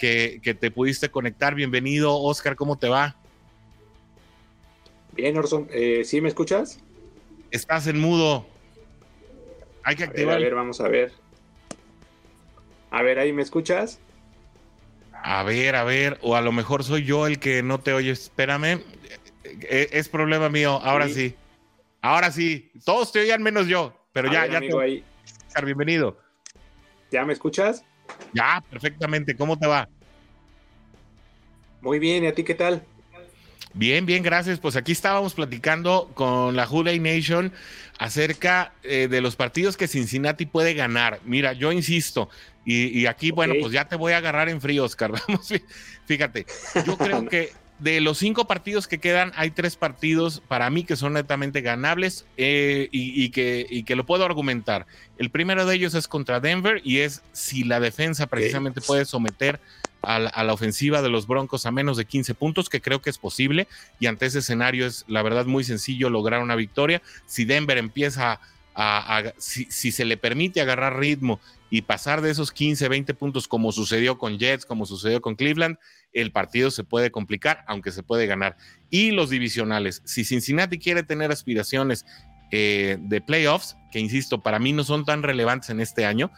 que, 0.00 0.40
que 0.42 0.54
te 0.54 0.72
pudiste 0.72 1.10
conectar. 1.10 1.54
Bienvenido, 1.54 2.20
Oscar, 2.20 2.56
¿cómo 2.56 2.76
te 2.76 2.88
va? 2.88 3.14
Bien, 5.12 5.36
Orson, 5.36 5.68
eh, 5.70 6.02
¿sí 6.04 6.20
me 6.20 6.28
escuchas? 6.28 6.80
Estás 7.56 7.86
en 7.86 7.98
mudo. 7.98 8.46
Hay 9.82 9.96
que 9.96 10.04
activar. 10.04 10.36
A 10.36 10.40
ver, 10.40 10.54
vamos 10.54 10.80
a 10.80 10.88
ver. 10.88 11.12
A 12.90 13.02
ver, 13.02 13.18
ahí 13.18 13.32
me 13.32 13.42
escuchas. 13.42 13.98
A 15.12 15.42
ver, 15.42 15.74
a 15.74 15.82
ver, 15.82 16.18
o 16.20 16.36
a 16.36 16.42
lo 16.42 16.52
mejor 16.52 16.84
soy 16.84 17.04
yo 17.04 17.26
el 17.26 17.38
que 17.38 17.62
no 17.62 17.80
te 17.80 17.94
oye. 17.94 18.10
Espérame. 18.10 18.82
Eh, 19.44 19.88
es, 19.90 20.08
problema 20.08 20.50
mío. 20.50 20.72
Ahora 20.82 21.08
sí. 21.08 21.34
Ahora 22.02 22.30
sí. 22.30 22.70
Todos 22.84 23.10
te 23.10 23.20
oían 23.20 23.42
menos 23.42 23.66
yo. 23.66 23.94
Pero 24.12 24.30
ya, 24.30 24.46
ya. 24.46 24.58
Amigo, 24.58 24.78
ahí. 24.78 25.02
Bienvenido. 25.64 26.18
¿Ya 27.10 27.24
me 27.24 27.32
escuchas? 27.32 27.84
Ya, 28.34 28.62
perfectamente. 28.68 29.34
¿Cómo 29.34 29.58
te 29.58 29.66
va? 29.66 29.88
Muy 31.80 31.98
bien. 31.98 32.24
¿Y 32.24 32.26
a 32.26 32.34
ti 32.34 32.44
qué 32.44 32.54
tal? 32.54 32.84
Bien, 33.76 34.06
bien, 34.06 34.22
gracias. 34.22 34.58
Pues 34.58 34.74
aquí 34.74 34.92
estábamos 34.92 35.34
platicando 35.34 36.10
con 36.14 36.56
la 36.56 36.66
Hula 36.66 36.96
Nation 36.96 37.52
acerca 37.98 38.72
eh, 38.82 39.06
de 39.08 39.20
los 39.20 39.36
partidos 39.36 39.76
que 39.76 39.86
Cincinnati 39.86 40.46
puede 40.46 40.72
ganar. 40.72 41.20
Mira, 41.26 41.52
yo 41.52 41.72
insisto, 41.72 42.30
y, 42.64 43.06
aquí, 43.06 43.30
bueno, 43.30 43.54
pues 43.60 43.72
ya 43.72 43.86
te 43.86 43.94
voy 43.94 44.12
a 44.12 44.16
agarrar 44.16 44.48
en 44.48 44.60
frío, 44.60 44.84
Oscar. 44.84 45.12
Vamos, 45.28 45.52
fíjate, 46.06 46.46
yo 46.84 46.96
creo 46.96 47.26
que 47.28 47.52
de 47.78 48.00
los 48.00 48.18
cinco 48.18 48.46
partidos 48.46 48.88
que 48.88 48.98
quedan, 48.98 49.32
hay 49.36 49.50
tres 49.50 49.76
partidos 49.76 50.42
para 50.46 50.70
mí 50.70 50.84
que 50.84 50.96
son 50.96 51.12
netamente 51.12 51.60
ganables 51.60 52.26
eh, 52.36 52.88
y, 52.90 53.30
que, 53.30 53.66
y 53.68 53.82
que 53.82 53.96
lo 53.96 54.06
puedo 54.06 54.24
argumentar. 54.24 54.86
El 55.18 55.30
primero 55.30 55.66
de 55.66 55.74
ellos 55.74 55.94
es 55.94 56.08
contra 56.08 56.40
Denver 56.40 56.80
y 56.84 56.98
es 56.98 57.22
si 57.32 57.64
la 57.64 57.80
defensa 57.80 58.26
precisamente 58.26 58.80
puede 58.80 59.04
someter 59.04 59.60
a 60.06 60.44
la, 60.44 60.52
ofensiva 60.52 61.02
de 61.02 61.08
los 61.08 61.26
Broncos 61.26 61.66
a 61.66 61.72
menos 61.72 61.96
de 61.96 62.04
15 62.04 62.34
puntos, 62.34 62.68
que 62.68 62.80
creo 62.80 63.02
que 63.02 63.10
es 63.10 63.18
posible. 63.18 63.66
Y 63.98 64.06
ante 64.06 64.26
ese 64.26 64.38
escenario 64.38 64.86
es, 64.86 65.04
la 65.08 65.22
verdad, 65.22 65.46
muy 65.46 65.64
sencillo 65.64 66.10
lograr 66.10 66.42
una 66.42 66.54
victoria. 66.54 67.02
Si 67.26 67.44
Denver 67.44 67.76
empieza 67.76 68.40
a, 68.76 69.32
si, 69.38 69.66
se 69.66 70.04
le 70.04 70.16
permite 70.16 70.60
agarrar 70.60 70.98
ritmo 70.98 71.40
y 71.70 71.82
pasar 71.82 72.20
de 72.20 72.30
esos 72.30 72.52
15, 72.52 72.88
20 72.88 73.14
puntos 73.14 73.48
como 73.48 73.72
sucedió 73.72 74.18
con 74.18 74.38
Jets, 74.38 74.66
como 74.66 74.86
sucedió 74.86 75.20
con 75.20 75.34
Cleveland, 75.34 75.78
el 76.16 76.32
partido 76.32 76.70
se 76.70 76.82
puede 76.82 77.10
complicar, 77.10 77.64
aunque 77.66 77.92
se 77.92 78.02
puede 78.02 78.26
ganar. 78.26 78.56
Y 78.90 79.10
los 79.10 79.30
divisionales, 79.30 80.02
si 80.04 80.24
Cincinnati 80.24 80.78
quiere 80.78 81.02
tener 81.02 81.30
aspiraciones 81.30 82.06
eh, 82.50 82.96
de 83.00 83.20
playoffs, 83.20 83.76
que 83.92 84.00
insisto, 84.00 84.42
para 84.42 84.58
mí 84.58 84.72
no 84.72 84.82
son 84.82 85.04
tan 85.04 85.22
relevantes 85.22 85.70
en 85.70 85.80
este 85.80 86.06
año, 86.06 86.30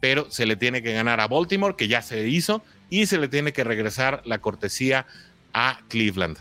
pero 0.00 0.30
se 0.30 0.46
le 0.46 0.56
tiene 0.56 0.82
que 0.82 0.92
ganar 0.92 1.20
a 1.20 1.28
Baltimore, 1.28 1.76
que 1.76 1.86
ya 1.86 2.00
se 2.00 2.26
hizo, 2.28 2.62
y 2.88 3.06
se 3.06 3.18
le 3.18 3.28
tiene 3.28 3.52
que 3.52 3.64
regresar 3.64 4.22
la 4.24 4.38
cortesía 4.38 5.06
a 5.52 5.80
Cleveland. 5.88 6.38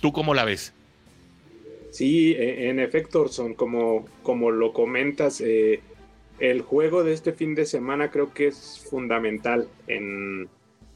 ¿Tú 0.00 0.12
cómo 0.12 0.34
la 0.34 0.44
ves? 0.44 0.74
Sí, 1.90 2.36
en 2.38 2.78
efecto, 2.78 3.22
Orson, 3.22 3.54
como, 3.54 4.06
como 4.22 4.50
lo 4.50 4.72
comentas, 4.72 5.40
eh, 5.40 5.80
el 6.38 6.60
juego 6.60 7.04
de 7.04 7.14
este 7.14 7.32
fin 7.32 7.54
de 7.54 7.64
semana 7.64 8.10
creo 8.10 8.32
que 8.34 8.48
es 8.48 8.84
fundamental 8.90 9.68
en, 9.86 10.48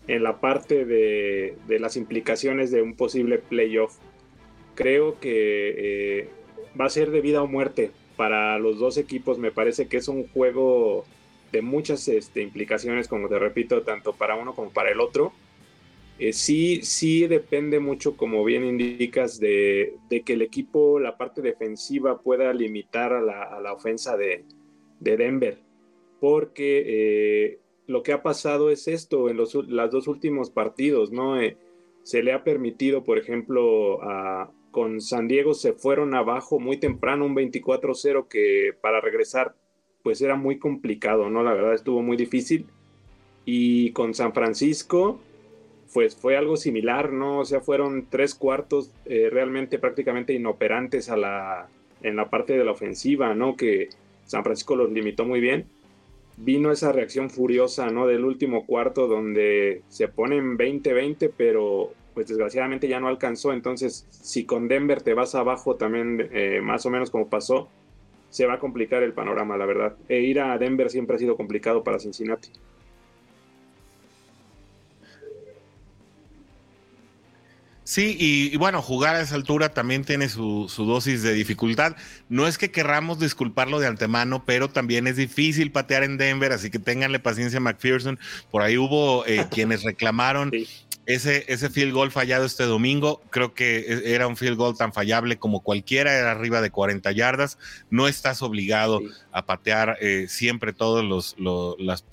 la 0.06 0.40
parte 0.40 0.84
de, 0.84 1.56
las 1.68 1.96
implicaciones 1.96 2.70
de 2.70 2.82
un 2.82 2.94
posible 2.94 3.38
playoff. 3.38 3.96
Creo 4.74 5.18
que 5.20 5.74
eh, 6.20 6.28
va 6.80 6.86
a 6.86 6.90
ser 6.90 7.10
de 7.10 7.20
vida 7.20 7.42
o 7.42 7.46
muerte 7.46 7.90
para 8.16 8.58
los 8.58 8.78
dos 8.78 8.96
equipos. 8.96 9.38
Me 9.38 9.52
parece 9.52 9.88
que 9.88 9.98
es 9.98 10.08
un 10.08 10.26
juego 10.28 11.04
de 11.52 11.62
muchas 11.62 12.08
este, 12.08 12.42
implicaciones, 12.42 13.08
como 13.08 13.28
te 13.28 13.38
repito, 13.38 13.82
tanto 13.82 14.14
para 14.14 14.36
uno 14.36 14.54
como 14.54 14.70
para 14.70 14.90
el 14.90 15.00
otro. 15.00 15.32
Eh, 16.18 16.32
sí, 16.32 16.82
sí 16.82 17.26
depende 17.26 17.80
mucho, 17.80 18.16
como 18.16 18.44
bien 18.44 18.64
indicas, 18.64 19.38
de, 19.40 19.94
que 20.24 20.32
el 20.34 20.42
equipo, 20.42 20.98
la 20.98 21.16
parte 21.16 21.42
defensiva, 21.42 22.20
pueda 22.20 22.52
limitar 22.52 23.12
a 23.12 23.20
la, 23.20 23.72
ofensa 23.72 24.16
de, 24.16 24.44
Denver. 25.00 25.58
Porque 26.20 26.84
eh, 26.86 27.58
lo 27.86 28.02
que 28.02 28.12
ha 28.12 28.22
pasado 28.22 28.70
es 28.70 28.88
esto 28.88 29.28
en 29.28 29.36
los 29.36 29.54
las 29.68 29.90
dos 29.90 30.08
últimos 30.08 30.50
partidos, 30.50 31.12
¿no? 31.12 31.40
Eh, 31.40 31.56
se 32.02 32.22
le 32.22 32.32
ha 32.32 32.44
permitido, 32.44 33.04
por 33.04 33.18
ejemplo, 33.18 34.00
con 34.72 35.00
San 35.00 35.28
Diego 35.28 35.54
se 35.54 35.72
fueron 35.72 36.14
abajo 36.14 36.58
muy 36.58 36.78
temprano, 36.78 37.26
un 37.26 37.36
24-0, 37.36 38.26
que 38.26 38.74
para 38.80 39.00
regresar 39.00 39.54
pues 40.02 40.20
era 40.20 40.34
muy 40.34 40.58
complicado, 40.58 41.30
¿no? 41.30 41.44
La 41.44 41.54
verdad 41.54 41.74
estuvo 41.74 42.02
muy 42.02 42.16
difícil. 42.16 42.66
Y 43.44 43.92
con 43.92 44.14
San 44.14 44.32
Francisco, 44.32 45.20
pues 45.92 46.16
fue 46.16 46.36
algo 46.36 46.56
similar, 46.56 47.12
¿no? 47.12 47.40
O 47.40 47.44
sea, 47.44 47.60
fueron 47.60 48.06
tres 48.10 48.34
cuartos 48.34 48.90
eh, 49.04 49.28
realmente 49.30 49.78
prácticamente 49.78 50.32
inoperantes 50.32 51.08
a 51.08 51.16
la, 51.16 51.68
en 52.02 52.16
la 52.16 52.30
parte 52.30 52.56
de 52.56 52.64
la 52.64 52.72
ofensiva, 52.72 53.34
¿no? 53.34 53.56
Que 53.56 53.90
San 54.24 54.42
Francisco 54.42 54.74
los 54.74 54.90
limitó 54.90 55.24
muy 55.24 55.40
bien. 55.40 55.66
Vino 56.36 56.72
esa 56.72 56.92
reacción 56.92 57.30
furiosa, 57.30 57.90
¿no? 57.90 58.06
Del 58.06 58.24
último 58.24 58.66
cuarto 58.66 59.06
donde 59.06 59.82
se 59.88 60.08
ponen 60.08 60.56
20-20, 60.56 61.30
pero 61.36 61.92
pues 62.14 62.28
desgraciadamente 62.28 62.88
ya 62.88 63.00
no 63.00 63.08
alcanzó. 63.08 63.52
Entonces, 63.52 64.06
si 64.10 64.44
con 64.44 64.68
Denver 64.68 65.02
te 65.02 65.14
vas 65.14 65.34
abajo 65.34 65.76
también, 65.76 66.28
eh, 66.32 66.60
más 66.62 66.84
o 66.86 66.90
menos 66.90 67.10
como 67.10 67.28
pasó, 67.28 67.68
se 68.30 68.46
va 68.46 68.54
a 68.54 68.58
complicar 68.58 69.02
el 69.02 69.12
panorama, 69.12 69.56
la 69.56 69.66
verdad. 69.66 69.96
E 70.08 70.20
ir 70.20 70.40
a 70.40 70.56
Denver 70.58 70.90
siempre 70.90 71.16
ha 71.16 71.18
sido 71.18 71.36
complicado 71.36 71.84
para 71.84 71.98
Cincinnati. 71.98 72.48
Sí, 77.92 78.16
y, 78.18 78.56
bueno, 78.56 78.80
jugar 78.80 79.16
a 79.16 79.20
esa 79.20 79.34
altura 79.34 79.74
también 79.74 80.02
tiene 80.02 80.30
su, 80.30 80.66
dosis 80.78 81.22
de 81.22 81.34
dificultad. 81.34 81.94
No 82.30 82.46
es 82.46 82.56
que 82.56 82.70
querramos 82.70 83.18
disculparlo 83.18 83.80
de 83.80 83.86
antemano, 83.86 84.44
pero 84.46 84.70
también 84.70 85.06
es 85.06 85.16
difícil 85.16 85.70
patear 85.70 86.02
en 86.02 86.16
Denver, 86.16 86.52
así 86.52 86.70
que 86.70 86.78
ténganle 86.78 87.18
paciencia 87.18 87.58
a 87.58 87.60
McPherson. 87.60 88.18
Por 88.50 88.62
ahí 88.62 88.78
hubo 88.78 89.26
eh, 89.26 89.46
quienes 89.50 89.82
reclamaron 89.82 90.50
ese, 91.06 91.44
ese 91.48 91.68
field 91.68 91.92
goal 91.92 92.12
fallado 92.12 92.44
este 92.44 92.64
domingo, 92.64 93.22
creo 93.30 93.54
que 93.54 93.80
e, 93.80 94.14
era 94.14 94.28
un 94.28 94.36
field 94.36 94.56
goal 94.56 94.76
tan 94.76 94.92
fallable 94.92 95.36
como 95.36 95.60
cualquiera, 95.60 96.16
era 96.16 96.30
arriba 96.30 96.60
de 96.60 96.70
40 96.70 97.10
yardas. 97.12 97.58
No 97.90 98.06
estás 98.06 98.42
obligado 98.42 99.00
a 99.32 99.44
patear 99.44 99.98
eh, 100.00 100.26
siempre 100.28 100.72
todos 100.72 101.04
los, 101.04 101.34
las. 101.78 102.04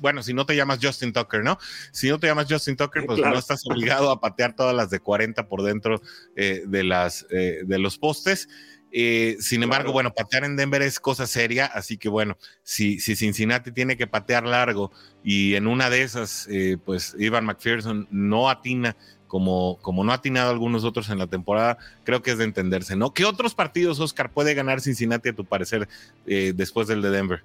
Bueno, 0.00 0.22
si 0.22 0.34
no 0.34 0.44
te 0.44 0.56
llamas 0.56 0.78
Justin 0.82 1.12
Tucker, 1.12 1.42
¿no? 1.42 1.58
Si 1.90 2.08
no 2.08 2.18
te 2.18 2.26
llamas 2.26 2.46
Justin 2.48 2.76
Tucker, 2.76 3.06
pues 3.06 3.18
no 3.18 3.38
estás 3.38 3.66
obligado 3.66 4.10
a 4.10 4.20
patear 4.20 4.54
todas 4.54 4.74
las 4.74 4.90
de 4.90 5.00
40 5.00 5.23
por 5.32 5.62
dentro 5.62 6.02
eh, 6.36 6.64
de, 6.66 6.84
las, 6.84 7.26
eh, 7.30 7.62
de 7.64 7.78
los 7.78 7.96
postes. 7.96 8.48
Eh, 8.96 9.38
sin 9.40 9.64
embargo, 9.64 9.90
bueno, 9.90 10.14
patear 10.14 10.44
en 10.44 10.54
Denver 10.54 10.80
es 10.80 11.00
cosa 11.00 11.26
seria, 11.26 11.66
así 11.66 11.98
que 11.98 12.08
bueno, 12.08 12.38
si, 12.62 13.00
si 13.00 13.16
Cincinnati 13.16 13.72
tiene 13.72 13.96
que 13.96 14.06
patear 14.06 14.46
largo 14.46 14.92
y 15.24 15.56
en 15.56 15.66
una 15.66 15.90
de 15.90 16.02
esas, 16.02 16.46
eh, 16.48 16.76
pues 16.84 17.16
Ivan 17.18 17.44
McPherson 17.44 18.06
no 18.12 18.48
atina 18.48 18.96
como, 19.26 19.80
como 19.82 20.04
no 20.04 20.12
ha 20.12 20.16
atinado 20.16 20.52
algunos 20.52 20.84
otros 20.84 21.10
en 21.10 21.18
la 21.18 21.26
temporada, 21.26 21.76
creo 22.04 22.22
que 22.22 22.30
es 22.30 22.38
de 22.38 22.44
entenderse, 22.44 22.94
¿no? 22.94 23.12
¿Qué 23.12 23.24
otros 23.24 23.56
partidos, 23.56 23.98
Oscar, 23.98 24.30
puede 24.30 24.54
ganar 24.54 24.80
Cincinnati 24.80 25.30
a 25.30 25.34
tu 25.34 25.44
parecer 25.44 25.88
eh, 26.28 26.52
después 26.54 26.86
del 26.86 27.02
de 27.02 27.10
Denver? 27.10 27.42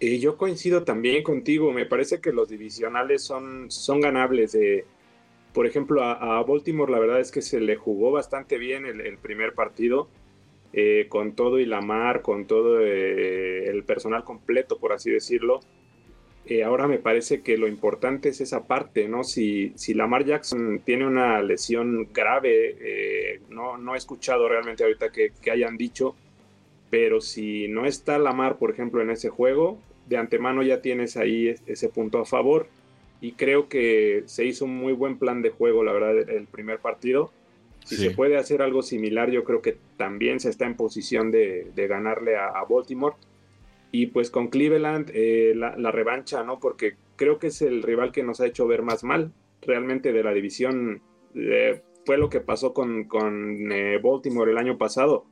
yo 0.00 0.38
coincido 0.38 0.84
también 0.84 1.22
contigo, 1.22 1.70
me 1.70 1.84
parece 1.84 2.22
que 2.22 2.32
los 2.32 2.48
divisionales 2.48 3.22
son, 3.22 3.70
son 3.70 4.00
ganables. 4.00 4.52
de 4.52 4.86
por 5.52 5.66
ejemplo, 5.66 6.02
a, 6.02 6.42
Baltimore 6.42 6.92
la 6.92 6.98
verdad 6.98 7.20
es 7.20 7.30
que 7.30 7.42
se 7.42 7.60
le 7.60 7.76
jugó 7.76 8.12
bastante 8.12 8.58
bien 8.58 8.86
el, 8.86 9.18
primer 9.18 9.54
partido, 9.54 10.08
eh, 10.72 11.06
con 11.08 11.32
todo 11.32 11.58
y 11.58 11.66
la 11.66 11.80
mar, 11.80 12.22
con 12.22 12.46
todo 12.46 12.80
eh, 12.80 13.68
el 13.68 13.82
personal 13.84 14.24
completo, 14.24 14.78
por 14.78 14.92
así 14.92 15.10
decirlo. 15.10 15.60
Eh, 16.46 16.62
ahora 16.62 16.88
me 16.88 16.98
parece 16.98 17.42
que 17.42 17.58
lo 17.58 17.68
importante 17.68 18.28
es 18.30 18.40
esa 18.40 18.66
parte, 18.66 19.08
¿no? 19.08 19.24
Si, 19.24 19.72
si 19.76 19.94
Lamar 19.94 20.24
Jackson 20.24 20.80
tiene 20.84 21.06
una 21.06 21.42
lesión 21.42 22.08
grave, 22.12 23.40
no, 23.48 23.76
no 23.76 23.94
he 23.94 23.98
escuchado 23.98 24.48
realmente 24.48 24.84
ahorita 24.84 25.10
que, 25.10 25.32
que 25.42 25.50
hayan 25.50 25.76
dicho, 25.76 26.14
pero 26.90 27.20
si 27.20 27.68
no 27.68 27.86
está 27.86 28.18
Lamar, 28.18 28.56
por 28.58 28.70
ejemplo, 28.70 29.02
en 29.02 29.10
ese 29.10 29.28
juego, 29.28 29.78
de 30.06 30.16
antemano 30.16 30.62
ya 30.62 30.80
tienes 30.80 31.16
ahí 31.16 31.54
ese 31.66 31.88
punto 31.88 32.18
a 32.18 32.24
favor 32.24 32.68
y 33.20 33.32
creo 33.32 33.68
que 33.68 34.22
se 34.26 34.44
hizo 34.44 34.64
un 34.64 34.76
muy 34.76 34.92
buen 34.92 35.18
plan 35.18 35.42
de 35.42 35.50
juego, 35.50 35.84
la 35.84 35.92
verdad, 35.92 36.16
el 36.30 36.46
primer 36.46 36.78
partido. 36.78 37.30
Si 37.84 37.96
se 37.96 38.10
puede 38.10 38.36
hacer 38.36 38.62
algo 38.62 38.82
similar, 38.82 39.30
yo 39.30 39.42
creo 39.44 39.62
que 39.62 39.78
también 39.96 40.38
se 40.38 40.50
está 40.50 40.66
en 40.66 40.76
posición 40.76 41.30
de, 41.30 41.72
ganarle 41.88 42.36
a, 42.36 42.62
Baltimore. 42.68 43.16
Y 43.92 44.06
pues 44.06 44.30
con 44.30 44.48
Cleveland, 44.48 45.10
eh, 45.12 45.52
la, 45.56 45.90
revancha, 45.90 46.44
¿no? 46.44 46.60
Porque 46.60 46.94
creo 47.16 47.38
que 47.38 47.48
es 47.48 47.60
el 47.62 47.82
rival 47.82 48.12
que 48.12 48.22
nos 48.22 48.40
ha 48.40 48.46
hecho 48.46 48.66
ver 48.66 48.82
más 48.82 49.02
mal 49.02 49.32
realmente 49.62 50.12
de 50.12 50.22
la 50.22 50.32
división. 50.32 51.02
Eh, 51.34 51.82
fue 52.06 52.16
lo 52.16 52.30
que 52.30 52.40
pasó 52.40 52.72
con, 52.72 53.04
con 53.04 53.72
eh, 53.72 53.98
Baltimore 54.02 54.50
el 54.50 54.58
año 54.58 54.78
pasado, 54.78 55.26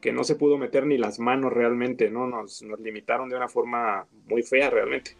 que 0.00 0.12
no 0.12 0.24
se 0.24 0.36
pudo 0.36 0.56
meter 0.56 0.86
ni 0.86 0.96
las 0.96 1.18
manos 1.18 1.52
realmente, 1.52 2.10
¿no? 2.10 2.26
Nos, 2.26 2.62
nos 2.62 2.80
limitaron 2.80 3.28
de 3.28 3.36
una 3.36 3.48
forma 3.48 4.06
muy 4.26 4.42
fea 4.42 4.70
realmente. 4.70 5.16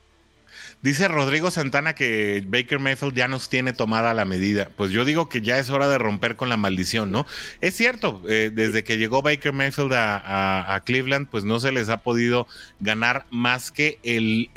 Dice 0.82 1.09
Rodrigo 1.09 1.51
Santana 1.51 1.95
que 1.95 2.45
Baker 2.47 2.78
Mayfield 2.78 3.14
ya 3.14 3.28
nos 3.28 3.49
tiene 3.49 3.72
tomada 3.72 4.12
la 4.12 4.24
medida. 4.24 4.68
Pues 4.76 4.90
yo 4.90 5.05
digo 5.05 5.28
que 5.28 5.40
ya 5.40 5.59
es 5.59 5.70
hora 5.70 5.88
de 5.88 5.99
romper 5.99 6.36
con 6.36 6.49
la 6.49 6.57
maldición, 6.57 7.11
¿no? 7.11 7.26
Es 7.61 7.76
cierto, 7.76 8.22
eh, 8.28 8.51
desde 8.53 8.84
que 8.84 8.99
llegó 8.99 9.22
Baker 9.22 9.53
Mayfield 9.53 9.92
a, 9.95 10.82
Cleveland, 10.84 11.28
pues 11.28 11.45
no 11.45 11.61
se 11.61 11.72
les 11.72 11.88
ha 11.88 11.99
podido 11.99 12.47
ganar 12.80 13.26
más 13.30 13.70
que 13.70 13.99
el, 14.03 14.51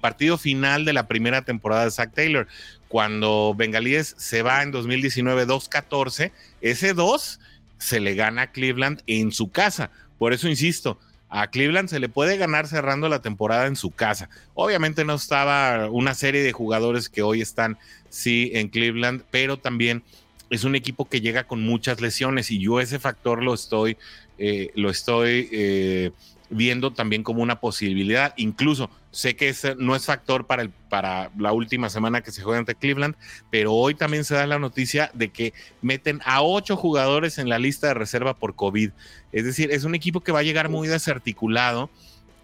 partido 0.00 0.38
final 0.38 0.84
de 0.84 0.92
la 0.92 1.08
primera 1.08 1.42
temporada 1.42 1.84
de 1.84 1.90
Zach 1.90 2.12
Taylor. 2.14 2.46
Cuando 2.88 3.54
Bengalíes 3.56 4.14
se 4.18 4.42
va 4.42 4.62
en 4.62 4.72
2019 4.72 5.46
2-14, 5.46 6.32
ese 6.60 6.92
2 6.92 7.40
se 7.78 8.00
le 8.00 8.14
gana 8.14 8.42
a 8.42 8.52
Cleveland 8.52 9.02
en 9.06 9.32
su 9.32 9.50
casa. 9.50 9.90
Por 10.18 10.34
eso 10.34 10.48
insisto, 10.48 10.98
a 11.30 11.46
Cleveland 11.46 11.88
se 11.88 12.00
le 12.00 12.08
puede 12.08 12.36
ganar 12.36 12.66
cerrando 12.66 13.08
la 13.08 13.22
temporada 13.22 13.66
en 13.66 13.76
su 13.76 13.90
casa. 13.90 14.28
Obviamente 14.54 15.04
no 15.04 15.14
estaba 15.14 15.88
una 15.88 16.14
serie 16.14 16.42
de 16.42 16.52
jugadores 16.52 17.08
que 17.08 17.22
hoy 17.22 17.40
están, 17.40 17.78
sí, 18.08 18.50
en 18.54 18.68
Cleveland, 18.68 19.22
pero 19.30 19.56
también 19.56 20.02
es 20.50 20.64
un 20.64 20.74
equipo 20.74 21.08
que 21.08 21.20
llega 21.20 21.44
con 21.44 21.62
muchas 21.62 22.00
lesiones 22.00 22.50
y 22.50 22.58
yo 22.58 22.80
ese 22.80 22.98
factor 22.98 23.42
lo 23.42 23.54
estoy, 23.54 23.96
eh, 24.38 24.72
lo 24.74 24.90
estoy 24.90 25.48
eh, 25.52 26.10
viendo 26.50 26.92
también 26.92 27.22
como 27.22 27.42
una 27.42 27.60
posibilidad. 27.60 28.34
Incluso 28.36 28.90
sé 29.10 29.36
que 29.36 29.48
ese 29.48 29.76
no 29.76 29.96
es 29.96 30.04
factor 30.04 30.46
para, 30.46 30.62
el, 30.62 30.70
para 30.70 31.30
la 31.38 31.52
última 31.52 31.88
semana 31.88 32.20
que 32.20 32.32
se 32.32 32.42
juega 32.42 32.58
ante 32.58 32.74
Cleveland, 32.74 33.14
pero 33.50 33.72
hoy 33.72 33.94
también 33.94 34.24
se 34.24 34.34
da 34.34 34.46
la 34.46 34.58
noticia 34.58 35.10
de 35.14 35.30
que 35.30 35.54
meten 35.80 36.20
a 36.24 36.42
ocho 36.42 36.76
jugadores 36.76 37.38
en 37.38 37.48
la 37.48 37.58
lista 37.58 37.88
de 37.88 37.94
reserva 37.94 38.34
por 38.34 38.54
COVID. 38.54 38.90
Es 39.32 39.44
decir, 39.44 39.70
es 39.70 39.84
un 39.84 39.94
equipo 39.94 40.20
que 40.20 40.32
va 40.32 40.40
a 40.40 40.44
llegar 40.44 40.68
muy 40.68 40.88
desarticulado. 40.88 41.90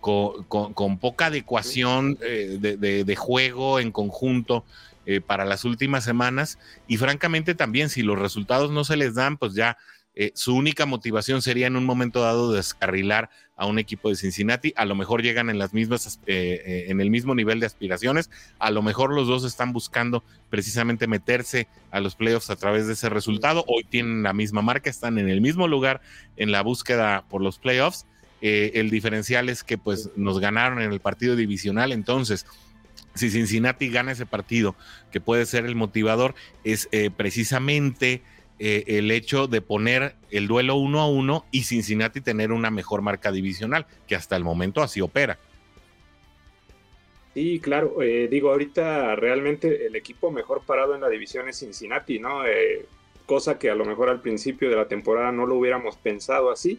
Con, 0.01 0.99
poca 1.01 1.27
adecuación 1.27 2.17
eh, 2.23 2.59
de, 2.61 3.17
juego 3.17 3.81
en 3.81 3.91
conjunto 3.91 4.65
eh, 5.05 5.21
para 5.21 5.45
las 5.45 5.65
últimas 5.65 6.05
semanas 6.05 6.61
y 6.87 6.97
francamente 6.97 7.57
también 7.57 7.89
si 7.89 8.03
los 8.03 8.17
resultados 8.17 8.71
no 8.71 8.85
se 8.85 8.97
les 8.97 9.17
dan, 9.17 9.37
pues 9.37 9.55
ya 9.55 9.77
eh, 10.19 10.33
su 10.35 10.57
única 10.57 10.87
motivación 10.87 11.43
sería 11.43 11.67
en 11.67 11.77
un 11.77 11.85
momento 11.85 12.23
dado 12.23 12.51
descarrilar 12.51 13.29
a 13.55 13.67
un 13.67 13.79
equipo 13.79 14.09
de 14.09 14.17
Cincinnati. 14.17 14.73
A 14.75 14.87
lo 14.87 14.95
mejor 14.95 15.23
llegan 15.23 15.51
en 15.51 15.59
las 15.59 15.75
mismas, 15.75 16.19
eh, 16.27 16.62
eh, 16.64 16.85
en 16.89 17.03
el 17.03 17.11
mismo 17.11 17.35
nivel 17.35 17.61
de 17.61 17.67
aspiraciones. 17.67 18.31
A 18.59 18.71
lo 18.71 18.81
mejor 18.81 19.12
los 19.12 19.29
dos 19.29 19.45
están 19.45 19.75
buscando 19.75 20.25
precisamente 20.49 21.07
meterse 21.07 21.69
a 21.91 22.01
los 22.01 22.14
playoffs 22.14 22.49
a 22.49 22.57
través 22.57 22.87
de 22.87 22.95
ese 22.95 23.11
resultado. 23.11 23.62
Hoy 23.69 23.85
tienen 23.85 24.23
la 24.23 24.33
misma 24.33 24.62
marca, 24.62 24.89
están 24.89 25.19
en 25.19 25.29
el 25.29 25.43
mismo 25.43 25.69
lugar 25.69 26.01
en 26.39 26.51
la 26.51 26.62
búsqueda 26.62 27.27
por 27.29 27.43
los 27.43 27.59
playoffs. 27.59 28.07
el 28.41 28.91
diferencial 28.91 29.51
es 29.51 29.64
que 29.64 29.77
pues 29.77 30.11
nos 30.17 30.39
ganaron 30.39 30.81
en 30.81 30.93
el 30.93 31.01
partido 31.01 31.37
divisional, 31.37 31.93
entonces 31.93 32.47
si 33.14 33.31
Cincinnati 33.31 33.89
gana 33.89 34.12
ese 34.12 34.27
partido, 34.27 34.77
que 35.11 35.21
puede 35.21 35.47
ser 35.47 35.64
el 35.64 35.75
motivador, 35.75 36.35
es 36.62 36.89
precisamente 37.17 38.23
eh, 38.59 38.85
el 38.87 39.11
hecho 39.11 39.47
de 39.47 39.61
poner 39.61 40.15
el 40.31 40.49
duelo 40.49 40.77
uno 40.77 41.01
a 41.01 41.09
uno 41.11 41.45
y 41.51 41.65
Cincinnati 41.65 42.21
tener 42.21 42.53
una 42.53 42.71
mejor 42.71 43.03
marca 43.03 43.31
divisional, 43.31 43.87
que 44.07 44.17
hasta 44.17 44.37
el 44.37 44.45
momento 44.45 44.83
así 44.83 45.01
opera. 45.01 45.39
Sí, 47.35 47.61
claro. 47.61 48.01
Eh, 48.01 48.29
digo, 48.31 48.51
ahorita 48.51 49.15
realmente 49.15 49.87
el 49.87 49.95
equipo 49.95 50.31
mejor 50.31 50.63
parado 50.65 50.95
en 50.95 51.03
la 51.03 51.11
división 51.11 51.51
es 51.51 51.59
Cincinnati, 51.59 52.19
¿no? 52.19 52.47
Eh, 52.47 52.87
cosa 53.27 53.59
que 53.59 53.69
a 53.69 53.75
lo 53.75 53.85
mejor 53.85 54.09
al 54.09 54.23
principio 54.23 54.71
de 54.71 54.77
la 54.77 54.89
temporada 54.89 55.33
no 55.33 55.45
lo 55.45 55.57
hubiéramos 55.57 55.97
pensado 55.97 56.51
así, 56.51 56.79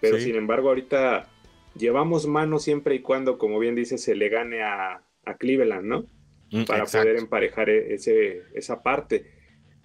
pero 0.00 0.18
sin 0.18 0.36
embargo 0.36 0.68
ahorita 0.68 1.30
llevamos 1.74 2.26
mano 2.26 2.58
siempre 2.58 2.96
y 2.96 3.00
cuando, 3.00 3.38
como 3.38 3.58
bien 3.58 3.74
dice, 3.74 3.96
se 3.96 4.14
le 4.14 4.28
gane 4.28 4.62
a, 4.62 5.00
Cleveland, 5.38 5.84
¿no? 5.86 6.04
Mm, 6.50 6.64
Para 6.64 6.84
poder 6.84 7.16
emparejar 7.16 7.70
ese, 7.70 8.42
esa 8.54 8.82
parte. 8.82 9.37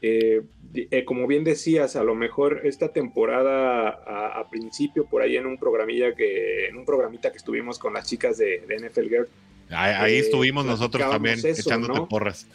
Eh, 0.05 0.41
eh, 0.73 1.05
como 1.05 1.27
bien 1.27 1.45
decías, 1.45 1.95
a 1.95 2.03
lo 2.03 2.13
mejor 2.13 2.61
esta 2.65 2.89
temporada 2.89 3.87
a, 3.87 4.49
principio 4.49 5.05
por 5.05 5.21
ahí 5.21 5.37
en 5.37 5.45
un 5.45 5.57
programilla 5.57 6.13
que 6.13 6.67
en 6.67 6.75
un 6.75 6.83
programita 6.83 7.31
que 7.31 7.37
estuvimos 7.37 7.79
con 7.79 7.93
las 7.93 8.05
chicas 8.05 8.37
de, 8.37 8.65
NFL 8.67 9.07
Girl. 9.07 9.27
Ahí, 9.69 10.15
eh, 10.15 10.19
estuvimos 10.19 10.65
nosotros 10.65 11.09
también 11.09 11.39
echándote 11.41 12.01
porras. 12.09 12.45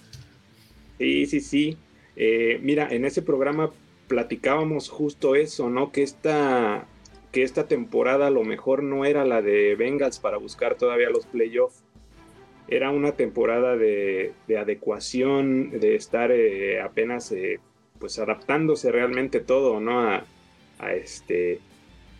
Sí, 0.98 1.24
sí, 1.24 1.40
sí. 1.40 1.78
mira, 2.60 2.88
en 2.90 3.06
ese 3.06 3.22
programa 3.22 3.70
platicábamos 4.08 4.90
justo 4.90 5.34
eso, 5.34 5.70
¿no? 5.70 5.90
Que 5.90 6.02
esta 6.02 6.86
que 7.32 7.42
esta 7.42 7.66
temporada 7.66 8.26
a 8.26 8.30
lo 8.30 8.44
mejor 8.44 8.82
no 8.82 9.06
era 9.06 9.24
la 9.24 9.40
de 9.40 9.74
Bengals 9.74 10.18
para 10.18 10.36
buscar 10.36 10.76
todavía 10.76 11.08
los 11.10 11.26
playoffs 11.26 11.82
era 12.68 12.90
una 12.90 13.12
temporada 13.12 13.76
de, 13.76 14.34
adecuación, 14.56 15.70
de 15.70 15.96
estar 15.96 16.30
eh, 16.30 16.80
apenas 16.80 17.32
eh, 17.32 17.60
pues 17.98 18.18
adaptándose 18.18 18.92
realmente 18.92 19.40
todo, 19.40 19.80
¿no? 19.80 20.00
A, 20.00 20.24
este 20.94 21.60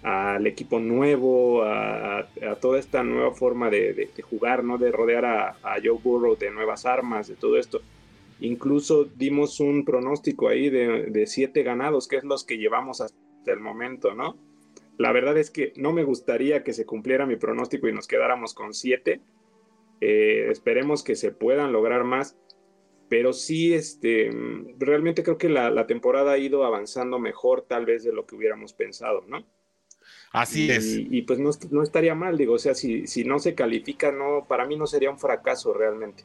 al 0.03 0.47
equipo 0.47 0.81
nuevo, 0.81 1.63
a, 1.63 2.27
toda 2.61 2.79
esta 2.79 3.05
nueva 3.05 3.33
forma 3.33 3.69
de, 3.69 4.11
jugar, 4.29 4.65
¿no? 4.65 4.79
De 4.79 4.91
rodear 4.91 5.25
a, 5.25 5.77
Joe 5.83 5.99
Burrow 6.03 6.37
de 6.37 6.51
nuevas 6.51 6.87
armas, 6.87 7.29
de 7.29 7.37
todo 7.37 7.59
esto. 7.59 7.81
Incluso 8.41 9.05
dimos 9.05 9.61
un 9.61 9.85
pronóstico 9.85 10.49
ahí 10.49 10.71
de, 10.71 11.07
de 11.07 11.27
siete 11.27 11.63
ganados, 11.63 12.09
que 12.09 12.17
es 12.17 12.25
los 12.25 12.45
que 12.45 12.57
llevamos 12.57 13.01
hasta 13.01 13.19
el 13.47 13.61
momento, 13.61 14.15
¿no? 14.15 14.37
La 14.97 15.13
verdad 15.13 15.37
es 15.37 15.51
que 15.51 15.73
no 15.77 15.93
me 15.93 16.05
gustaría 16.05 16.65
que 16.65 16.73
se 16.73 16.87
cumpliera 16.87 17.27
mi 17.27 17.37
pronóstico 17.37 17.89
y 17.89 17.93
nos 17.93 18.09
quedáramos 18.09 18.55
con 18.55 18.75
siete, 18.75 19.21
eh, 20.01 20.49
esperemos 20.51 21.03
que 21.03 21.17
se 21.17 21.31
puedan 21.33 21.73
lograr 21.73 22.05
más, 22.05 22.37
pero 23.09 23.33
sí, 23.33 23.75
este, 23.75 24.31
realmente 24.79 25.23
creo 25.23 25.39
que 25.39 25.49
la, 25.49 25.87
temporada 25.87 26.33
ha 26.33 26.39
ido 26.39 26.65
avanzando 26.65 27.19
mejor 27.19 27.63
tal 27.63 27.87
vez 27.87 28.05
de 28.05 28.13
lo 28.13 28.27
que 28.27 28.35
hubiéramos 28.35 28.73
pensado, 28.75 29.25
¿no? 29.27 29.47
Así 30.31 30.71
es. 30.71 30.97
Y 30.97 31.23
pues 31.23 31.39
no, 31.39 31.51
no, 31.71 31.83
estaría 31.83 32.15
mal, 32.15 32.37
digo, 32.37 32.55
o 32.55 32.59
sea, 32.59 32.75
si, 32.75 33.07
si 33.07 33.25
no 33.25 33.39
se 33.39 33.55
califica, 33.55 34.13
no, 34.13 34.47
para 34.47 34.67
mí 34.67 34.77
no 34.77 34.87
sería 34.87 35.11
un 35.11 35.19
fracaso 35.19 35.73
realmente. 35.73 36.25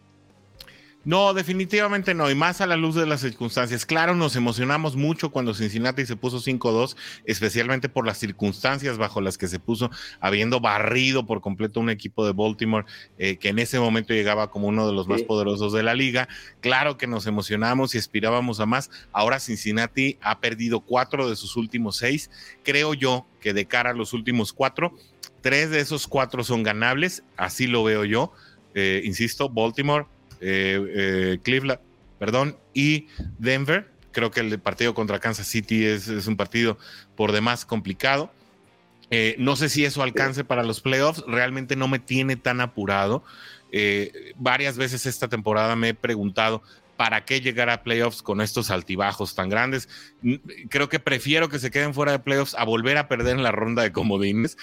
No, 1.06 1.34
definitivamente 1.34 2.14
no, 2.14 2.32
y 2.32 2.36
más 2.36 2.62
a 2.62 2.66
la 2.66 2.78
luz 2.78 2.96
de 2.96 3.06
las 3.06 3.20
circunstancias. 3.20 3.86
Claro, 3.86 4.16
nos 4.16 4.38
emocionamos 4.38 4.96
mucho 4.96 5.32
cuando 5.32 5.54
Cincinnati 5.54 6.06
se 6.06 6.16
puso 6.16 6.40
5-2, 6.40 6.96
especialmente 7.26 7.90
por 7.90 8.08
las 8.08 8.18
circunstancias 8.20 8.98
bajo 8.98 9.20
las 9.20 9.38
que 9.38 9.50
se 9.50 9.60
puso, 9.60 9.92
habiendo 10.22 10.62
barrido 10.62 11.26
por 11.26 11.42
completo 11.42 11.82
un 11.82 11.90
equipo 11.90 12.26
de 12.26 12.32
Baltimore 12.32 12.86
eh, 13.18 13.36
que 13.36 13.50
en 13.50 13.60
ese 13.60 13.82
momento 13.82 14.14
llegaba 14.14 14.50
como 14.50 14.70
uno 14.70 14.88
de 14.88 14.94
los 14.94 15.10
más 15.10 15.24
poderosos 15.24 15.74
de 15.74 15.84
la 15.84 15.94
liga. 15.94 16.30
Claro 16.62 16.98
que 16.98 17.06
nos 17.06 17.28
emocionamos 17.28 17.94
y 17.96 17.98
aspirábamos 17.98 18.62
a 18.62 18.66
más. 18.66 18.90
Ahora 19.12 19.42
Cincinnati 19.42 20.18
ha 20.22 20.40
perdido 20.40 20.80
cuatro 20.80 21.30
de 21.30 21.36
sus 21.36 21.58
últimos 21.58 21.98
seis. 21.98 22.32
Creo 22.64 22.94
yo 22.94 23.28
que 23.42 23.54
de 23.54 23.66
cara 23.66 23.90
a 23.90 23.94
los 23.94 24.14
últimos 24.14 24.54
cuatro, 24.54 24.96
tres 25.42 25.70
de 25.70 25.82
esos 25.82 26.08
cuatro 26.08 26.46
son 26.46 26.64
ganables, 26.64 27.24
así 27.36 27.68
lo 27.68 27.84
veo 27.84 28.06
yo. 28.06 28.32
Eh, 28.74 29.02
insisto, 29.04 29.50
Baltimore 29.50 30.08
eh, 30.46 30.86
eh, 30.96 31.40
Cleveland, 31.42 31.80
perdón, 32.20 32.58
y 32.74 33.08
Denver. 33.40 33.90
Creo 34.12 34.30
que 34.30 34.42
el 34.42 34.60
partido 34.60 34.94
contra 34.94 35.20
Kansas 35.20 35.48
City 35.48 35.86
es, 35.86 36.08
un 36.28 36.36
partido 36.36 36.78
por 37.16 37.32
demás 37.32 37.66
complicado. 37.66 38.30
Eh, 39.10 39.36
no 39.40 39.56
sé 39.56 39.70
si 39.70 39.86
eso 39.86 40.04
alcance 40.04 40.44
para 40.44 40.64
los 40.64 40.82
playoffs, 40.82 41.24
realmente 41.28 41.76
no 41.76 41.88
me 41.88 42.00
tiene 42.00 42.36
tan 42.36 42.62
apurado. 42.62 43.24
varias 44.36 44.78
veces 44.78 45.06
esta 45.06 45.30
temporada 45.30 45.76
me 45.76 45.90
he 45.90 45.94
preguntado, 45.94 46.62
¿para 46.98 47.26
qué 47.26 47.42
llegar 47.42 47.70
a 47.70 47.82
playoffs 47.82 48.22
con 48.22 48.42
estos 48.42 48.70
altibajos 48.70 49.34
tan 49.34 49.50
grandes? 49.50 49.90
Creo 50.70 50.90
que 50.90 51.00
prefiero 51.00 51.50
que 51.50 51.58
se 51.58 51.72
queden 51.72 51.94
fuera 51.94 52.12
de 52.12 52.20
playoffs 52.20 52.56
a 52.56 52.66
volver 52.66 52.98
a 52.98 53.08
perder 53.08 53.38
en 53.38 53.44
la 53.44 53.52
ronda 53.52 53.82
de 53.82 53.92
comodines. 53.92 54.58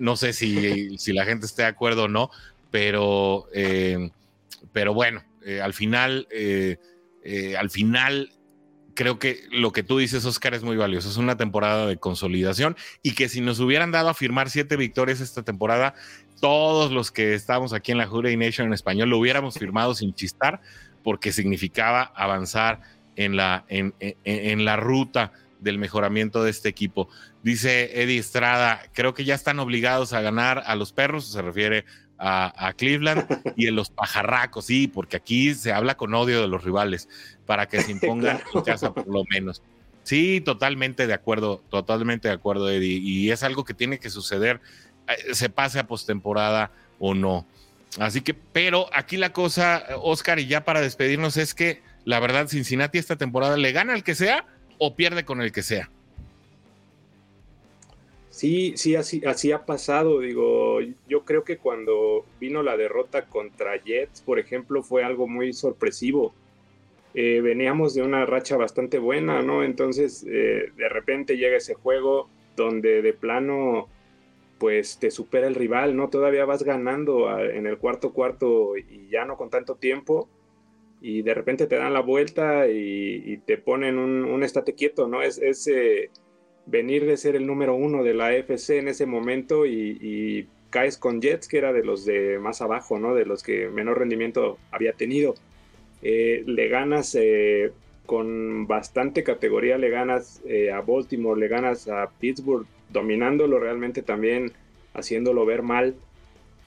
no 0.00 0.16
sé 0.16 0.32
si, 0.32 0.98
si, 0.98 1.12
la 1.12 1.24
gente 1.24 1.46
esté 1.46 1.62
de 1.62 1.68
acuerdo 1.68 2.04
o 2.04 2.08
no, 2.08 2.30
pero 2.70 3.46
pero 4.72 4.94
bueno, 4.94 5.22
eh, 5.44 5.60
al 5.60 5.74
final, 5.74 6.26
eh, 6.30 6.76
eh, 7.24 7.56
al 7.56 7.70
final, 7.70 8.32
creo 8.94 9.18
que 9.18 9.44
lo 9.50 9.72
que 9.72 9.82
tú 9.82 9.98
dices, 9.98 10.24
Oscar, 10.24 10.54
es 10.54 10.62
muy 10.62 10.76
valioso. 10.76 11.08
Es 11.08 11.16
una 11.16 11.36
temporada 11.36 11.86
de 11.86 11.96
consolidación 11.96 12.76
y 13.02 13.14
que 13.14 13.28
si 13.28 13.40
nos 13.40 13.60
hubieran 13.60 13.90
dado 13.90 14.08
a 14.08 14.14
firmar 14.14 14.50
siete 14.50 14.76
victorias 14.76 15.20
esta 15.20 15.42
temporada, 15.42 15.94
todos 16.40 16.90
los 16.90 17.10
que 17.10 17.34
estamos 17.34 17.72
aquí 17.72 17.92
en 17.92 17.98
la 17.98 18.06
Jury 18.06 18.36
Nation 18.36 18.66
en 18.66 18.72
español 18.72 19.10
lo 19.10 19.18
hubiéramos 19.18 19.54
firmado 19.58 19.94
sin 19.94 20.14
chistar, 20.14 20.60
porque 21.04 21.32
significaba 21.32 22.12
avanzar 22.16 22.80
en 23.16 23.36
la, 23.36 23.64
en, 23.68 23.94
en, 24.00 24.64
la 24.64 24.76
ruta 24.76 25.32
del 25.60 25.78
mejoramiento 25.78 26.42
de 26.42 26.50
este 26.50 26.68
equipo. 26.68 27.08
Dice 27.42 28.02
Eddie 28.02 28.18
Estrada, 28.18 28.82
creo 28.92 29.14
que 29.14 29.24
ya 29.24 29.34
están 29.34 29.58
obligados 29.58 30.12
a 30.12 30.20
ganar 30.20 30.62
a 30.66 30.74
los 30.74 30.92
perros, 30.92 31.30
se 31.30 31.42
refiere 31.42 31.84
a, 32.24 32.72
Cleveland, 32.76 33.26
y 33.56 33.66
en 33.66 33.76
los 33.76 33.90
pajarracos, 33.90 34.66
sí, 34.66 34.86
porque 34.86 35.16
aquí 35.16 35.54
se 35.54 35.72
habla 35.72 35.96
con 35.96 36.14
odio 36.14 36.40
de 36.40 36.48
los 36.48 36.62
rivales, 36.62 37.08
para 37.46 37.66
que 37.66 37.80
se 37.82 37.90
impongan 37.92 38.40
en 38.54 38.62
casa 38.62 38.94
por 38.94 39.06
lo 39.08 39.24
menos. 39.30 39.62
Sí, 40.04 40.40
totalmente 40.40 41.06
de 41.06 41.14
acuerdo, 41.14 41.62
totalmente 41.68 42.28
de 42.28 42.34
acuerdo, 42.34 42.70
Eddie, 42.70 42.98
y 42.98 43.30
es 43.30 43.42
algo 43.42 43.64
que 43.64 43.74
tiene 43.74 43.98
que 43.98 44.10
suceder, 44.10 44.60
eh, 45.08 45.34
se 45.34 45.48
pase 45.48 45.78
a 45.78 45.86
postemporada 45.86 46.70
o 46.98 47.14
no. 47.14 47.46
Así 47.98 48.20
que, 48.20 48.34
pero 48.34 48.88
aquí 48.94 49.16
la 49.16 49.32
cosa, 49.32 49.84
Oscar, 50.00 50.38
y 50.38 50.46
ya 50.46 50.64
para 50.64 50.80
despedirnos, 50.80 51.36
es 51.36 51.54
que 51.54 51.82
la 52.04 52.20
verdad, 52.20 52.48
Cincinnati 52.48 52.98
esta 52.98 53.16
temporada 53.16 53.56
le 53.56 53.72
gana 53.72 53.92
al 53.92 54.02
que 54.02 54.14
sea 54.14 54.44
o 54.78 54.96
pierde 54.96 55.24
con 55.24 55.40
el 55.40 55.52
que 55.52 55.62
sea. 55.62 55.90
Sí, 58.32 58.72
sí, 58.76 58.96
así, 58.96 59.52
ha 59.52 59.66
pasado. 59.66 60.20
Digo, 60.20 60.80
yo 61.06 61.24
creo 61.26 61.44
que 61.44 61.58
cuando 61.58 62.24
vino 62.40 62.62
la 62.62 62.78
derrota 62.78 63.26
contra 63.26 63.76
Jets, 63.76 64.22
por 64.22 64.38
ejemplo, 64.38 64.82
fue 64.82 65.04
algo 65.04 65.28
muy 65.28 65.52
sorpresivo. 65.52 66.34
Eh, 67.12 67.42
veníamos 67.42 67.92
de 67.92 68.00
una 68.00 68.24
racha 68.24 68.56
bastante 68.56 68.98
buena, 68.98 69.42
¿no? 69.42 69.62
Entonces, 69.62 70.24
eh, 70.26 70.72
de 70.74 70.88
repente 70.88 71.36
llega 71.36 71.58
ese 71.58 71.74
juego 71.74 72.30
donde 72.56 73.02
de 73.02 73.12
plano 73.12 73.88
pues 74.58 74.98
te 74.98 75.10
supera 75.10 75.46
el 75.46 75.54
rival, 75.54 75.94
¿no? 75.94 76.08
Todavía 76.08 76.46
vas 76.46 76.62
ganando 76.62 77.38
en 77.38 77.66
el 77.66 77.76
cuarto 77.76 78.12
cuarto 78.14 78.76
y 78.78 79.08
ya 79.10 79.26
no 79.26 79.36
con 79.36 79.50
tanto 79.50 79.74
tiempo 79.74 80.28
y 81.02 81.22
de 81.22 81.34
repente 81.34 81.66
te 81.66 81.76
dan 81.76 81.92
la 81.92 82.00
vuelta 82.00 82.68
y, 82.68 83.36
te 83.44 83.58
ponen 83.58 83.98
un, 83.98 84.42
estate 84.42 84.74
quieto, 84.74 85.08
¿no? 85.08 85.20
Es, 85.20 85.38
es 85.38 85.66
eh, 85.66 86.10
venir 86.66 87.06
de 87.06 87.16
ser 87.16 87.36
el 87.36 87.46
número 87.46 87.74
uno 87.74 88.02
de 88.02 88.14
la 88.14 88.28
AFC 88.28 88.70
en 88.70 88.88
ese 88.88 89.06
momento 89.06 89.66
y, 89.66 90.48
caes 90.70 90.96
con 90.96 91.20
Jets, 91.20 91.48
que 91.48 91.58
era 91.58 91.70
de 91.74 91.84
los 91.84 92.06
de 92.06 92.38
más 92.38 92.62
abajo, 92.62 92.98
¿no? 92.98 93.14
De 93.14 93.26
los 93.26 93.42
que 93.42 93.68
menor 93.68 93.98
rendimiento 93.98 94.58
había 94.70 94.94
tenido. 94.94 95.34
Eh, 96.00 96.44
le 96.46 96.68
ganas 96.68 97.14
eh, 97.14 97.72
con 98.06 98.66
bastante 98.66 99.22
categoría, 99.22 99.76
le 99.76 99.90
ganas 99.90 100.40
a 100.72 100.80
Baltimore, 100.80 101.38
le 101.38 101.48
ganas 101.48 101.88
a 101.88 102.08
Pittsburgh, 102.18 102.66
dominándolo 102.88 103.58
realmente 103.58 104.00
también, 104.00 104.52
haciéndolo 104.94 105.44
ver 105.44 105.62
mal. 105.62 105.94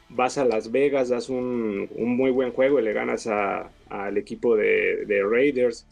Vas 0.10 0.38
a 0.38 0.46
Las 0.46 0.72
Vegas, 0.72 1.10
das 1.10 1.30
un, 1.30 1.90
muy 1.98 2.32
buen 2.32 2.52
juego 2.52 2.80
y 2.80 2.84
le 2.84 2.94
ganas 2.94 3.28
al 3.28 4.18
equipo 4.18 4.56
de, 4.56 5.24
Raiders. 5.30 5.88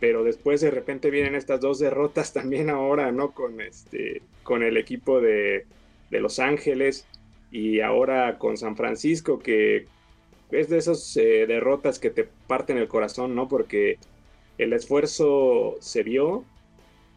Pero 0.00 0.24
después 0.24 0.60
de 0.60 0.70
repente 0.70 1.10
vienen 1.10 1.34
estas 1.34 1.60
dos 1.60 1.78
derrotas 1.78 2.32
también 2.34 2.70
ahora, 2.70 3.12
¿no? 3.12 3.32
Con, 3.32 3.60
este, 3.60 4.22
con 4.42 4.62
el 4.62 4.76
equipo 4.76 5.20
de, 5.20 5.66
Los 6.10 6.38
Ángeles 6.38 7.06
y 7.50 7.80
ahora 7.80 8.38
con 8.38 8.56
San 8.56 8.76
Francisco, 8.76 9.38
que 9.38 9.86
es 10.50 10.68
de 10.68 10.78
esas 10.78 11.16
eh, 11.16 11.46
derrotas 11.46 11.98
que 11.98 12.10
te 12.10 12.28
parten 12.46 12.78
el 12.78 12.88
corazón, 12.88 13.34
¿no? 13.34 13.48
Porque 13.48 13.98
el 14.58 14.72
esfuerzo 14.72 15.76
se 15.80 16.02
vio, 16.02 16.44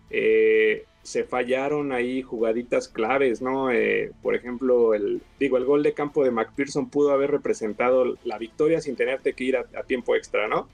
eh, 0.09 0.85
se 1.03 1.23
fallaron 1.23 1.91
ahí 1.91 2.21
jugaditas 2.21 2.87
claves, 2.87 3.41
¿no? 3.41 3.71
Eh, 3.71 4.11
por 4.21 4.35
ejemplo, 4.35 4.93
el, 4.93 5.21
digo, 5.39 5.57
el 5.57 5.65
gol 5.65 5.83
de 5.83 5.93
campo 5.93 6.23
de 6.23 6.31
McPherson 6.31 6.89
pudo 6.89 7.11
haber 7.11 7.31
representado 7.31 8.17
la 8.23 8.37
victoria 8.37 8.81
sin 8.81 8.95
tenerte 8.95 9.33
que 9.33 9.43
ir 9.43 9.57
a, 9.57 9.83
tiempo 9.83 10.15
extra, 10.15 10.47
¿no? 10.47 10.67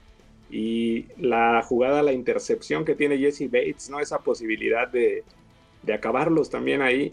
Y 0.50 1.06
la 1.18 1.62
jugada, 1.62 2.02
la 2.02 2.12
intercepción 2.12 2.84
que 2.84 2.94
tiene 2.94 3.18
Jesse 3.18 3.50
Bates, 3.50 3.90
¿no? 3.90 4.00
Esa 4.00 4.20
posibilidad 4.20 4.88
de, 4.88 5.24
acabarlos 5.92 6.50
también 6.50 6.82
ahí. 6.82 7.12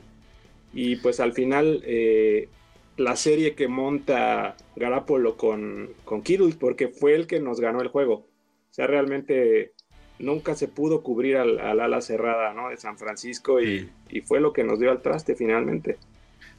Y 0.73 0.97
pues 0.97 1.19
al 1.19 1.33
final, 1.33 1.81
eh, 1.85 2.49
la 2.97 3.15
serie 3.15 3.55
que 3.55 3.67
monta 3.67 4.55
Garapolo 4.75 5.37
con, 5.37 5.89
con 6.03 6.21
Kittle, 6.21 6.55
porque 6.59 6.87
fue 6.87 7.15
el 7.15 7.27
que 7.27 7.39
nos 7.39 7.59
ganó 7.59 7.81
el 7.81 7.89
juego. 7.89 8.13
O 8.13 8.73
sea, 8.73 8.87
realmente 8.87 9.73
nunca 10.19 10.55
se 10.55 10.67
pudo 10.67 11.01
cubrir 11.01 11.37
al, 11.37 11.59
ala 11.59 12.01
cerrada 12.01 12.53
¿no? 12.53 12.69
de 12.69 12.77
San 12.77 12.97
Francisco 12.97 13.61
y, 13.61 13.89
fue 14.25 14.39
lo 14.39 14.53
que 14.53 14.63
nos 14.63 14.79
dio 14.79 14.91
al 14.91 15.01
traste 15.01 15.35
finalmente. 15.35 15.97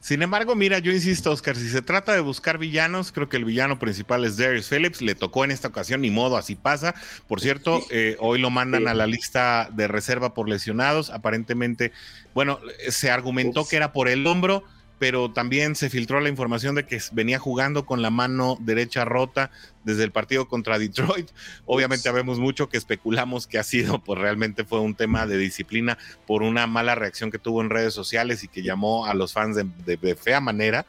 Sin 0.07 0.21
embargo, 0.21 0.55
mira, 0.55 0.79
yo 0.79 0.93
insisto, 0.93 1.31
Oscar, 1.31 1.57
si 1.57 1.67
se 1.67 1.81
trata 1.81 2.13
de 2.13 2.21
buscar 2.21 2.57
villanos, 2.57 3.11
creo 3.11 3.27
que 3.27 3.35
el 3.35 3.43
villano 3.43 3.77
principal 3.77 4.23
es 4.23 4.37
Darius 4.37 4.69
Phillips, 4.69 5.01
le 5.01 5.15
tocó 5.15 5.43
en 5.43 5.51
esta 5.51 5.67
ocasión, 5.67 5.99
ni 5.99 6.11
modo, 6.11 6.37
así 6.37 6.55
pasa. 6.55 6.95
Por 7.27 7.41
cierto, 7.41 7.81
eh, 7.89 8.15
hoy 8.21 8.39
lo 8.39 8.49
mandan 8.49 8.87
a 8.87 8.93
la 8.93 9.05
lista 9.05 9.67
de 9.69 9.89
reserva 9.89 10.33
por 10.33 10.47
lesionados, 10.47 11.09
aparentemente, 11.09 11.91
bueno, 12.33 12.61
se 12.87 13.11
argumentó 13.11 13.67
que 13.67 13.75
era 13.75 13.91
por 13.91 14.07
el 14.07 14.25
hombro, 14.27 14.63
pero 14.99 15.31
también 15.31 15.75
se 15.75 15.89
filtró 15.89 16.19
la 16.19 16.29
información 16.29 16.75
de 16.75 16.85
que 16.85 16.99
venía 17.11 17.39
jugando 17.39 17.85
con 17.85 18.01
la 18.01 18.09
mano 18.09 18.57
derecha 18.59 19.05
rota 19.05 19.51
desde 19.83 20.03
el 20.03 20.11
partido 20.11 20.47
contra 20.47 20.79
Detroit. 20.79 21.29
Obviamente 21.65 22.03
sabemos 22.03 22.39
mucho 22.39 22.69
que 22.69 22.77
especulamos 22.77 23.47
que 23.47 23.59
ha 23.59 23.63
sido, 23.63 23.99
pues 24.03 24.19
realmente 24.19 24.65
fue 24.65 24.79
un 24.79 24.95
tema 24.95 25.27
de 25.27 25.37
disciplina 25.37 25.97
por 26.25 26.41
una 26.43 26.67
mala 26.67 26.95
reacción 26.95 27.31
que 27.31 27.39
tuvo 27.39 27.61
en 27.61 27.69
redes 27.69 27.93
sociales 27.93 28.43
y 28.43 28.47
que 28.47 28.63
llamó 28.63 29.05
a 29.05 29.13
los 29.13 29.33
fans 29.33 29.57
de, 29.57 30.15
fea 30.15 30.39
manera. 30.39 30.85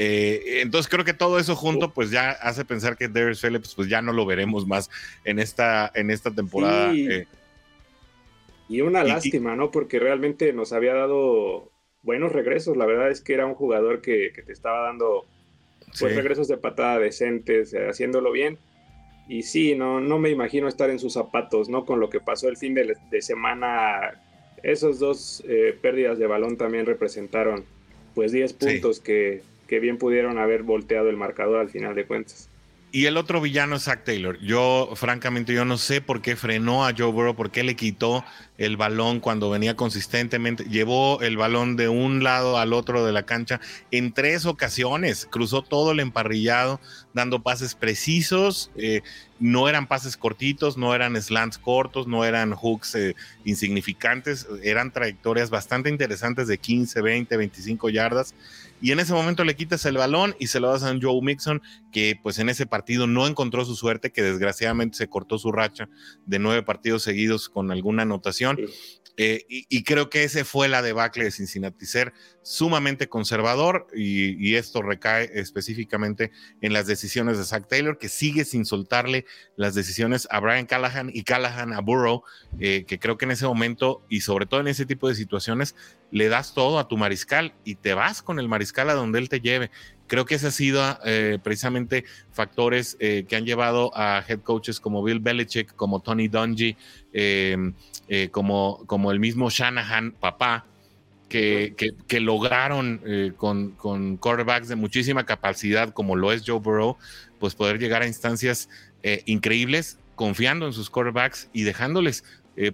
Eh, 0.00 0.60
entonces 0.62 0.88
creo 0.88 1.04
que 1.04 1.12
todo 1.12 1.40
eso 1.40 1.56
junto 1.56 1.92
pues 1.92 2.12
ya 2.12 2.30
hace 2.30 2.64
pensar 2.64 2.96
que 2.96 3.08
Darius 3.08 3.42
Phillips 3.42 3.74
pues 3.74 3.88
ya 3.88 4.00
no 4.00 4.12
lo 4.12 4.24
veremos 4.26 4.64
más 4.64 4.88
en 5.24 5.40
esta, 5.40 5.90
en 5.94 6.10
esta 6.10 6.30
temporada. 6.30 6.92
Eh. 6.94 7.26
Y 8.68 8.82
una 8.82 9.02
lástima, 9.02 9.56
¿no? 9.56 9.70
Porque 9.70 9.98
realmente 9.98 10.52
nos 10.52 10.72
había 10.72 10.94
dado 10.94 11.72
buenos 12.02 12.32
regresos. 12.32 12.76
La 12.76 12.86
verdad 12.86 13.10
es 13.10 13.20
que 13.20 13.34
era 13.34 13.46
un 13.46 13.54
jugador 13.54 14.00
que, 14.00 14.32
te 14.44 14.52
estaba 14.52 14.82
dando 14.82 15.26
pues, 15.98 16.14
regresos 16.14 16.48
de 16.48 16.56
patada 16.56 16.98
decentes, 16.98 17.74
eh, 17.74 17.88
haciéndolo 17.88 18.32
bien. 18.32 18.58
Y 19.28 19.42
sí, 19.42 19.74
no, 19.74 20.00
no 20.00 20.18
me 20.18 20.30
imagino 20.30 20.68
estar 20.68 20.88
en 20.90 20.98
sus 20.98 21.12
zapatos, 21.12 21.68
¿no? 21.68 21.84
Con 21.84 22.00
lo 22.00 22.08
que 22.08 22.20
pasó 22.20 22.48
el 22.48 22.56
fin 22.56 22.74
de, 22.74 23.22
semana. 23.22 24.22
Esos 24.62 24.98
dos 24.98 25.44
eh, 25.46 25.76
pérdidas 25.80 26.18
de 26.18 26.26
balón 26.26 26.56
también 26.56 26.86
representaron 26.86 27.64
pues 28.14 28.32
10 28.32 28.54
puntos 28.54 28.98
que, 28.98 29.42
que 29.68 29.78
bien 29.78 29.98
pudieron 29.98 30.38
haber 30.38 30.64
volteado 30.64 31.08
el 31.08 31.16
marcador 31.16 31.60
al 31.60 31.68
final 31.68 31.94
de 31.94 32.06
cuentas. 32.06 32.47
Y 32.90 33.04
el 33.04 33.18
otro 33.18 33.42
villano 33.42 33.76
es 33.76 33.82
Zach 33.82 34.04
Taylor. 34.04 34.38
Yo, 34.40 34.90
francamente, 34.94 35.52
yo 35.52 35.66
no 35.66 35.76
sé 35.76 36.00
por 36.00 36.22
qué 36.22 36.36
frenó 36.36 36.86
a 36.86 36.94
Joe 36.96 37.12
Burrow, 37.12 37.36
por 37.36 37.50
qué 37.50 37.62
le 37.62 37.76
quitó 37.76 38.24
el 38.56 38.78
balón 38.78 39.20
cuando 39.20 39.50
venía 39.50 39.76
consistentemente. 39.76 40.64
Llevó 40.64 41.20
el 41.20 41.36
balón 41.36 41.76
de 41.76 41.90
un 41.90 42.24
lado 42.24 42.56
al 42.56 42.72
otro 42.72 43.04
de 43.04 43.12
la 43.12 43.24
cancha 43.24 43.60
en 43.90 44.14
tres 44.14 44.46
ocasiones. 44.46 45.28
Cruzó 45.30 45.60
todo 45.60 45.92
el 45.92 46.00
emparrillado, 46.00 46.80
dando 47.12 47.42
pases 47.42 47.74
precisos. 47.74 48.70
Eh, 48.74 49.02
no 49.38 49.68
eran 49.68 49.86
pases 49.86 50.16
cortitos, 50.16 50.78
no 50.78 50.94
eran 50.94 51.20
slants 51.20 51.58
cortos, 51.58 52.06
no 52.06 52.24
eran 52.24 52.54
hooks 52.54 52.94
eh, 52.94 53.16
insignificantes. 53.44 54.46
Eran 54.62 54.92
trayectorias 54.92 55.50
bastante 55.50 55.90
interesantes 55.90 56.48
de 56.48 56.56
15, 56.56 57.02
20, 57.02 57.36
25 57.36 57.90
yardas 57.90 58.34
y 58.80 58.92
en 58.92 59.00
ese 59.00 59.12
momento 59.12 59.44
le 59.44 59.56
quitas 59.56 59.84
el 59.86 59.96
balón 59.96 60.34
y 60.38 60.48
se 60.48 60.60
lo 60.60 60.70
das 60.70 60.82
a 60.82 60.94
Joe 61.00 61.20
Mixon, 61.22 61.62
que 61.92 62.18
pues 62.22 62.38
en 62.38 62.48
ese 62.48 62.66
partido 62.66 63.06
no 63.06 63.26
encontró 63.26 63.64
su 63.64 63.74
suerte, 63.74 64.12
que 64.12 64.22
desgraciadamente 64.22 64.96
se 64.96 65.08
cortó 65.08 65.38
su 65.38 65.52
racha 65.52 65.88
de 66.26 66.38
nueve 66.38 66.62
partidos 66.62 67.02
seguidos 67.02 67.48
con 67.48 67.70
alguna 67.70 68.02
anotación. 68.02 68.58
Eh, 69.20 69.44
y, 69.48 69.82
creo 69.82 70.10
que 70.10 70.22
ese 70.22 70.44
fue 70.44 70.68
la 70.68 70.80
debacle 70.80 71.24
de 71.24 71.32
Cincinnati, 71.32 71.86
ser 71.86 72.12
sumamente 72.42 73.08
conservador 73.08 73.88
y, 73.92 74.54
esto 74.54 74.80
recae 74.80 75.28
específicamente 75.34 76.30
en 76.60 76.72
las 76.72 76.86
decisiones 76.86 77.36
de 77.36 77.44
Zach 77.44 77.66
Taylor, 77.66 77.98
que 77.98 78.08
sigue 78.08 78.44
sin 78.44 78.64
soltarle 78.64 79.26
las 79.56 79.74
decisiones 79.74 80.28
a 80.30 80.38
Brian 80.38 80.66
Callahan 80.66 81.10
y 81.12 81.24
Callahan 81.24 81.72
a 81.72 81.80
Burrow, 81.80 82.22
eh, 82.60 82.84
que 82.86 83.00
creo 83.00 83.18
que 83.18 83.24
en 83.24 83.32
ese 83.32 83.46
momento 83.46 84.04
y 84.08 84.20
sobre 84.20 84.46
todo 84.46 84.60
en 84.60 84.68
ese 84.68 84.86
tipo 84.86 85.08
de 85.08 85.16
situaciones 85.16 85.74
le 86.12 86.28
das 86.28 86.54
todo 86.54 86.78
a 86.78 86.86
tu 86.86 86.96
mariscal 86.96 87.54
y 87.64 87.74
te 87.74 87.94
vas 87.94 88.22
con 88.22 88.38
el 88.38 88.48
mariscal 88.48 88.88
a 88.88 88.94
donde 88.94 89.18
él 89.18 89.28
te 89.28 89.40
lleve. 89.40 89.72
Creo 90.08 90.24
que 90.24 90.34
ese 90.34 90.48
ha 90.48 90.50
sido 90.50 90.82
eh, 91.04 91.38
precisamente 91.42 92.04
factores 92.32 92.96
que 92.98 93.36
han 93.36 93.44
llevado 93.44 93.92
a 93.94 94.24
head 94.26 94.40
coaches 94.40 94.80
como 94.80 95.02
Bill 95.02 95.20
Belichick, 95.20 95.74
como 95.76 96.00
Tony 96.00 96.28
Dungy, 96.28 96.76
eh, 98.10 98.30
como, 98.30 98.84
como 98.86 99.12
el 99.12 99.20
mismo 99.20 99.50
Shanahan, 99.50 100.12
papá, 100.12 100.64
que, 101.28 101.74
que, 102.06 102.20
lograron 102.20 103.02
eh, 103.04 103.32
con, 103.36 103.72
con 103.72 104.16
quarterbacks 104.16 104.68
de 104.68 104.76
muchísima 104.76 105.26
capacidad, 105.26 105.92
como 105.92 106.16
lo 106.16 106.32
es 106.32 106.42
Joe 106.46 106.58
Burrow, 106.58 106.96
pues 107.38 107.54
poder 107.54 107.78
llegar 107.78 108.00
a 108.00 108.06
instancias 108.06 108.70
eh, 109.02 109.22
increíbles, 109.26 109.98
confiando 110.14 110.66
en 110.66 110.72
sus 110.72 110.88
quarterbacks 110.88 111.50
y 111.52 111.64
dejándoles 111.64 112.24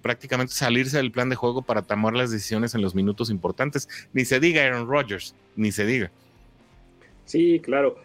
prácticamente 0.01 0.51
salirse 0.51 0.97
del 0.97 1.11
plan 1.11 1.29
de 1.29 1.35
juego 1.35 1.61
para 1.61 1.83
tomar 1.83 2.15
las 2.15 2.31
decisiones 2.31 2.73
en 2.73 2.81
los 2.81 2.95
minutos 2.95 3.29
importantes. 3.29 3.87
Ni 4.13 4.25
se 4.25 4.39
diga 4.39 4.63
Aaron 4.63 4.87
Rodgers, 4.87 5.35
ni 5.55 5.71
se 5.71 5.85
diga. 5.85 6.09
Sí, 7.25 7.59
claro 7.59 7.97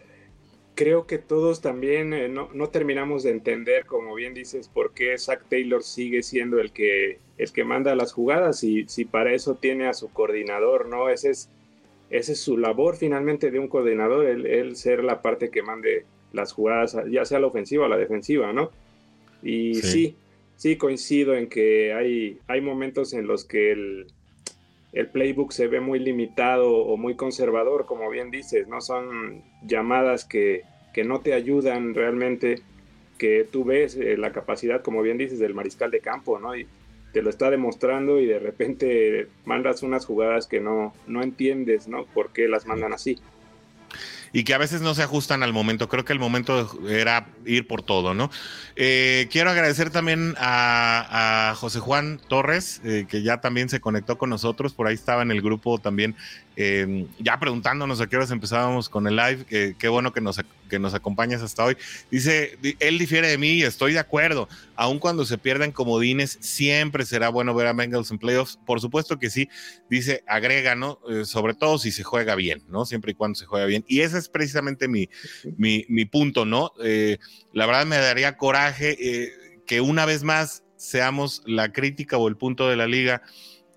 creo 0.75 1.05
que 1.05 1.17
todos 1.17 1.61
también 1.61 2.13
eh, 2.13 2.27
no, 2.27 2.69
terminamos 2.69 3.23
de 3.23 3.31
entender, 3.31 3.85
como 3.85 4.15
bien 4.15 4.33
dices, 4.33 4.67
por 4.67 4.93
qué 4.93 5.17
Zach 5.17 5.43
Taylor 5.49 5.83
sigue 5.83 6.23
siendo 6.23 6.59
el 6.59 6.71
que, 6.71 7.19
el 7.37 7.51
que 7.51 7.63
manda 7.63 7.95
las 7.95 8.13
jugadas 8.13 8.63
y 8.63 8.87
si 8.87 9.05
para 9.05 9.33
eso 9.33 9.55
tiene 9.55 9.87
a 9.87 9.93
su 9.93 10.11
coordinador, 10.11 10.87
¿no? 10.87 11.09
Ese 11.09 11.29
es, 11.31 11.49
ese 12.09 12.33
es 12.33 12.39
su 12.39 12.57
labor 12.57 12.95
finalmente 12.95 13.51
de 13.51 13.59
un 13.59 13.67
coordinador, 13.67 14.25
el, 14.25 14.75
ser 14.75 15.03
la 15.03 15.21
parte 15.21 15.49
que 15.49 15.61
mande 15.61 16.05
las 16.33 16.53
jugadas, 16.53 16.97
ya 17.09 17.25
sea 17.25 17.39
la 17.39 17.47
ofensiva 17.47 17.85
o 17.85 17.89
la 17.89 17.97
defensiva, 17.97 18.53
¿no? 18.53 18.71
Y 19.43 19.75
sí, 19.75 20.15
sí, 20.55 20.77
coincido 20.77 21.35
en 21.35 21.47
que 21.47 21.93
hay, 21.93 22.39
hay 22.47 22.61
momentos 22.61 23.13
en 23.13 23.27
los 23.27 23.43
que 23.43 23.71
el, 23.71 24.07
el 24.93 25.07
playbook 25.07 25.51
se 25.51 25.67
ve 25.67 25.79
muy 25.79 25.99
limitado 25.99 26.71
o 26.71 26.97
muy 26.97 27.15
conservador, 27.15 27.85
como 27.85 28.09
bien 28.09 28.31
dices, 28.31 28.67
¿no? 28.67 28.81
Son 28.81 29.43
llamadas 29.63 30.25
que, 30.25 30.63
que 30.93 31.03
no 31.03 31.21
te 31.21 31.33
ayudan 31.33 31.93
realmente, 31.93 32.61
que 33.17 33.47
tú 33.49 33.63
ves 33.63 33.95
eh, 33.95 34.17
la 34.17 34.31
capacidad, 34.31 34.81
como 34.81 35.01
bien 35.01 35.17
dices, 35.17 35.39
del 35.39 35.53
mariscal 35.53 35.91
de 35.91 36.01
campo, 36.01 36.39
¿no? 36.39 36.55
Y, 36.55 36.67
te 37.11 37.21
lo 37.21 37.29
está 37.29 37.49
demostrando 37.49 38.19
y 38.19 38.25
de 38.25 38.39
repente 38.39 39.27
mandas 39.45 39.83
unas 39.83 40.05
jugadas 40.05 40.47
que 40.47 40.59
no, 40.59 40.93
no 41.07 41.21
entiendes, 41.21 41.87
¿no? 41.87 42.05
¿Por 42.05 42.31
qué 42.31 42.47
las 42.47 42.65
mandan 42.65 42.93
así? 42.93 43.19
Y 44.33 44.43
que 44.43 44.53
a 44.53 44.57
veces 44.57 44.81
no 44.81 44.95
se 44.95 45.03
ajustan 45.03 45.43
al 45.43 45.53
momento. 45.53 45.89
Creo 45.89 46.05
que 46.05 46.13
el 46.13 46.19
momento 46.19 46.69
era 46.87 47.27
ir 47.45 47.67
por 47.67 47.83
todo, 47.83 48.13
¿no? 48.13 48.31
Eh, 48.75 49.27
quiero 49.31 49.49
agradecer 49.49 49.89
también 49.89 50.35
a, 50.37 51.53
José 51.57 51.79
Juan 51.79 52.19
Torres, 52.27 52.81
eh, 52.83 53.05
que 53.09 53.23
ya 53.23 53.41
también 53.41 53.69
se 53.69 53.81
conectó 53.81 54.17
con 54.17 54.29
nosotros, 54.29 54.73
por 54.73 54.87
ahí 54.87 54.95
estaba 54.95 55.21
en 55.21 55.31
el 55.31 55.41
grupo 55.41 55.79
también, 55.79 56.15
eh, 56.63 57.07
ya 57.19 57.39
preguntándonos 57.39 58.01
a 58.01 58.07
qué 58.07 58.17
horas 58.17 58.31
empezábamos 58.31 58.87
con 58.89 59.07
el 59.07 59.15
live, 59.15 59.75
qué 59.77 59.87
bueno 59.87 60.13
que 60.13 60.21
nos, 60.21 60.39
que 60.69 60.77
nos 60.79 60.93
acompañas 60.93 61.41
hasta 61.41 61.65
hoy. 61.65 61.77
Dice, 62.09 62.57
él 62.79 62.99
difiere 62.99 63.27
de 63.29 63.37
mí 63.37 63.53
y 63.53 63.63
estoy 63.63 63.93
de 63.93 63.99
acuerdo, 63.99 64.47
aun 64.75 64.99
cuando 64.99 65.25
se 65.25 65.37
pierden 65.37 65.71
comodines, 65.71 66.37
siempre 66.41 67.05
será 67.05 67.29
bueno 67.29 67.55
ver 67.55 67.67
a 67.67 67.73
Bengals 67.73 68.11
en 68.11 68.19
playoffs, 68.19 68.59
por 68.65 68.79
supuesto 68.79 69.17
que 69.17 69.29
sí, 69.29 69.49
dice, 69.89 70.23
agrega, 70.27 70.75
¿no? 70.75 70.99
sobre 71.25 71.53
todo 71.53 71.79
si 71.79 71.91
se 71.91 72.03
juega 72.03 72.35
bien, 72.35 72.63
¿no? 72.67 72.85
Siempre 72.85 73.11
y 73.11 73.15
cuando 73.15 73.39
se 73.39 73.45
juega 73.45 73.65
bien. 73.65 73.83
Y 73.87 74.01
ese 74.01 74.17
es 74.17 74.29
precisamente 74.29 74.87
mi, 74.87 75.09
mi, 75.57 76.05
punto, 76.05 76.45
¿no? 76.45 76.71
Eh, 76.83 77.17
la 77.53 77.65
verdad 77.65 77.85
me 77.85 77.97
daría 77.97 78.37
coraje 78.37 78.97
eh, 78.99 79.61
que 79.65 79.81
una 79.81 80.05
vez 80.05 80.23
más 80.23 80.63
seamos 80.75 81.41
la 81.45 81.71
crítica 81.71 82.17
o 82.17 82.27
el 82.27 82.37
punto 82.37 82.69
de 82.69 82.75
la 82.75 82.87
liga 82.87 83.21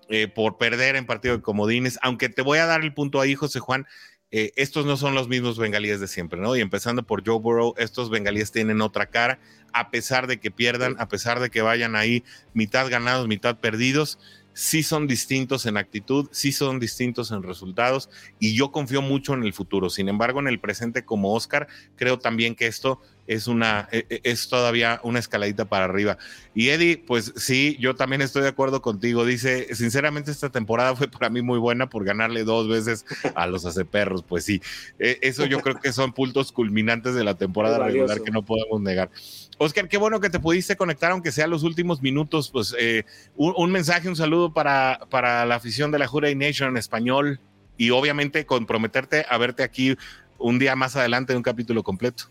eh, 0.09 0.27
por 0.27 0.57
perder 0.57 0.95
en 0.95 1.05
partido 1.05 1.35
de 1.35 1.41
comodines, 1.41 1.99
aunque 2.01 2.29
te 2.29 2.41
voy 2.41 2.59
a 2.59 2.65
dar 2.65 2.81
el 2.81 2.93
punto 2.93 3.21
ahí, 3.21 3.35
José 3.35 3.59
Juan. 3.59 3.85
estos 4.31 4.85
no 4.85 4.97
son 4.97 5.15
los 5.15 5.29
mismos 5.29 5.57
bengalíes 5.57 6.01
de 6.01 6.07
siempre, 6.07 6.41
¿no? 6.41 6.57
Y 6.57 6.61
empezando 6.61 7.03
por 7.03 7.25
Joe 7.25 7.39
Burrow, 7.39 7.73
estos 7.77 8.09
bengalíes 8.09 8.51
tienen 8.51 8.81
otra 8.81 9.05
cara, 9.05 9.39
a 9.71 9.91
pesar 9.91 10.27
de 10.27 10.39
que 10.41 10.51
pierdan, 10.51 10.95
a 10.99 11.07
pesar 11.07 11.39
de 11.39 11.49
que 11.49 11.61
vayan 11.61 11.95
ahí 11.95 12.23
mitad 12.53 12.89
ganados, 12.89 13.27
mitad 13.29 13.59
perdidos 13.59 14.19
sí 14.55 14.83
son 14.83 15.05
distintos 15.05 15.65
en 15.65 15.77
actitud, 15.77 16.29
sí 16.31 16.51
son 16.51 16.79
distintos 16.79 17.29
en 17.31 17.43
resultados 17.43 18.09
y 18.39 18.55
yo 18.55 18.71
confío 18.71 19.01
mucho 19.01 19.33
en 19.33 19.43
el 19.43 19.53
futuro. 19.53 19.89
Sin 19.89 20.07
embargo, 20.09 20.39
en 20.39 20.47
el 20.47 20.59
presente 20.59 21.03
como 21.03 21.33
Oscar, 21.33 21.67
creo 21.95 22.17
también 22.17 22.55
que 22.55 22.65
esto 22.65 23.01
es 23.27 23.47
una 23.47 23.87
e, 23.91 24.05
e, 24.09 24.21
es 24.23 24.49
todavía 24.49 24.99
una 25.03 25.19
escaladita 25.19 25.65
para 25.65 25.85
arriba. 25.85 26.17
Y 26.53 26.69
Eddie, 26.69 26.97
pues 26.97 27.33
sí, 27.35 27.77
yo 27.79 27.95
también 27.95 28.21
estoy 28.21 28.43
de 28.43 28.49
acuerdo 28.49 28.81
contigo. 28.81 29.25
Dice, 29.25 29.73
sinceramente 29.75 30.31
esta 30.31 30.49
temporada 30.49 30.95
fue 30.95 31.07
para 31.07 31.29
mí 31.29 31.41
muy 31.41 31.59
buena 31.59 31.89
por 31.89 32.05
ganarle 32.05 32.43
dos 32.43 32.67
veces 32.67 33.05
a 33.35 33.47
los 33.47 33.65
aceperros. 33.65 34.23
Pues 34.23 34.45
sí, 34.45 34.61
e, 34.99 35.19
eso 35.21 35.45
yo 35.45 35.59
creo 35.61 35.79
que 35.79 35.91
son 35.91 36.13
puntos 36.13 36.51
culminantes 36.51 37.15
de 37.15 37.23
la 37.23 37.35
temporada 37.35 37.79
regular 37.79 38.21
que 38.21 38.31
no 38.31 38.43
podemos 38.43 38.81
negar. 38.81 39.09
Oscar, 39.57 39.87
qué 39.87 39.97
bueno 39.97 40.19
que 40.19 40.29
te 40.29 40.39
pudiste 40.39 40.75
conectar, 40.75 41.11
aunque 41.11 41.31
sea 41.31 41.47
los 41.47 41.63
últimos 41.63 42.01
minutos. 42.01 42.49
Pues 42.51 42.75
eh, 42.77 43.05
un, 43.35 43.71
mensaje, 43.71 44.09
un 44.09 44.15
saludo 44.15 44.53
para, 44.53 44.99
para 45.09 45.45
la 45.45 45.55
afición 45.55 45.91
de 45.91 45.99
la 45.99 46.07
Juray 46.07 46.35
Nation 46.35 46.69
en 46.69 46.77
español 46.77 47.39
y 47.77 47.89
obviamente 47.89 48.45
comprometerte 48.45 49.25
a 49.29 49.37
verte 49.37 49.63
aquí 49.63 49.95
un 50.37 50.59
día 50.59 50.75
más 50.75 50.95
adelante 50.95 51.33
en 51.33 51.37
un 51.37 51.43
capítulo 51.43 51.83
completo. 51.83 52.25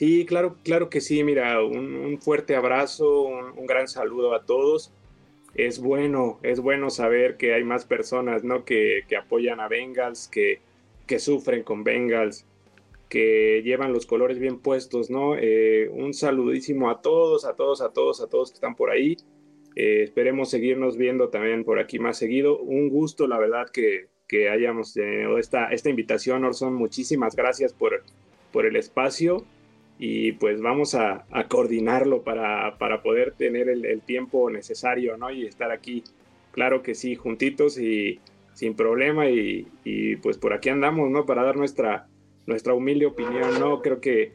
Sí, 0.00 0.24
claro, 0.24 0.56
claro 0.64 0.88
que 0.88 1.02
sí. 1.02 1.22
Mira, 1.24 1.62
un, 1.62 2.18
fuerte 2.22 2.56
abrazo, 2.56 3.24
un, 3.24 3.66
gran 3.66 3.86
saludo 3.86 4.34
a 4.34 4.46
todos. 4.46 4.94
Es 5.54 5.78
bueno, 5.78 6.40
es 6.42 6.60
bueno 6.60 6.88
saber 6.88 7.36
que 7.36 7.52
hay 7.52 7.64
más 7.64 7.84
personas, 7.84 8.42
¿no? 8.42 8.64
Que, 8.64 9.04
apoyan 9.20 9.60
a 9.60 9.68
Bengals, 9.68 10.26
que, 10.26 10.60
que 11.06 11.18
sufren 11.18 11.62
con 11.64 11.84
Bengals 11.84 12.46
que 13.10 13.60
llevan 13.62 13.92
los 13.92 14.06
colores 14.06 14.38
bien 14.38 14.58
puestos, 14.58 15.10
¿no? 15.10 15.36
Eh, 15.36 15.90
un 15.92 16.14
saludísimo 16.14 16.88
a 16.88 17.02
todos, 17.02 17.44
a 17.44 17.54
todos, 17.54 17.82
a 17.82 17.90
todos, 17.90 18.22
a 18.22 18.26
todos 18.26 18.52
que 18.52 18.54
están 18.54 18.76
por 18.76 18.88
ahí. 18.90 19.18
Eh, 19.76 20.04
esperemos 20.04 20.48
seguirnos 20.48 20.96
viendo 20.96 21.28
también 21.28 21.62
por 21.62 21.78
aquí 21.78 21.98
más 21.98 22.16
seguido. 22.16 22.58
Un 22.58 22.88
gusto, 22.88 23.26
la 23.26 23.38
verdad, 23.38 23.68
que, 23.70 24.08
hayamos 24.50 24.94
tenido 24.94 25.36
esta, 25.36 25.66
esta 25.66 25.90
invitación, 25.90 26.42
Orson. 26.42 26.72
Muchísimas 26.72 27.36
gracias 27.36 27.74
por, 27.74 28.02
por 28.50 28.64
el 28.64 28.76
espacio 28.76 29.44
y 30.02 30.32
pues 30.32 30.60
vamos 30.62 30.94
a, 30.94 31.26
coordinarlo 31.48 32.22
para, 32.22 32.76
poder 33.02 33.32
tener 33.32 33.68
el, 33.68 34.00
tiempo 34.00 34.50
necesario, 34.50 35.16
¿no? 35.16 35.30
Y 35.30 35.44
estar 35.46 35.70
aquí, 35.70 36.02
claro 36.52 36.82
que 36.82 36.94
sí, 36.94 37.14
juntitos 37.14 37.78
y 37.78 38.18
sin 38.54 38.74
problema 38.74 39.28
y, 39.28 39.68
y 39.84 40.16
pues 40.16 40.38
por 40.38 40.54
aquí 40.54 40.70
andamos, 40.70 41.10
¿no? 41.10 41.26
Para 41.26 41.42
dar 41.44 41.56
nuestra 41.56 42.08
nuestra 42.46 42.74
humilde 42.74 43.06
opinión, 43.06 43.58
¿no? 43.58 43.80
Creo 43.80 44.00
que 44.00 44.32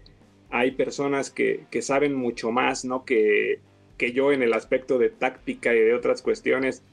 hay 0.49 0.72
personas 0.72 1.30
que, 1.30 1.66
saben 1.82 2.16
mucho 2.16 2.51
más, 2.51 2.86
¿no? 2.86 3.05
Que, 3.05 3.59
que, 3.97 4.11
yo 4.11 4.32
en 4.32 4.41
el 4.41 4.53
aspecto 4.53 4.97
de 4.97 5.09
táctica 5.09 5.74
y 5.76 5.80
de 5.80 5.93
otras 5.93 6.22
cuestiones, 6.22 6.84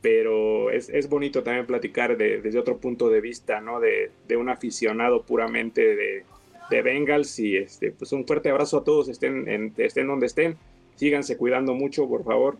pero 0.00 0.70
es, 0.70 1.08
bonito 1.08 1.42
también 1.42 1.66
platicar 1.66 2.16
desde 2.16 2.58
otro 2.58 2.78
punto 2.78 3.08
de 3.08 3.20
vista, 3.20 3.60
¿no? 3.60 3.80
De, 3.80 4.10
un 4.36 4.48
aficionado 4.48 5.22
puramente 5.22 5.94
de, 5.94 6.24
de, 6.72 6.82
Bengals 6.82 7.38
y 7.38 7.56
este, 7.56 7.92
pues 7.92 8.12
un 8.12 8.26
fuerte 8.26 8.50
abrazo 8.50 8.78
a 8.78 8.84
todos, 8.84 9.08
estén, 9.08 9.72
estén 9.76 10.06
donde 10.06 10.26
estén, 10.26 10.56
síganse 10.96 11.36
cuidando 11.36 11.74
mucho, 11.74 12.08
por 12.08 12.24
favor. 12.24 12.58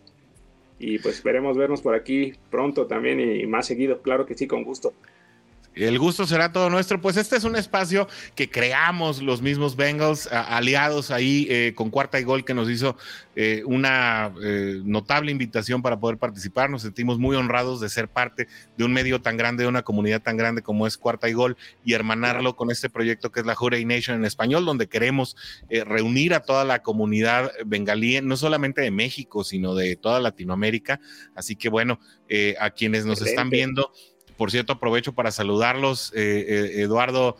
Y 0.79 0.99
pues 0.99 1.15
esperemos 1.15 1.57
vernos 1.57 1.81
por 1.81 1.95
aquí 1.95 2.33
pronto 2.49 2.87
también 2.87 3.19
y 3.19 3.45
más 3.45 3.67
seguido, 3.67 4.01
claro 4.01 4.25
que 4.25 4.35
sí, 4.35 4.47
con 4.47 4.63
gusto. 4.63 4.93
El 5.75 5.97
gusto 5.97 6.27
será 6.27 6.51
todo 6.51 6.69
nuestro. 6.69 7.01
Pues 7.01 7.17
este 7.17 7.35
es 7.35 7.43
un 7.43 7.55
espacio 7.55 8.07
que 8.35 8.49
creamos 8.49 9.21
los 9.21 9.41
mismos 9.41 9.75
Bengals, 9.75 10.27
aliados 10.31 11.09
ahí 11.09 11.47
eh, 11.49 11.73
con 11.75 11.89
Cuarta 11.89 12.19
y 12.19 12.23
Gol, 12.23 12.45
que 12.45 12.53
nos 12.53 12.69
hizo 12.69 12.95
eh, 13.35 13.63
una 13.65 14.31
eh, 14.43 14.81
notable 14.83 15.31
invitación 15.31 15.81
para 15.81 15.99
poder 15.99 16.17
participar. 16.17 16.69
Nos 16.69 16.83
sentimos 16.83 17.17
muy 17.17 17.35
honrados 17.35 17.81
de 17.81 17.89
ser 17.89 18.07
parte 18.07 18.47
de 18.77 18.83
un 18.83 18.93
medio 18.93 19.21
tan 19.21 19.35
grande, 19.35 19.63
de 19.63 19.69
una 19.69 19.81
comunidad 19.81 20.21
tan 20.21 20.37
grande 20.37 20.61
como 20.61 20.85
es 20.85 20.97
Cuarta 20.97 21.27
y 21.27 21.33
Gol, 21.33 21.57
y 21.83 21.93
hermanarlo 21.93 22.55
con 22.55 22.69
este 22.69 22.89
proyecto 22.89 23.31
que 23.31 23.39
es 23.39 23.45
la 23.45 23.55
Jurey 23.55 23.83
Nation 23.83 24.17
en 24.17 24.25
español, 24.25 24.65
donde 24.65 24.87
queremos 24.87 25.35
reunir 25.69 26.33
a 26.35 26.41
toda 26.41 26.65
la 26.65 26.83
comunidad 26.83 27.51
bengalí, 27.65 28.21
no 28.21 28.37
solamente 28.37 28.81
de 28.81 28.91
México, 28.91 29.43
sino 29.43 29.73
de 29.73 29.95
toda 29.95 30.19
Latinoamérica. 30.19 30.99
Así 31.35 31.55
que 31.55 31.69
bueno, 31.69 31.99
a 32.59 32.69
quienes 32.69 33.05
nos 33.05 33.21
están 33.21 33.49
viendo 33.49 33.91
por 34.37 34.51
cierto, 34.51 34.73
aprovecho 34.73 35.13
para 35.13 35.31
saludarlos, 35.31 36.11
eh, 36.15 36.45
eh, 36.47 36.81
Eduardo 36.81 37.37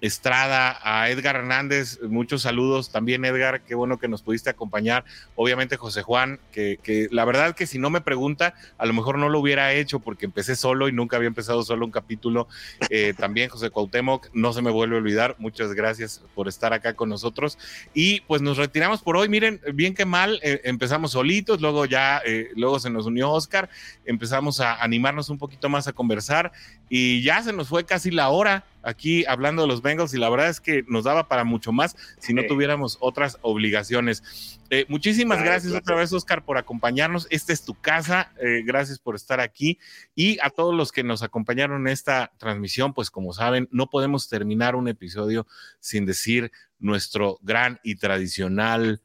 Estrada, 0.00 0.78
a 0.82 1.08
Edgar 1.10 1.36
Hernández, 1.36 2.00
muchos 2.02 2.42
saludos 2.42 2.90
también 2.90 3.24
Edgar, 3.24 3.62
qué 3.62 3.74
bueno 3.74 3.98
que 3.98 4.08
nos 4.08 4.22
pudiste 4.22 4.50
acompañar, 4.50 5.04
obviamente 5.34 5.76
José 5.76 6.02
Juan, 6.02 6.38
que, 6.52 7.08
la 7.10 7.24
verdad 7.24 7.54
que 7.54 7.66
si 7.66 7.78
no 7.78 7.88
me 7.88 8.02
pregunta, 8.02 8.54
a 8.76 8.86
lo 8.86 8.92
mejor 8.92 9.18
no 9.18 9.28
lo 9.28 9.40
hubiera 9.40 9.72
hecho 9.72 10.00
porque 10.00 10.26
empecé 10.26 10.54
solo 10.54 10.88
y 10.88 10.92
nunca 10.92 11.16
había 11.16 11.28
empezado 11.28 11.62
solo 11.62 11.86
un 11.86 11.92
capítulo, 11.92 12.46
eh, 12.90 13.14
también 13.18 13.48
José 13.48 13.70
Cuauhtémoc, 13.70 14.28
no 14.34 14.52
se 14.52 14.62
me 14.62 14.70
vuelve 14.70 14.96
a 14.96 14.98
olvidar, 14.98 15.36
muchas 15.38 15.72
gracias 15.72 16.22
por 16.34 16.48
estar 16.48 16.72
acá 16.72 16.94
con 16.94 17.08
nosotros. 17.08 17.58
Y 17.94 18.20
pues 18.22 18.42
nos 18.42 18.58
retiramos 18.58 19.02
por 19.02 19.16
hoy, 19.16 19.28
miren, 19.28 19.60
bien 19.72 19.94
que 19.94 20.04
mal, 20.04 20.38
eh, 20.42 20.60
empezamos 20.64 21.12
solitos, 21.12 21.60
luego 21.60 21.86
ya, 21.86 22.20
eh, 22.24 22.50
luego 22.54 22.78
se 22.78 22.90
nos 22.90 23.06
unió 23.06 23.30
Oscar, 23.30 23.70
empezamos 24.04 24.60
a 24.60 24.82
animarnos 24.82 25.30
un 25.30 25.38
poquito 25.38 25.68
más 25.68 25.88
a 25.88 25.92
conversar 25.92 26.52
y 26.88 27.22
ya 27.22 27.42
se 27.42 27.52
nos 27.52 27.68
fue 27.68 27.84
casi 27.84 28.10
la 28.10 28.28
hora 28.28 28.64
aquí 28.86 29.24
hablando 29.26 29.62
de 29.62 29.68
los 29.68 29.82
Bengals 29.82 30.14
y 30.14 30.18
la 30.18 30.30
verdad 30.30 30.48
es 30.48 30.60
que 30.60 30.84
nos 30.88 31.04
daba 31.04 31.28
para 31.28 31.44
mucho 31.44 31.72
más 31.72 31.96
si 32.18 32.32
no 32.32 32.44
tuviéramos 32.46 32.96
otras 33.00 33.38
obligaciones. 33.42 34.58
Eh, 34.70 34.86
muchísimas 34.88 35.42
gracias 35.42 35.72
otra 35.74 35.96
vez, 35.96 36.12
Oscar, 36.12 36.44
por 36.44 36.56
acompañarnos. 36.56 37.26
Esta 37.30 37.52
es 37.52 37.64
tu 37.64 37.74
casa. 37.74 38.32
Eh, 38.40 38.62
gracias 38.64 38.98
por 38.98 39.16
estar 39.16 39.40
aquí. 39.40 39.78
Y 40.14 40.38
a 40.40 40.50
todos 40.50 40.74
los 40.74 40.92
que 40.92 41.02
nos 41.02 41.22
acompañaron 41.22 41.86
en 41.86 41.92
esta 41.92 42.32
transmisión, 42.38 42.94
pues 42.94 43.10
como 43.10 43.32
saben, 43.32 43.68
no 43.70 43.90
podemos 43.90 44.28
terminar 44.28 44.76
un 44.76 44.88
episodio 44.88 45.46
sin 45.80 46.06
decir 46.06 46.52
nuestro 46.78 47.38
gran 47.42 47.80
y 47.82 47.96
tradicional 47.96 49.02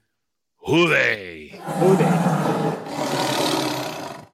Jude. 0.63 1.59